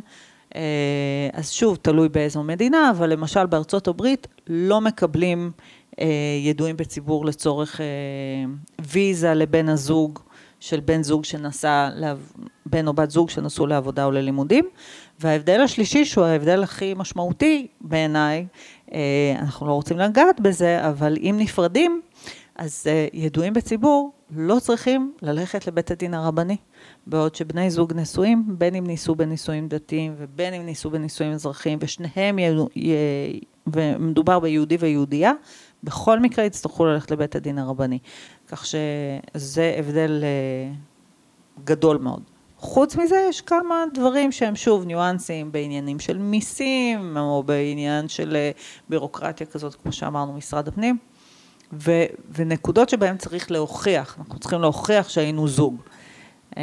אז 1.33 1.51
שוב, 1.51 1.77
תלוי 1.81 2.09
באיזו 2.09 2.43
מדינה, 2.43 2.91
אבל 2.91 3.09
למשל 3.09 3.45
בארצות 3.45 3.87
הברית 3.87 4.27
לא 4.47 4.81
מקבלים 4.81 5.51
ידועים 6.41 6.77
בציבור 6.77 7.25
לצורך 7.25 7.81
ויזה 8.81 9.33
לבן 9.33 9.69
הזוג 9.69 10.19
של 10.59 10.79
בן 10.79 11.03
זוג 11.03 11.25
שנסע, 11.25 11.89
בן 12.65 12.87
או 12.87 12.93
בת 12.93 13.11
זוג 13.11 13.29
שנסעו 13.29 13.67
לעבודה 13.67 14.05
או 14.05 14.11
ללימודים. 14.11 14.65
וההבדל 15.19 15.61
השלישי, 15.61 16.05
שהוא 16.05 16.25
ההבדל 16.25 16.63
הכי 16.63 16.93
משמעותי 16.93 17.67
בעיניי, 17.81 18.45
אנחנו 19.39 19.67
לא 19.67 19.73
רוצים 19.73 19.97
לגעת 19.97 20.39
בזה, 20.39 20.89
אבל 20.89 21.17
אם 21.21 21.35
נפרדים, 21.39 22.01
אז 22.55 22.87
uh, 22.87 23.09
ידועים 23.13 23.53
בציבור 23.53 24.11
לא 24.35 24.59
צריכים 24.59 25.13
ללכת 25.21 25.67
לבית 25.67 25.91
הדין 25.91 26.13
הרבני, 26.13 26.57
בעוד 27.07 27.35
שבני 27.35 27.69
זוג 27.69 27.93
נשואים, 27.93 28.43
בין 28.47 28.75
אם 28.75 28.87
נישאו 28.87 29.15
בנישואים 29.15 29.67
דתיים 29.67 30.15
ובין 30.17 30.53
אם 30.53 30.65
נישאו 30.65 30.89
בנישואים 30.89 31.33
אזרחיים, 31.33 31.79
ושניהם, 31.81 32.39
י... 32.39 32.43
י... 32.75 32.93
ומדובר 33.67 34.39
ביהודי 34.39 34.77
ויהודייה, 34.79 35.31
בכל 35.83 36.19
מקרה 36.19 36.45
יצטרכו 36.45 36.85
ללכת 36.85 37.11
לבית 37.11 37.35
הדין 37.35 37.59
הרבני. 37.59 37.99
כך 38.47 38.65
שזה 38.65 39.75
הבדל 39.79 40.23
uh, 40.23 41.63
גדול 41.65 41.97
מאוד. 41.97 42.21
חוץ 42.61 42.95
מזה 42.95 43.25
יש 43.29 43.41
כמה 43.41 43.83
דברים 43.93 44.31
שהם 44.31 44.55
שוב 44.55 44.85
ניואנסים 44.85 45.51
בעניינים 45.51 45.99
של 45.99 46.17
מיסים 46.17 47.17
או 47.17 47.43
בעניין 47.43 48.07
של 48.07 48.35
אה, 48.35 48.51
בירוקרטיה 48.89 49.47
כזאת, 49.47 49.75
כמו 49.75 49.91
שאמרנו, 49.91 50.33
משרד 50.33 50.67
הפנים, 50.67 50.97
ו, 51.73 51.91
ונקודות 52.33 52.89
שבהן 52.89 53.17
צריך 53.17 53.51
להוכיח, 53.51 54.15
אנחנו 54.19 54.39
צריכים 54.39 54.61
להוכיח 54.61 55.09
שהיינו 55.09 55.47
זוג. 55.47 55.81
Uh, 56.51 56.57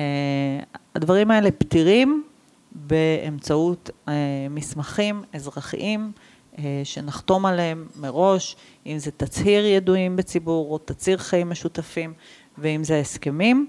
הדברים 0.94 1.30
האלה 1.30 1.50
פתירים 1.50 2.24
באמצעות 2.72 3.90
uh, 3.90 4.11
מסמכים 4.50 5.22
אזרחיים 5.32 6.12
uh, 6.54 6.59
שנחתום 6.84 7.46
עליהם 7.46 7.86
מראש, 7.96 8.56
אם 8.86 8.98
זה 8.98 9.11
תצהיר 9.11 9.66
ידועים 9.66 10.16
בציבור 10.16 10.72
או 10.72 10.78
תצהיר 10.78 11.18
חיים 11.18 11.50
משותפים, 11.50 12.12
ואם 12.59 12.84
זה 12.84 13.00
הסכמים. 13.00 13.66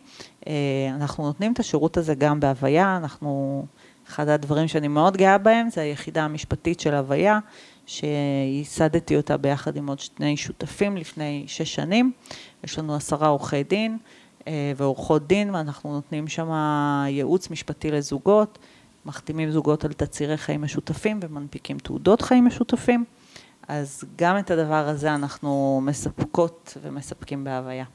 אה, 0.47 0.53
אנחנו 0.95 1.23
נותנים 1.23 1.53
את 1.53 1.59
השירות 1.59 1.97
הזה 1.97 2.15
גם 2.15 2.39
בהוויה, 2.39 2.97
אנחנו, 2.97 3.65
אחד 4.07 4.29
הדברים 4.29 4.67
שאני 4.67 4.87
מאוד 4.87 5.17
גאה 5.17 5.37
בהם 5.37 5.69
זה 5.69 5.81
היחידה 5.81 6.23
המשפטית 6.23 6.79
של 6.79 6.93
הוויה, 6.93 7.39
שייסדתי 7.89 9.17
אותה 9.17 9.37
ביחד 9.37 9.77
עם 9.77 9.87
עוד 9.87 9.99
שני 9.99 10.37
שותפים 10.37 10.97
לפני 10.97 11.43
שש 11.47 11.75
שנים. 11.75 12.11
יש 12.63 12.79
לנו 12.79 12.95
עשרה 12.95 13.27
עורכי 13.27 13.63
דין 13.63 13.97
אה, 14.47 14.73
ועורכות 14.77 15.27
דין, 15.27 15.55
ואנחנו 15.55 15.93
נותנים 15.93 16.27
שם 16.27 16.51
ייעוץ 17.07 17.49
משפטי 17.49 17.91
לזוגות, 17.91 18.57
מחתימים 19.05 19.51
זוגות 19.51 19.85
על 19.85 19.93
תצהירי 19.93 20.37
חיים 20.37 20.61
משותפים 20.61 21.19
ומנפיקים 21.23 21.77
תעודות 21.77 22.21
חיים 22.21 22.45
משותפים. 22.45 23.05
אז 23.67 24.03
גם 24.15 24.37
את 24.39 24.51
הדבר 24.51 24.87
הזה 24.87 25.15
אנחנו 25.15 25.81
מספקות 25.83 26.77
ומספקים 26.81 27.43
בהוויה. 27.43 27.85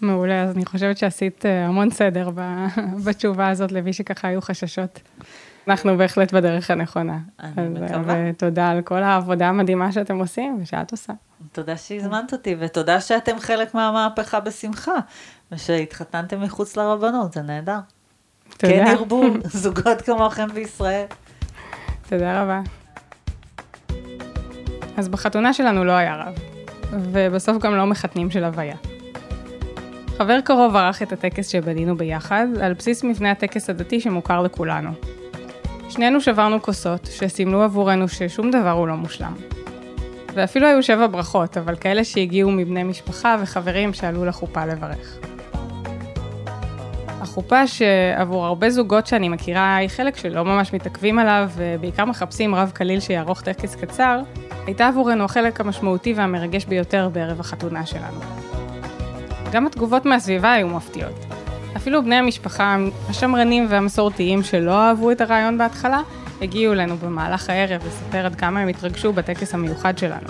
מעולה, 0.00 0.42
אז 0.42 0.56
אני 0.56 0.64
חושבת 0.64 0.98
שעשית 0.98 1.46
אה, 1.46 1.66
המון 1.66 1.90
סדר 1.90 2.30
בתשובה 3.04 3.48
הזאת 3.48 3.72
למי 3.72 3.92
שככה 3.92 4.28
היו 4.28 4.42
חששות. 4.42 5.00
אנחנו 5.68 5.96
בהחלט 5.96 6.32
בדרך 6.32 6.70
הנכונה. 6.70 7.18
אני 7.40 7.68
מקווה. 7.68 8.14
ותודה 8.30 8.68
על 8.68 8.82
כל 8.82 9.02
העבודה 9.02 9.48
המדהימה 9.48 9.92
שאתם 9.92 10.18
עושים 10.18 10.58
ושאת 10.62 10.90
עושה. 10.90 11.12
תודה 11.52 11.76
שהזמנת 11.76 12.32
אותי, 12.32 12.56
ותודה 12.58 13.00
שאתם 13.00 13.38
חלק 13.38 13.74
מהמהפכה 13.74 14.40
בשמחה, 14.40 14.94
ושהתחתנתם 15.52 16.42
מחוץ 16.42 16.76
לרבנות, 16.76 17.32
זה 17.32 17.42
נהדר. 17.42 17.78
תודה. 18.56 18.72
כן 18.72 18.84
ירבו 18.92 19.24
זוגות 19.62 20.02
כמוכם 20.02 20.48
בישראל. 20.48 21.04
תודה 22.08 22.42
רבה. 22.42 22.60
אז 24.96 25.08
בחתונה 25.08 25.52
שלנו 25.52 25.84
לא 25.84 25.92
היה 25.92 26.16
רב, 26.16 26.34
ובסוף 27.12 27.62
גם 27.62 27.76
לא 27.76 27.86
מחתנים 27.86 28.30
של 28.30 28.44
הוויה. 28.44 28.76
חבר 30.18 30.40
קרוב 30.40 30.76
ערך 30.76 31.02
את 31.02 31.12
הטקס 31.12 31.48
שבנינו 31.48 31.96
ביחד, 31.96 32.46
על 32.62 32.72
בסיס 32.74 33.04
מבנה 33.04 33.30
הטקס 33.30 33.70
הדתי 33.70 34.00
שמוכר 34.00 34.42
לכולנו. 34.42 34.90
שנינו 35.88 36.20
שברנו 36.20 36.62
כוסות, 36.62 37.08
שסימנו 37.12 37.62
עבורנו 37.62 38.08
ששום 38.08 38.50
דבר 38.50 38.70
הוא 38.70 38.88
לא 38.88 38.94
מושלם. 38.94 39.32
ואפילו 40.34 40.66
היו 40.66 40.82
שבע 40.82 41.06
ברכות, 41.06 41.56
אבל 41.56 41.76
כאלה 41.76 42.04
שהגיעו 42.04 42.50
מבני 42.50 42.82
משפחה 42.82 43.36
וחברים 43.40 43.94
שעלו 43.94 44.24
לחופה 44.24 44.64
לברך. 44.66 45.18
החופה 47.20 47.66
שעבור 47.66 48.46
הרבה 48.46 48.70
זוגות 48.70 49.06
שאני 49.06 49.28
מכירה 49.28 49.76
היא 49.76 49.88
חלק 49.88 50.16
שלא 50.16 50.44
ממש 50.44 50.72
מתעכבים 50.72 51.18
עליו 51.18 51.50
ובעיקר 51.56 52.04
מחפשים 52.04 52.54
רב 52.54 52.70
קליל 52.74 53.00
שיערוך 53.00 53.40
טקס 53.40 53.74
קצר, 53.74 54.20
הייתה 54.66 54.88
עבורנו 54.88 55.24
החלק 55.24 55.60
המשמעותי 55.60 56.12
והמרגש 56.12 56.64
ביותר 56.64 57.08
בערב 57.12 57.40
החתונה 57.40 57.86
שלנו. 57.86 58.20
גם 59.52 59.66
התגובות 59.66 60.06
מהסביבה 60.06 60.52
היו 60.52 60.68
מפתיעות. 60.68 61.45
אפילו 61.76 62.02
בני 62.04 62.14
המשפחה 62.14 62.76
השמרנים 63.08 63.66
והמסורתיים 63.70 64.42
שלא 64.42 64.72
אהבו 64.72 65.10
את 65.10 65.20
הרעיון 65.20 65.58
בהתחלה, 65.58 66.00
הגיעו 66.42 66.72
אלינו 66.72 66.96
במהלך 66.96 67.50
הערב 67.50 67.86
לספר 67.86 68.26
עד 68.26 68.34
כמה 68.34 68.60
הם 68.60 68.68
התרגשו 68.68 69.12
בטקס 69.12 69.54
המיוחד 69.54 69.98
שלנו. 69.98 70.28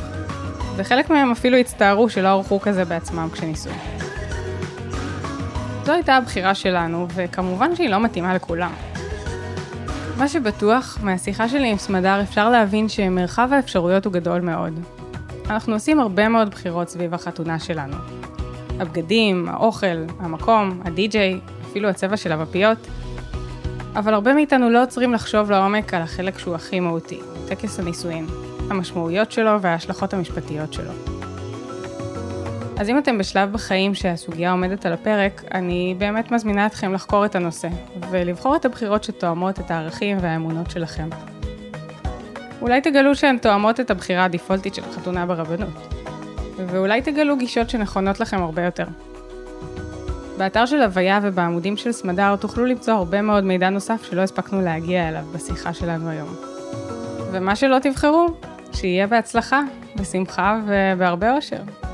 וחלק 0.76 1.10
מהם 1.10 1.30
אפילו 1.30 1.56
הצטערו 1.56 2.08
שלא 2.08 2.28
ערכו 2.28 2.60
כזה 2.60 2.84
בעצמם 2.84 3.28
כשניסו. 3.32 3.70
זו 5.84 5.92
הייתה 5.92 6.16
הבחירה 6.16 6.54
שלנו, 6.54 7.06
וכמובן 7.14 7.76
שהיא 7.76 7.90
לא 7.90 8.00
מתאימה 8.00 8.34
לכולם. 8.34 8.72
מה 10.18 10.28
שבטוח, 10.28 10.98
מהשיחה 11.02 11.48
שלי 11.48 11.70
עם 11.70 11.78
סמדר 11.78 12.22
אפשר 12.22 12.50
להבין 12.50 12.88
שמרחב 12.88 13.48
האפשרויות 13.52 14.04
הוא 14.04 14.12
גדול 14.12 14.40
מאוד. 14.40 14.80
אנחנו 15.50 15.72
עושים 15.72 16.00
הרבה 16.00 16.28
מאוד 16.28 16.50
בחירות 16.50 16.88
סביב 16.88 17.14
החתונה 17.14 17.58
שלנו, 17.58 17.96
הבגדים, 18.80 19.48
האוכל, 19.48 20.04
המקום, 20.20 20.80
הדי-ג'יי, 20.84 21.40
אפילו 21.70 21.88
הצבע 21.88 22.16
של 22.16 22.32
המפיות. 22.32 22.78
אבל 23.96 24.14
הרבה 24.14 24.34
מאיתנו 24.34 24.70
לא 24.70 24.82
עוצרים 24.82 25.12
לחשוב 25.12 25.50
לעומק 25.50 25.94
על 25.94 26.02
החלק 26.02 26.38
שהוא 26.38 26.54
הכי 26.54 26.80
מהותי, 26.80 27.20
טקס 27.48 27.78
הנישואין, 27.80 28.26
המשמעויות 28.70 29.32
שלו 29.32 29.60
וההשלכות 29.60 30.14
המשפטיות 30.14 30.72
שלו. 30.72 30.92
אז 32.78 32.88
אם 32.88 32.98
אתם 32.98 33.18
בשלב 33.18 33.52
בחיים 33.52 33.94
שהסוגיה 33.94 34.50
עומדת 34.50 34.86
על 34.86 34.92
הפרק, 34.92 35.44
אני 35.54 35.94
באמת 35.98 36.30
מזמינה 36.30 36.66
אתכם 36.66 36.92
לחקור 36.92 37.24
את 37.24 37.34
הנושא, 37.34 37.68
ולבחור 38.10 38.56
את 38.56 38.64
הבחירות 38.64 39.04
שתואמות 39.04 39.60
את 39.60 39.70
הערכים 39.70 40.18
והאמונות 40.20 40.70
שלכם. 40.70 41.08
אולי 42.62 42.80
תגלו 42.80 43.14
שהן 43.14 43.38
תואמות 43.38 43.80
את 43.80 43.90
הבחירה 43.90 44.24
הדיפולטית 44.24 44.74
של 44.74 44.82
חתונה 44.82 45.26
ברבנות. 45.26 45.95
ואולי 46.56 47.02
תגלו 47.02 47.36
גישות 47.36 47.70
שנכונות 47.70 48.20
לכם 48.20 48.42
הרבה 48.42 48.64
יותר. 48.64 48.84
באתר 50.38 50.66
של 50.66 50.82
הוויה 50.82 51.20
ובעמודים 51.22 51.76
של 51.76 51.92
סמדר 51.92 52.36
תוכלו 52.36 52.64
למצוא 52.64 52.94
הרבה 52.94 53.22
מאוד 53.22 53.44
מידע 53.44 53.70
נוסף 53.70 54.02
שלא 54.10 54.20
הספקנו 54.20 54.60
להגיע 54.60 55.08
אליו 55.08 55.24
בשיחה 55.34 55.74
שלנו 55.74 56.10
היום. 56.10 56.34
ומה 57.32 57.56
שלא 57.56 57.78
תבחרו, 57.78 58.26
שיהיה 58.72 59.06
בהצלחה, 59.06 59.60
בשמחה 59.96 60.60
ובהרבה 60.66 61.36
אושר. 61.36 61.85